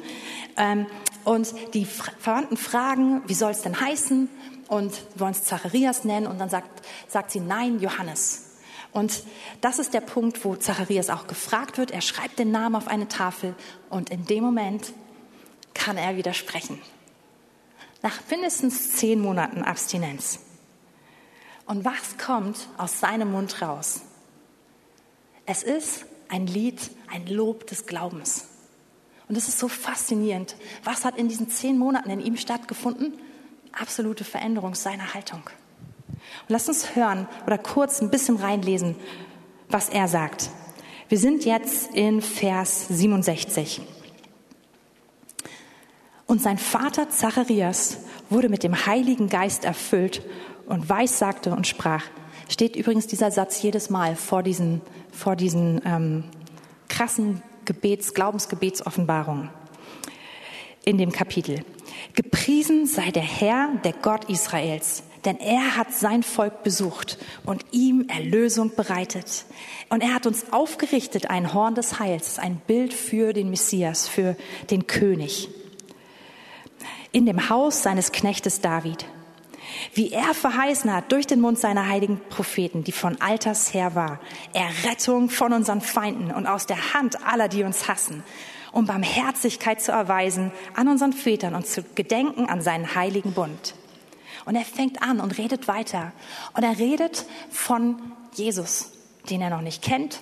Ähm, 0.57 0.87
und 1.25 1.55
die 1.75 1.85
Verwandten 1.85 2.57
fragen, 2.57 3.23
wie 3.27 3.35
soll 3.35 3.53
es 3.53 3.63
denn 3.63 3.81
heißen? 3.81 4.29
Und 4.71 5.03
wollen 5.17 5.33
es 5.33 5.45
Zacharias 5.45 6.05
nennen. 6.05 6.27
Und 6.27 6.39
dann 6.39 6.49
sagt, 6.49 6.87
sagt 7.09 7.33
sie, 7.33 7.41
nein, 7.41 7.81
Johannes. 7.81 8.51
Und 8.93 9.25
das 9.61 9.79
ist 9.79 9.95
der 9.95 10.01
Punkt, 10.01 10.45
wo 10.45 10.57
Zacharias 10.57 11.11
auch 11.11 11.27
gefragt 11.27 11.77
wird. 11.77 11.91
Er 11.91 12.01
schreibt 12.01 12.39
den 12.39 12.51
Namen 12.51 12.77
auf 12.77 12.89
eine 12.89 13.09
Tafel 13.09 13.55
und 13.89 14.11
in 14.11 14.25
dem 14.27 14.43
Moment 14.43 14.93
kann 15.75 15.97
er 15.97 16.17
widersprechen. 16.17 16.81
Nach 18.03 18.19
mindestens 18.31 18.93
zehn 18.93 19.21
Monaten 19.21 19.63
Abstinenz. 19.63 20.41
Und 21.67 21.85
was 21.85 22.17
kommt 22.19 22.69
aus 22.79 22.99
seinem 22.99 23.33
Mund 23.33 23.63
raus? 23.63 24.03
Es 25.47 25.63
ist 25.63 26.05
ein 26.29 26.47
Lied, 26.47 26.81
ein 27.09 27.27
Lob 27.27 27.67
des 27.67 27.87
Glaubens. 27.87 28.47
Und 29.29 29.37
es 29.37 29.47
ist 29.47 29.59
so 29.59 29.69
faszinierend. 29.69 30.57
Was 30.83 31.05
hat 31.05 31.17
in 31.17 31.29
diesen 31.29 31.49
zehn 31.49 31.79
Monaten 31.79 32.11
in 32.11 32.21
ihm 32.21 32.37
stattgefunden? 32.37 33.13
Absolute 33.73 34.25
Veränderung 34.25 34.75
seiner 34.75 35.15
Haltung. 35.15 35.43
Und 35.43 36.49
lasst 36.49 36.69
uns 36.69 36.95
hören 36.95 37.29
oder 37.47 37.59
kurz 37.59 38.01
ein 38.01 38.11
bisschen 38.11 38.37
reinlesen, 38.37 38.97
was 39.69 39.89
er 39.89 40.09
sagt. 40.09 40.51
Wir 41.09 41.19
sind 41.19 41.45
jetzt 41.45 41.95
in 41.95 42.23
Vers 42.23 42.89
67. 42.89 43.81
Und 46.27 46.41
sein 46.41 46.59
Vater 46.59 47.11
Zacharias 47.11 47.99
wurde 48.29 48.49
mit 48.49 48.63
dem 48.63 48.87
Heiligen 48.87 49.29
Geist 49.29 49.65
erfüllt 49.65 50.23
und 50.67 50.89
weissagte 50.89 51.51
und 51.51 51.67
sprach. 51.67 52.05
Steht 52.49 52.77
übrigens 52.77 53.07
dieser 53.07 53.31
Satz 53.31 53.63
jedes 53.63 53.91
Mal 53.91 54.15
vor 54.15 54.43
diesen, 54.43 54.81
vor 55.11 55.35
diesen 55.35 55.81
ähm, 55.85 56.25
krassen 56.89 57.43
Gebets, 57.65 58.15
Glaubensgebetsoffenbarungen 58.15 59.51
in 60.85 60.99
dem 60.99 61.13
Kapitel. 61.13 61.65
Gepriesen 62.15 62.87
sei 62.87 63.11
der 63.11 63.23
Herr, 63.23 63.69
der 63.85 63.93
Gott 63.93 64.29
Israels, 64.29 65.03
denn 65.25 65.39
er 65.39 65.77
hat 65.77 65.93
sein 65.93 66.23
Volk 66.23 66.63
besucht 66.63 67.19
und 67.45 67.65
ihm 67.73 68.07
Erlösung 68.09 68.75
bereitet. 68.75 69.45
Und 69.89 70.03
er 70.03 70.15
hat 70.15 70.27
uns 70.27 70.53
aufgerichtet 70.53 71.29
ein 71.29 71.53
Horn 71.53 71.75
des 71.75 71.99
Heils, 71.99 72.39
ein 72.39 72.57
Bild 72.67 72.95
für 72.95 73.33
den 73.33 73.51
Messias, 73.51 74.09
für 74.09 74.37
den 74.71 74.87
König. 74.87 75.49
In 77.13 77.27
dem 77.27 77.51
Haus 77.51 77.83
seines 77.83 78.13
Knechtes 78.13 78.61
David 78.61 79.07
wie 79.95 80.13
er 80.13 80.35
verheißen 80.35 80.93
hat 80.93 81.13
durch 81.13 81.27
den 81.27 81.41
Mund 81.41 81.59
seiner 81.59 81.89
heiligen 81.89 82.21
Propheten, 82.29 82.85
die 82.85 82.93
von 82.93 83.21
alters 83.21 83.75
her 83.75 83.95
war, 83.95 84.21
Errettung 84.53 85.31
von 85.31 85.53
unseren 85.53 85.81
Feinden 85.81 86.31
und 86.31 86.47
aus 86.47 86.67
der 86.67 86.95
Hand 86.95 87.25
aller, 87.25 87.49
die 87.49 87.65
uns 87.65 87.89
hassen, 87.89 88.23
um 88.73 88.87
Barmherzigkeit 88.87 89.81
zu 89.81 89.93
erweisen 89.93 90.53
an 90.75 90.89
unseren 90.89 91.13
Vätern 91.13 91.55
und 91.55 91.67
zu 91.67 91.83
gedenken 91.95 92.47
an 92.47 92.63
seinen 92.63 92.95
heiligen 92.95 93.33
Bund. 93.33 93.75
Und 94.45 94.57
er 94.57 94.65
fängt 94.65 95.03
an 95.03 95.21
und 95.21 95.39
redet 95.39 95.69
weiter. 95.69 96.13
Und 96.55 96.63
er 96.63 96.79
redet 96.79 97.27
von 97.51 98.01
Jesus, 98.35 98.93
den 99.29 99.43
er 99.43 99.51
noch 99.51 99.61
nicht 99.61 99.83
kennt, 99.83 100.21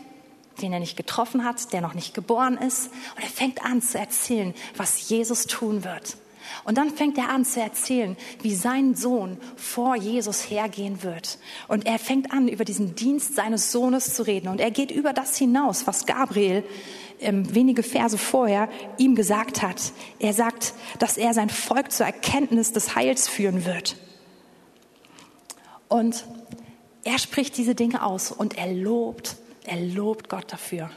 den 0.60 0.72
er 0.72 0.80
nicht 0.80 0.96
getroffen 0.96 1.44
hat, 1.44 1.72
der 1.72 1.80
noch 1.80 1.94
nicht 1.94 2.14
geboren 2.14 2.58
ist. 2.58 2.90
Und 3.16 3.22
er 3.22 3.28
fängt 3.28 3.64
an 3.64 3.80
zu 3.80 3.98
erzählen, 3.98 4.54
was 4.76 5.08
Jesus 5.08 5.46
tun 5.46 5.84
wird. 5.84 6.16
Und 6.64 6.78
dann 6.78 6.90
fängt 6.90 7.18
er 7.18 7.28
an 7.28 7.44
zu 7.44 7.60
erzählen, 7.60 8.16
wie 8.42 8.54
sein 8.54 8.94
Sohn 8.94 9.38
vor 9.56 9.96
Jesus 9.96 10.50
hergehen 10.50 11.02
wird. 11.02 11.38
Und 11.68 11.86
er 11.86 11.98
fängt 11.98 12.32
an, 12.32 12.48
über 12.48 12.64
diesen 12.64 12.94
Dienst 12.94 13.34
seines 13.34 13.70
Sohnes 13.70 14.14
zu 14.14 14.26
reden. 14.26 14.48
Und 14.48 14.60
er 14.60 14.70
geht 14.70 14.90
über 14.90 15.12
das 15.12 15.36
hinaus, 15.36 15.86
was 15.86 16.06
Gabriel 16.06 16.64
ähm, 17.20 17.54
wenige 17.54 17.82
Verse 17.82 18.18
vorher 18.18 18.68
ihm 18.98 19.14
gesagt 19.14 19.62
hat. 19.62 19.92
Er 20.18 20.32
sagt, 20.32 20.74
dass 20.98 21.16
er 21.16 21.34
sein 21.34 21.50
Volk 21.50 21.92
zur 21.92 22.06
Erkenntnis 22.06 22.72
des 22.72 22.94
Heils 22.94 23.28
führen 23.28 23.64
wird. 23.64 23.96
Und 25.88 26.24
er 27.04 27.18
spricht 27.18 27.56
diese 27.56 27.74
Dinge 27.74 28.04
aus 28.04 28.30
und 28.30 28.58
er 28.58 28.72
lobt, 28.72 29.36
er 29.64 29.80
lobt 29.80 30.28
Gott 30.28 30.52
dafür. 30.52 30.90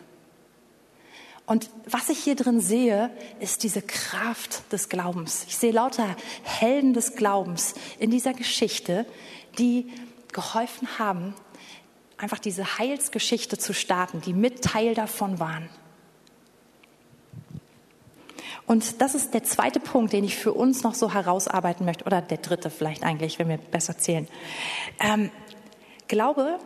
Und 1.45 1.69
was 1.85 2.09
ich 2.09 2.19
hier 2.19 2.35
drin 2.35 2.61
sehe, 2.61 3.09
ist 3.39 3.63
diese 3.63 3.81
Kraft 3.81 4.71
des 4.71 4.89
Glaubens. 4.89 5.45
Ich 5.47 5.57
sehe 5.57 5.71
lauter 5.71 6.15
Helden 6.43 6.93
des 6.93 7.15
Glaubens 7.15 7.73
in 7.99 8.09
dieser 8.09 8.33
Geschichte, 8.33 9.05
die 9.57 9.91
geholfen 10.31 10.87
haben, 10.97 11.33
einfach 12.17 12.39
diese 12.39 12.77
Heilsgeschichte 12.77 13.57
zu 13.57 13.73
starten, 13.73 14.21
die 14.21 14.33
mit 14.33 14.63
Teil 14.63 14.93
davon 14.93 15.39
waren. 15.39 15.69
Und 18.71 19.01
das 19.01 19.15
ist 19.15 19.33
der 19.33 19.43
zweite 19.43 19.81
Punkt, 19.81 20.13
den 20.13 20.23
ich 20.23 20.37
für 20.37 20.53
uns 20.53 20.81
noch 20.81 20.95
so 20.95 21.13
herausarbeiten 21.13 21.85
möchte, 21.85 22.05
oder 22.05 22.21
der 22.21 22.37
dritte 22.37 22.69
vielleicht 22.69 23.03
eigentlich, 23.03 23.37
wenn 23.37 23.49
wir 23.49 23.57
besser 23.57 23.97
zählen. 23.97 24.29
Ähm, 25.01 25.29
Glaube 26.07 26.57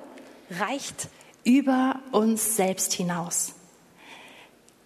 reicht 0.52 1.08
über 1.44 2.00
uns 2.12 2.58
selbst 2.58 2.94
hinaus. 2.94 3.56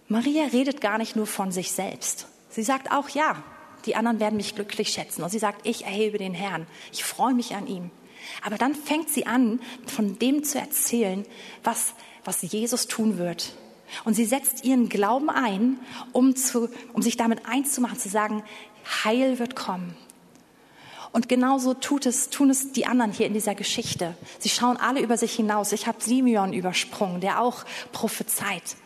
Maria 0.08 0.44
redet 0.46 0.80
gar 0.80 0.96
nicht 0.96 1.14
nur 1.14 1.26
von 1.26 1.52
sich 1.52 1.72
selbst. 1.72 2.26
Sie 2.48 2.62
sagt 2.62 2.90
auch, 2.90 3.10
ja, 3.10 3.42
die 3.84 3.96
anderen 3.96 4.18
werden 4.18 4.38
mich 4.38 4.54
glücklich 4.54 4.88
schätzen. 4.88 5.22
Und 5.22 5.28
sie 5.28 5.38
sagt, 5.38 5.66
ich 5.66 5.84
erhebe 5.84 6.16
den 6.16 6.32
Herrn. 6.32 6.66
Ich 6.90 7.04
freue 7.04 7.34
mich 7.34 7.54
an 7.54 7.66
ihm. 7.66 7.90
Aber 8.42 8.56
dann 8.56 8.74
fängt 8.74 9.10
sie 9.10 9.26
an, 9.26 9.60
von 9.84 10.18
dem 10.18 10.42
zu 10.42 10.58
erzählen, 10.58 11.26
was, 11.64 11.92
was 12.24 12.40
Jesus 12.40 12.86
tun 12.86 13.18
wird. 13.18 13.52
Und 14.04 14.14
sie 14.14 14.24
setzt 14.24 14.64
ihren 14.64 14.88
Glauben 14.88 15.30
ein, 15.30 15.78
um, 16.12 16.36
zu, 16.36 16.68
um 16.92 17.02
sich 17.02 17.16
damit 17.16 17.46
einzumachen, 17.46 17.98
zu 17.98 18.08
sagen, 18.08 18.42
Heil 19.04 19.38
wird 19.38 19.56
kommen. 19.56 19.94
Und 21.12 21.28
genauso 21.28 21.74
tut 21.74 22.06
es, 22.06 22.30
tun 22.30 22.50
es 22.50 22.72
die 22.72 22.86
anderen 22.86 23.12
hier 23.12 23.26
in 23.26 23.34
dieser 23.34 23.54
Geschichte. 23.54 24.16
Sie 24.38 24.48
schauen 24.48 24.76
alle 24.76 25.00
über 25.00 25.16
sich 25.16 25.32
hinaus. 25.32 25.72
Ich 25.72 25.86
habe 25.86 26.00
Simeon 26.00 26.52
übersprungen, 26.52 27.20
der 27.20 27.40
auch 27.40 27.64
prophezeit. 27.92 28.76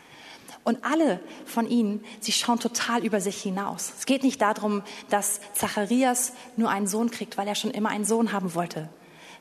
Und 0.65 0.83
alle 0.83 1.21
von 1.45 1.69
ihnen, 1.69 2.03
sie 2.21 2.33
schauen 2.33 2.59
total 2.59 3.05
über 3.05 3.21
sich 3.21 3.43
hinaus. 3.43 3.93
Es 3.99 4.07
geht 4.07 4.23
nicht 4.23 4.41
darum, 4.41 4.83
dass 5.11 5.41
Zacharias 5.53 6.33
nur 6.57 6.71
einen 6.71 6.87
Sohn 6.87 7.11
kriegt, 7.11 7.37
weil 7.37 7.47
er 7.47 7.55
schon 7.55 7.71
immer 7.71 7.91
einen 7.91 8.07
Sohn 8.07 8.33
haben 8.33 8.55
wollte, 8.55 8.89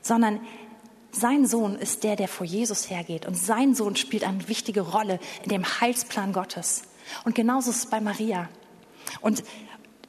sondern 0.01 0.41
sein 1.14 1.45
Sohn 1.45 1.76
ist 1.76 2.03
der, 2.03 2.16
der 2.16 2.28
vor 2.28 2.45
Jesus 2.45 2.89
hergeht. 2.89 3.26
Und 3.26 3.36
sein 3.36 3.76
Sohn 3.76 3.95
spielt 3.95 4.24
eine 4.24 4.47
wichtige 4.47 4.82
Rolle 4.82 5.20
in 5.43 5.49
dem 5.49 5.64
Heilsplan 5.64 6.34
Gottes. 6.34 6.84
Und 7.24 7.36
genauso 7.36 7.70
ist 7.70 7.78
es 7.78 7.86
bei 7.86 8.01
Maria. 8.01 8.49
Und 9.22 9.43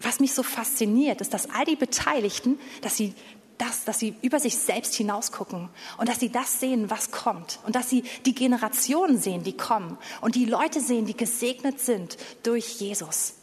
was 0.00 0.18
mich 0.18 0.34
so 0.34 0.42
fasziniert, 0.42 1.20
ist, 1.20 1.34
dass 1.34 1.50
all 1.50 1.64
die 1.64 1.76
Beteiligten, 1.76 2.59
dass 2.80 2.96
sie 2.96 3.14
das, 3.59 3.84
dass 3.84 3.98
sie 3.98 4.14
über 4.22 4.40
sich 4.40 4.57
selbst 4.57 4.94
hinausgucken 4.94 5.68
und 5.98 6.09
dass 6.09 6.18
sie 6.18 6.30
das 6.30 6.59
sehen, 6.59 6.90
was 6.90 7.12
kommt 7.12 7.61
und 7.64 7.76
dass 7.76 7.88
sie 7.88 8.02
die 8.26 8.34
Generationen 8.34 9.16
sehen, 9.16 9.44
die 9.44 9.57
kommen 9.57 9.96
und 10.20 10.34
die 10.34 10.44
Leute 10.44 10.80
sehen, 10.80 11.07
die 11.07 11.16
gesegnet 11.16 11.80
sind 11.80 12.16
durch 12.42 12.80
Jesus. 12.80 13.34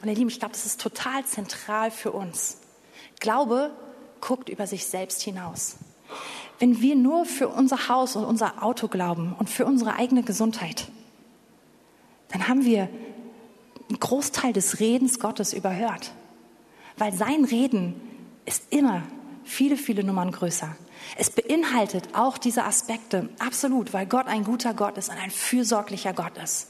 Und 0.00 0.08
ihr 0.08 0.14
Lieben, 0.14 0.30
ich 0.30 0.38
glaube, 0.38 0.54
das 0.54 0.64
ist 0.64 0.80
total 0.80 1.26
zentral 1.26 1.90
für 1.90 2.12
uns. 2.12 2.58
Glaube 3.20 3.72
guckt 4.20 4.48
über 4.48 4.66
sich 4.66 4.86
selbst 4.86 5.22
hinaus. 5.22 5.76
Wenn 6.58 6.80
wir 6.80 6.96
nur 6.96 7.24
für 7.24 7.48
unser 7.48 7.88
Haus 7.88 8.16
und 8.16 8.24
unser 8.24 8.62
Auto 8.62 8.88
glauben 8.88 9.34
und 9.38 9.48
für 9.48 9.64
unsere 9.64 9.94
eigene 9.94 10.22
Gesundheit, 10.22 10.88
dann 12.28 12.48
haben 12.48 12.64
wir 12.64 12.88
einen 13.88 14.00
Großteil 14.00 14.52
des 14.52 14.80
Redens 14.80 15.18
Gottes 15.18 15.52
überhört. 15.52 16.12
Weil 16.96 17.14
sein 17.14 17.44
Reden 17.44 17.94
ist 18.44 18.64
immer 18.70 19.02
viele, 19.44 19.76
viele 19.76 20.04
Nummern 20.04 20.32
größer. 20.32 20.76
Es 21.16 21.30
beinhaltet 21.30 22.14
auch 22.14 22.38
diese 22.38 22.64
Aspekte, 22.64 23.28
absolut, 23.38 23.92
weil 23.92 24.06
Gott 24.06 24.26
ein 24.26 24.44
guter 24.44 24.74
Gott 24.74 24.98
ist 24.98 25.08
und 25.08 25.16
ein 25.16 25.30
fürsorglicher 25.30 26.12
Gott 26.12 26.36
ist. 26.42 26.68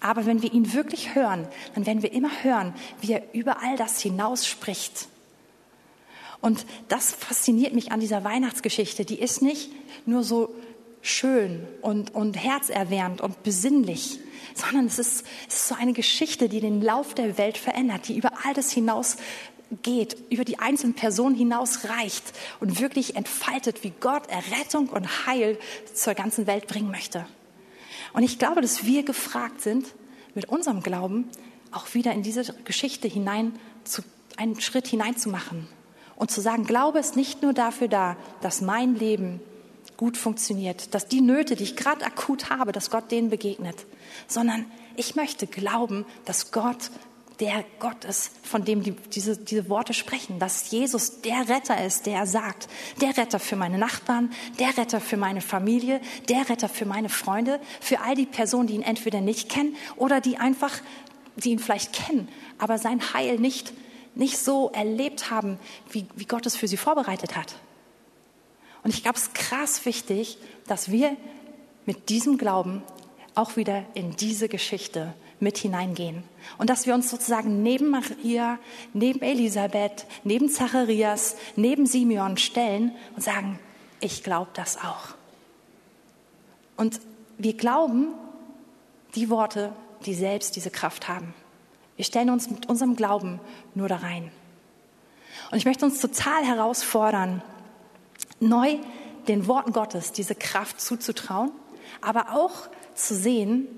Aber 0.00 0.26
wenn 0.26 0.42
wir 0.42 0.52
ihn 0.52 0.72
wirklich 0.72 1.14
hören, 1.14 1.46
dann 1.74 1.86
werden 1.86 2.02
wir 2.02 2.12
immer 2.12 2.42
hören, 2.42 2.74
wie 3.00 3.12
er 3.12 3.34
über 3.34 3.62
all 3.62 3.76
das 3.76 4.00
hinaus 4.00 4.46
spricht. 4.46 5.08
Und 6.42 6.66
das 6.88 7.12
fasziniert 7.12 7.72
mich 7.72 7.92
an 7.92 8.00
dieser 8.00 8.24
Weihnachtsgeschichte. 8.24 9.04
Die 9.06 9.18
ist 9.18 9.40
nicht 9.40 9.70
nur 10.04 10.24
so 10.24 10.52
schön 11.00 11.66
und, 11.80 12.14
und 12.14 12.34
herzerwärmend 12.34 13.20
und 13.20 13.42
besinnlich, 13.44 14.18
sondern 14.54 14.86
es 14.86 14.98
ist, 14.98 15.24
es 15.48 15.54
ist 15.54 15.68
so 15.68 15.76
eine 15.76 15.92
Geschichte, 15.92 16.48
die 16.48 16.60
den 16.60 16.82
Lauf 16.82 17.14
der 17.14 17.38
Welt 17.38 17.56
verändert, 17.56 18.08
die 18.08 18.16
über 18.16 18.32
all 18.44 18.54
das 18.54 18.72
hinaus 18.72 19.16
geht, 19.82 20.16
über 20.30 20.44
die 20.44 20.58
einzelnen 20.58 20.94
Personen 20.94 21.36
hinaus 21.36 21.88
reicht 21.88 22.24
und 22.58 22.80
wirklich 22.80 23.14
entfaltet, 23.14 23.84
wie 23.84 23.92
Gott 24.00 24.28
Errettung 24.28 24.88
und 24.88 25.26
Heil 25.26 25.58
zur 25.94 26.14
ganzen 26.14 26.48
Welt 26.48 26.66
bringen 26.66 26.90
möchte. 26.90 27.24
Und 28.14 28.24
ich 28.24 28.40
glaube, 28.40 28.60
dass 28.60 28.84
wir 28.84 29.04
gefragt 29.04 29.60
sind, 29.60 29.94
mit 30.34 30.48
unserem 30.48 30.82
Glauben 30.82 31.28
auch 31.70 31.94
wieder 31.94 32.12
in 32.12 32.24
diese 32.24 32.52
Geschichte 32.64 33.06
hinein 33.06 33.58
zu, 33.84 34.02
einen 34.36 34.60
Schritt 34.60 34.88
hineinzumachen 34.88 35.68
und 36.22 36.30
zu 36.30 36.40
sagen, 36.40 36.62
Glaube 36.62 37.00
ist 37.00 37.16
nicht 37.16 37.42
nur 37.42 37.52
dafür 37.52 37.88
da, 37.88 38.16
dass 38.42 38.60
mein 38.60 38.94
Leben 38.94 39.40
gut 39.96 40.16
funktioniert, 40.16 40.94
dass 40.94 41.08
die 41.08 41.20
Nöte, 41.20 41.56
die 41.56 41.64
ich 41.64 41.74
gerade 41.74 42.04
akut 42.06 42.48
habe, 42.48 42.70
dass 42.70 42.90
Gott 42.90 43.10
denen 43.10 43.28
begegnet, 43.28 43.74
sondern 44.28 44.66
ich 44.94 45.16
möchte 45.16 45.48
glauben, 45.48 46.06
dass 46.24 46.52
Gott 46.52 46.92
der 47.40 47.64
Gott 47.80 48.04
ist, 48.04 48.30
von 48.46 48.64
dem 48.64 48.84
die, 48.84 48.92
diese, 48.92 49.36
diese 49.36 49.68
Worte 49.68 49.94
sprechen, 49.94 50.38
dass 50.38 50.70
Jesus 50.70 51.22
der 51.22 51.48
Retter 51.48 51.84
ist, 51.84 52.06
der 52.06 52.24
sagt, 52.24 52.68
der 53.00 53.16
Retter 53.16 53.40
für 53.40 53.56
meine 53.56 53.78
Nachbarn, 53.78 54.30
der 54.60 54.78
Retter 54.78 55.00
für 55.00 55.16
meine 55.16 55.40
Familie, 55.40 56.00
der 56.28 56.48
Retter 56.48 56.68
für 56.68 56.86
meine 56.86 57.08
Freunde, 57.08 57.58
für 57.80 57.98
all 57.98 58.14
die 58.14 58.26
Personen, 58.26 58.68
die 58.68 58.74
ihn 58.74 58.82
entweder 58.82 59.20
nicht 59.20 59.48
kennen 59.48 59.74
oder 59.96 60.20
die 60.20 60.36
einfach, 60.36 60.70
die 61.34 61.50
ihn 61.50 61.58
vielleicht 61.58 61.92
kennen, 61.92 62.28
aber 62.58 62.78
sein 62.78 63.12
Heil 63.12 63.40
nicht 63.40 63.72
nicht 64.14 64.38
so 64.38 64.70
erlebt 64.70 65.30
haben, 65.30 65.58
wie, 65.90 66.06
wie 66.14 66.26
Gott 66.26 66.46
es 66.46 66.56
für 66.56 66.68
sie 66.68 66.76
vorbereitet 66.76 67.36
hat. 67.36 67.54
Und 68.82 68.92
ich 68.94 69.02
glaube, 69.02 69.18
es 69.18 69.24
ist 69.24 69.34
krass 69.34 69.84
wichtig, 69.84 70.38
dass 70.66 70.90
wir 70.90 71.16
mit 71.86 72.08
diesem 72.08 72.38
Glauben 72.38 72.82
auch 73.34 73.56
wieder 73.56 73.84
in 73.94 74.16
diese 74.16 74.48
Geschichte 74.48 75.14
mit 75.40 75.58
hineingehen. 75.58 76.22
Und 76.58 76.70
dass 76.70 76.86
wir 76.86 76.94
uns 76.94 77.10
sozusagen 77.10 77.62
neben 77.62 77.90
Maria, 77.90 78.58
neben 78.92 79.22
Elisabeth, 79.22 80.06
neben 80.24 80.48
Zacharias, 80.48 81.36
neben 81.56 81.86
Simeon 81.86 82.36
stellen 82.36 82.92
und 83.16 83.22
sagen, 83.22 83.58
ich 84.00 84.22
glaube 84.22 84.50
das 84.54 84.78
auch. 84.78 85.14
Und 86.76 87.00
wir 87.38 87.54
glauben 87.54 88.08
die 89.14 89.30
Worte, 89.30 89.72
die 90.06 90.14
selbst 90.14 90.56
diese 90.56 90.70
Kraft 90.70 91.08
haben. 91.08 91.34
Wir 91.96 92.04
stellen 92.04 92.30
uns 92.30 92.50
mit 92.50 92.68
unserem 92.68 92.96
Glauben 92.96 93.40
nur 93.74 93.88
da 93.88 93.96
rein. 93.96 94.30
Und 95.50 95.58
ich 95.58 95.64
möchte 95.64 95.84
uns 95.84 96.00
total 96.00 96.44
herausfordern, 96.44 97.42
neu 98.40 98.78
den 99.28 99.46
Worten 99.46 99.72
Gottes 99.72 100.12
diese 100.12 100.34
Kraft 100.34 100.80
zuzutrauen, 100.80 101.52
aber 102.00 102.34
auch 102.34 102.68
zu 102.94 103.14
sehen, 103.14 103.68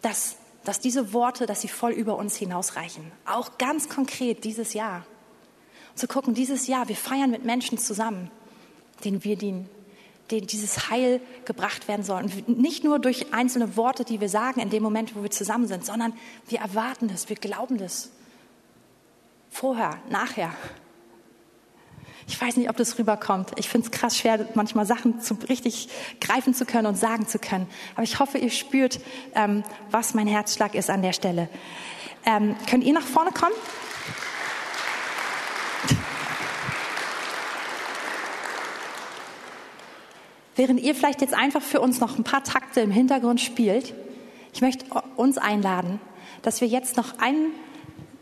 dass, 0.00 0.36
dass 0.64 0.80
diese 0.80 1.12
Worte, 1.12 1.46
dass 1.46 1.60
sie 1.60 1.68
voll 1.68 1.92
über 1.92 2.16
uns 2.16 2.36
hinausreichen. 2.36 3.12
Auch 3.26 3.58
ganz 3.58 3.88
konkret 3.88 4.44
dieses 4.44 4.74
Jahr. 4.74 5.04
Zu 5.94 6.08
gucken, 6.08 6.34
dieses 6.34 6.66
Jahr, 6.66 6.88
wir 6.88 6.96
feiern 6.96 7.30
mit 7.30 7.44
Menschen 7.44 7.78
zusammen, 7.78 8.30
denen 9.04 9.24
wir 9.24 9.36
dienen, 9.36 9.68
denen 10.30 10.46
dieses 10.46 10.90
Heil 10.90 11.20
gebracht 11.44 11.88
werden 11.88 12.04
soll. 12.04 12.22
Und 12.22 12.48
nicht 12.58 12.84
nur 12.84 12.98
durch 12.98 13.32
einzelne 13.32 13.76
Worte, 13.76 14.04
die 14.04 14.20
wir 14.20 14.28
sagen 14.28 14.60
in 14.60 14.70
dem 14.70 14.82
Moment, 14.82 15.14
wo 15.14 15.22
wir 15.22 15.30
zusammen 15.30 15.66
sind, 15.66 15.84
sondern 15.84 16.12
wir 16.48 16.60
erwarten 16.60 17.08
das, 17.08 17.28
wir 17.28 17.36
glauben 17.36 17.78
das. 17.78 18.10
Vorher, 19.50 19.98
nachher. 20.08 20.52
Ich 22.26 22.40
weiß 22.40 22.56
nicht, 22.56 22.70
ob 22.70 22.76
das 22.76 22.98
rüberkommt. 22.98 23.50
Ich 23.56 23.68
finde 23.68 23.86
es 23.86 23.90
krass 23.90 24.16
schwer, 24.16 24.46
manchmal 24.54 24.86
Sachen 24.86 25.20
zu, 25.20 25.34
richtig 25.48 25.88
greifen 26.20 26.54
zu 26.54 26.64
können 26.64 26.86
und 26.86 26.94
sagen 26.94 27.26
zu 27.26 27.38
können. 27.38 27.66
Aber 27.94 28.04
ich 28.04 28.18
hoffe, 28.18 28.38
ihr 28.38 28.50
spürt, 28.50 29.00
ähm, 29.34 29.64
was 29.90 30.14
mein 30.14 30.26
Herzschlag 30.26 30.74
ist 30.74 30.88
an 30.88 31.02
der 31.02 31.12
Stelle. 31.12 31.48
Ähm, 32.24 32.56
könnt 32.70 32.84
ihr 32.84 32.92
nach 32.92 33.02
vorne 33.02 33.32
kommen? 33.32 33.54
Während 40.54 40.80
ihr 40.80 40.94
vielleicht 40.94 41.20
jetzt 41.20 41.34
einfach 41.34 41.62
für 41.62 41.80
uns 41.80 42.00
noch 42.00 42.18
ein 42.18 42.24
paar 42.24 42.44
Takte 42.44 42.80
im 42.80 42.90
Hintergrund 42.90 43.40
spielt, 43.40 43.94
ich 44.52 44.60
möchte 44.60 44.84
uns 45.16 45.38
einladen, 45.38 46.00
dass 46.42 46.60
wir 46.60 46.68
jetzt 46.68 46.96
noch 46.96 47.18
einen 47.18 47.52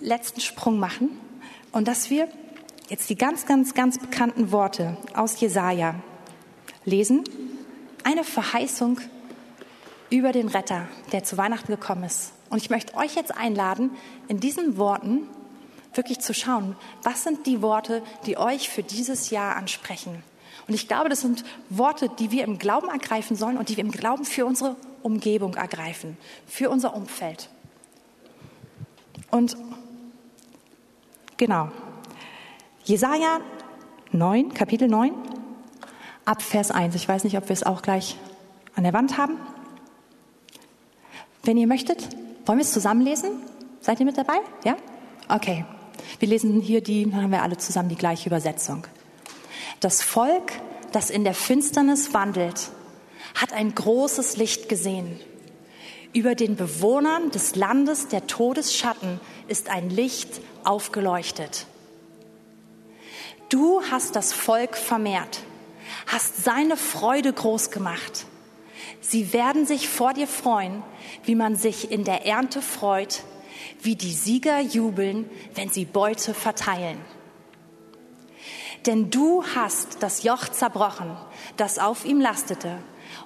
letzten 0.01 0.41
Sprung 0.41 0.79
machen 0.79 1.11
und 1.73 1.89
dass 1.89 2.09
wir 2.09 2.29
jetzt 2.89 3.11
die 3.11 3.17
ganz, 3.17 3.47
ganz, 3.47 3.75
ganz 3.75 3.99
bekannten 3.99 4.53
Worte 4.53 4.97
aus 5.15 5.41
Jesaja 5.41 5.97
lesen. 6.85 7.25
Eine 8.05 8.25
Verheißung 8.25 9.01
über 10.09 10.33
den 10.33 10.49
Retter, 10.49 10.89
der 11.13 11.25
zu 11.25 11.37
Weihnachten 11.37 11.73
gekommen 11.73 12.05
ist. 12.05 12.33
Und 12.49 12.59
ich 12.59 12.71
möchte 12.71 12.97
euch 12.97 13.15
jetzt 13.15 13.37
einladen, 13.37 13.91
in 14.29 14.41
diesen 14.41 14.77
Worten 14.77 15.29
wirklich 15.95 16.21
zu 16.21 16.35
schauen, 16.35 16.77
was 17.03 17.25
sind 17.25 17.47
die 17.47 17.63
Worte, 17.63 18.03
die 18.27 18.37
euch 18.37 18.69
für 18.69 18.83
dieses 18.83 19.31
Jahr 19.31 19.57
ansprechen. 19.57 20.23
Und 20.71 20.75
ich 20.75 20.87
glaube, 20.87 21.09
das 21.09 21.23
sind 21.23 21.43
Worte, 21.69 22.09
die 22.21 22.31
wir 22.31 22.45
im 22.45 22.57
Glauben 22.57 22.91
ergreifen 22.91 23.35
sollen 23.35 23.57
und 23.59 23.69
die 23.69 23.77
wir 23.77 23.83
im 23.83 23.91
Glauben 23.91 24.25
für 24.25 24.47
unsere 24.47 24.77
Umgebung 25.03 25.55
ergreifen, 25.55 26.17
für 26.47 26.71
unser 26.71 26.95
Umfeld. 26.95 27.49
Und 29.33 29.57
genau, 31.37 31.73
Jesaja 32.85 33.41
9, 34.13 34.55
Kapitel 34.55 34.87
9, 34.87 35.13
ab 36.25 36.41
Vers 36.41 36.71
1. 36.71 36.95
Ich 36.95 37.09
weiß 37.09 37.25
nicht, 37.25 37.37
ob 37.37 37.49
wir 37.49 37.55
es 37.55 37.65
auch 37.65 37.83
gleich 37.83 38.17
an 38.77 38.85
der 38.85 38.93
Wand 38.93 39.19
haben. 39.19 39.39
Wenn 41.43 41.57
ihr 41.57 41.67
möchtet, 41.67 42.11
wollen 42.47 42.59
wir 42.61 42.65
es 42.65 42.73
zusammenlesen? 42.73 43.33
Seid 43.81 43.99
ihr 43.99 44.07
mit 44.07 44.17
dabei? 44.17 44.39
Ja? 44.65 44.77
Okay. 45.29 45.65
Wir 46.21 46.29
lesen 46.29 46.61
hier 46.61 46.81
die, 46.81 47.11
dann 47.11 47.23
haben 47.23 47.33
wir 47.33 47.43
alle 47.43 47.57
zusammen 47.57 47.89
die 47.89 47.97
gleiche 47.97 48.29
Übersetzung. 48.29 48.87
Das 49.81 50.03
Volk, 50.03 50.53
das 50.93 51.11
in 51.11 51.25
der 51.25 51.35
Finsternis 51.35 52.13
wandelt, 52.15 52.71
hat 53.35 53.53
ein 53.53 53.75
großes 53.75 54.37
Licht 54.37 54.69
gesehen. 54.69 55.19
Über 56.13 56.35
den 56.35 56.57
Bewohnern 56.57 57.31
des 57.31 57.55
Landes 57.55 58.09
der 58.09 58.27
Todesschatten 58.27 59.21
ist 59.47 59.69
ein 59.69 59.91
Licht 59.91 60.41
aufgeleuchtet. 60.65 61.67
Du 63.49 63.83
hast 63.91 64.17
das 64.17 64.33
Volk 64.33 64.77
vermehrt, 64.77 65.41
hast 66.07 66.45
seine 66.45 66.77
Freude 66.77 67.33
groß 67.33 67.71
gemacht. 67.71 68.27
Sie 69.01 69.33
werden 69.33 69.67
sich 69.67 69.89
vor 69.89 70.13
dir 70.13 70.27
freuen, 70.27 70.83
wie 71.25 71.35
man 71.35 71.57
sich 71.57 71.91
in 71.91 72.05
der 72.05 72.27
Ernte 72.27 72.63
freut, 72.63 73.23
wie 73.83 73.97
die 73.97 74.13
Sieger 74.13 74.61
jubeln, 74.61 75.29
wenn 75.55 75.69
sie 75.69 75.85
Beute 75.85 76.35
verteilen. 76.35 76.99
Denn 78.87 79.11
du 79.11 79.45
hast 79.55 80.03
das 80.03 80.23
Joch 80.23 80.49
zerbrochen, 80.49 81.17
das 81.57 81.79
auf 81.79 82.05
ihm 82.05 82.21
lastete, 82.21 82.79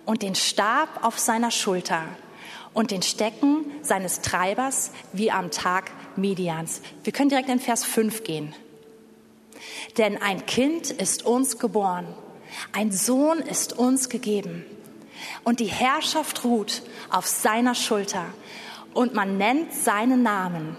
und 0.05 0.23
den 0.23 0.35
Stab 0.35 1.05
auf 1.05 1.19
seiner 1.19 1.51
Schulter 1.51 2.03
und 2.73 2.91
den 2.91 3.03
Stecken 3.03 3.65
seines 3.83 4.21
Treibers 4.21 4.91
wie 5.13 5.31
am 5.31 5.51
Tag 5.51 5.91
Medians. 6.17 6.81
Wir 7.05 7.13
können 7.13 7.29
direkt 7.29 7.49
in 7.49 7.61
Vers 7.61 7.85
5 7.85 8.25
gehen. 8.25 8.55
Denn 9.97 10.21
ein 10.21 10.45
Kind 10.47 10.91
ist 10.91 11.25
uns 11.25 11.59
geboren, 11.59 12.07
ein 12.73 12.93
Sohn 12.93 13.39
ist 13.39 13.79
uns 13.79 14.09
gegeben 14.09 14.65
und 15.45 15.61
die 15.61 15.67
Herrschaft 15.67 16.45
ruht 16.45 16.83
auf 17.11 17.27
seiner 17.27 17.75
Schulter 17.75 18.27
und 18.93 19.15
man 19.15 19.39
nennt 19.39 19.73
seinen 19.73 20.23
Namen 20.23 20.77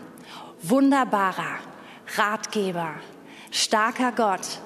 wunderbarer 0.61 1.59
Ratgeber, 2.17 2.95
starker 3.55 4.11
Gott, 4.11 4.59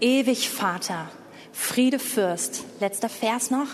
ewig 0.00 0.50
Vater, 0.50 1.08
Friede 1.52 1.98
Fürst. 1.98 2.64
Letzter 2.80 3.08
Vers 3.08 3.50
noch. 3.50 3.68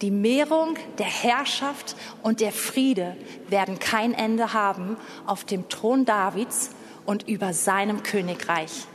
Die 0.00 0.12
Mehrung 0.12 0.76
der 0.98 1.06
Herrschaft 1.06 1.96
und 2.22 2.40
der 2.40 2.52
Friede 2.52 3.16
werden 3.48 3.80
kein 3.80 4.14
Ende 4.14 4.52
haben 4.52 4.96
auf 5.26 5.44
dem 5.44 5.68
Thron 5.68 6.04
Davids 6.04 6.70
und 7.04 7.28
über 7.28 7.52
seinem 7.52 8.02
Königreich, 8.02 8.86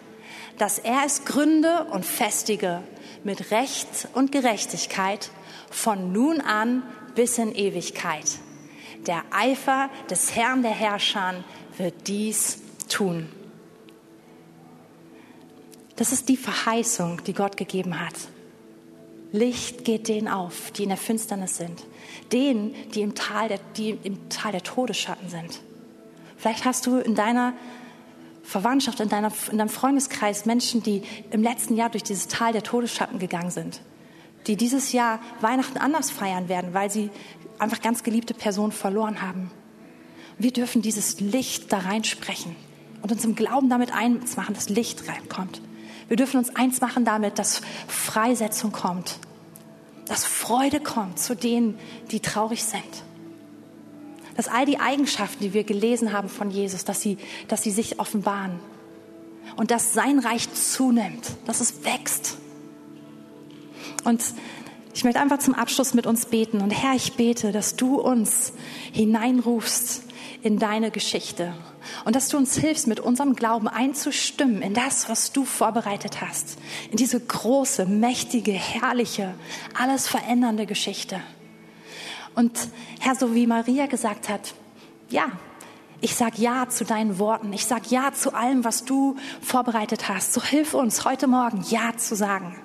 dass 0.58 0.80
er 0.80 1.02
es 1.06 1.26
gründe 1.26 1.88
und 1.92 2.06
festige 2.06 2.82
mit 3.24 3.52
Recht 3.52 4.08
und 4.14 4.32
Gerechtigkeit 4.32 5.30
von 5.70 6.14
nun 6.14 6.40
an 6.40 6.84
bis 7.16 7.38
in 7.38 7.54
Ewigkeit. 7.54 8.26
Der 9.08 9.24
Eifer 9.32 9.90
des 10.10 10.36
Herrn 10.36 10.62
der 10.62 10.72
Herrscher 10.72 11.44
wird 11.78 12.08
dies 12.08 12.62
tun. 12.88 13.30
Das 16.00 16.14
ist 16.14 16.30
die 16.30 16.38
Verheißung, 16.38 17.26
die 17.26 17.34
Gott 17.34 17.58
gegeben 17.58 18.00
hat. 18.00 18.14
Licht 19.34 19.84
geht 19.84 20.08
denen 20.08 20.30
auf, 20.30 20.72
die 20.72 20.84
in 20.84 20.90
der 20.90 20.98
Finsternis 20.98 21.58
sind. 21.58 21.84
Denen, 22.32 22.74
die 22.96 23.02
im 23.02 23.16
Tal 23.16 23.50
der, 23.50 23.60
die 23.76 23.90
im 24.04 24.30
Tal 24.30 24.54
der 24.54 24.64
Todesschatten 24.64 25.28
sind. 25.28 25.60
Vielleicht 26.38 26.64
hast 26.64 26.86
du 26.86 27.00
in 27.00 27.16
deiner 27.16 27.52
Verwandtschaft, 28.44 29.02
in, 29.02 29.10
deiner, 29.10 29.34
in 29.52 29.58
deinem 29.58 29.68
Freundeskreis 29.68 30.46
Menschen, 30.46 30.82
die 30.82 31.04
im 31.32 31.44
letzten 31.44 31.76
Jahr 31.76 31.90
durch 31.90 32.04
dieses 32.04 32.30
Tal 32.30 32.54
der 32.54 32.64
Todesschatten 32.64 33.20
gegangen 33.20 33.52
sind. 33.52 33.82
Die 34.48 34.56
dieses 34.56 34.94
Jahr 34.94 35.20
Weihnachten 35.42 35.80
anders 35.80 36.12
feiern 36.12 36.48
werden, 36.48 36.74
weil 36.74 36.90
sie 36.90 37.10
einfach 37.58 37.82
ganz 37.82 38.04
geliebte 38.04 38.34
Personen 38.34 38.72
verloren 38.72 39.22
haben. 39.22 39.52
Wir 40.38 40.54
dürfen 40.54 40.82
dieses 40.82 41.20
Licht 41.20 41.74
da 41.74 41.80
reinsprechen 41.80 42.56
und 43.02 43.12
uns 43.12 43.26
im 43.26 43.36
Glauben 43.36 43.70
damit 43.70 43.94
eins 43.94 44.38
machen, 44.38 44.56
dass 44.56 44.70
Licht 44.70 45.06
reinkommt. 45.10 45.62
Wir 46.10 46.18
dürfen 46.18 46.38
uns 46.38 46.56
eins 46.56 46.82
machen 46.82 47.06
damit, 47.06 47.40
dass 47.40 47.62
Freisetzung 47.88 48.72
kommt, 48.72 49.20
dass 50.08 50.26
Freude 50.26 50.80
kommt 50.80 51.20
zu 51.20 51.36
denen, 51.36 51.78
die 52.12 52.20
traurig 52.20 52.66
sind. 52.66 52.84
Dass 54.36 54.48
all 54.48 54.66
die 54.66 54.80
Eigenschaften, 54.80 55.44
die 55.44 55.54
wir 55.54 55.64
gelesen 55.64 56.12
haben 56.12 56.28
von 56.28 56.50
Jesus, 56.50 56.84
dass 56.84 57.02
sie, 57.02 57.18
dass 57.48 57.62
sie 57.62 57.72
sich 57.72 58.00
offenbaren 58.00 58.60
und 59.56 59.70
dass 59.70 59.94
sein 59.94 60.20
Reich 60.20 60.52
zunimmt, 60.54 61.30
dass 61.46 61.62
es 61.62 61.84
wächst. 61.84 62.38
Und 64.04 64.24
ich 64.96 65.04
möchte 65.04 65.20
einfach 65.20 65.40
zum 65.40 65.54
Abschluss 65.54 65.94
mit 65.94 66.08
uns 66.08 66.26
beten. 66.26 66.62
Und 66.62 66.72
Herr, 66.72 66.96
ich 66.96 67.14
bete, 67.14 67.52
dass 67.52 67.76
du 67.76 68.02
uns 68.02 68.54
hineinrufst 68.92 70.04
in 70.42 70.58
deine 70.58 70.90
Geschichte 70.90 71.54
und 72.06 72.16
dass 72.16 72.30
du 72.30 72.38
uns 72.38 72.58
hilfst, 72.58 72.88
mit 72.88 73.00
unserem 73.00 73.36
Glauben 73.36 73.68
einzustimmen 73.68 74.62
in 74.62 74.74
das, 74.74 75.10
was 75.10 75.32
du 75.32 75.46
vorbereitet 75.46 76.22
hast, 76.22 76.58
in 76.92 76.98
diese 76.98 77.20
große, 77.20 77.86
mächtige, 77.86 78.52
herrliche, 78.52 79.34
alles 79.78 80.08
verändernde 80.08 80.66
Geschichte. 80.66 81.22
Und 82.36 82.70
Herr, 83.00 83.16
so 83.16 83.36
wie 83.36 83.48
Maria 83.48 83.88
gesagt 83.88 84.30
hat, 84.30 84.54
ja, 85.10 85.32
ich 86.02 86.16
sag 86.16 86.38
ja 86.38 86.70
zu 86.70 86.86
deinen 86.86 87.20
Worten, 87.20 87.52
ich 87.52 87.66
sag 87.66 87.92
ja 87.92 88.14
zu 88.14 88.34
allem, 88.34 88.64
was 88.64 88.86
du 88.86 89.18
vorbereitet 89.42 90.08
hast. 90.08 90.34
So 90.34 90.42
hilf 90.42 90.74
uns 90.74 91.04
heute 91.04 91.28
Morgen 91.28 91.64
ja 91.70 91.98
zu 91.98 92.16
sagen. 92.16 92.56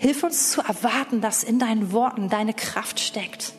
Hilf 0.00 0.22
uns 0.22 0.50
zu 0.50 0.62
erwarten, 0.62 1.20
dass 1.20 1.44
in 1.44 1.58
deinen 1.58 1.92
Worten 1.92 2.28
deine 2.28 2.54
Kraft 2.54 2.98
steckt. 2.98 3.52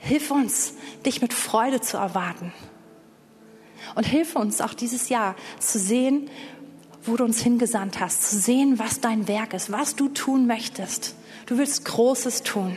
Hilf 0.00 0.30
uns, 0.30 0.74
dich 1.04 1.22
mit 1.22 1.32
Freude 1.32 1.80
zu 1.80 1.96
erwarten. 1.96 2.52
Und 3.94 4.06
hilf 4.06 4.36
uns 4.36 4.60
auch 4.60 4.74
dieses 4.74 5.08
Jahr 5.08 5.34
zu 5.58 5.78
sehen, 5.78 6.28
wo 7.04 7.16
du 7.16 7.24
uns 7.24 7.40
hingesandt 7.40 8.00
hast, 8.00 8.28
zu 8.28 8.36
sehen, 8.36 8.78
was 8.78 9.00
dein 9.00 9.28
Werk 9.28 9.54
ist, 9.54 9.70
was 9.70 9.96
du 9.96 10.08
tun 10.08 10.46
möchtest. 10.46 11.14
Du 11.46 11.58
willst 11.58 11.84
Großes 11.84 12.42
tun. 12.42 12.76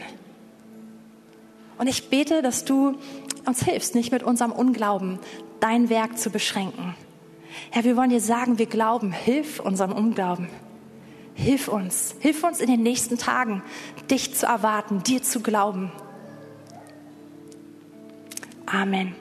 Und 1.78 1.88
ich 1.88 2.10
bete, 2.10 2.42
dass 2.42 2.66
du 2.66 2.96
uns 3.46 3.64
hilfst, 3.64 3.96
nicht 3.96 4.12
mit 4.12 4.22
unserem 4.22 4.52
Unglauben 4.52 5.20
dein 5.60 5.90
Werk 5.90 6.18
zu 6.18 6.30
beschränken. 6.30 6.96
Herr, 7.72 7.84
wir 7.84 7.98
wollen 7.98 8.10
dir 8.10 8.22
sagen, 8.22 8.58
wir 8.58 8.68
glauben, 8.68 9.12
hilf 9.12 9.60
unserem 9.60 9.92
Unglauben. 9.92 10.50
Hilf 11.34 11.70
uns, 11.70 12.16
hilf 12.20 12.44
uns 12.44 12.60
in 12.60 12.68
den 12.70 12.84
nächsten 12.84 13.18
Tagen, 13.18 13.64
dich 14.12 14.36
zu 14.36 14.46
erwarten, 14.46 15.04
dir 15.04 15.24
zu 15.24 15.40
glauben. 15.40 15.90
Amen. 18.66 19.16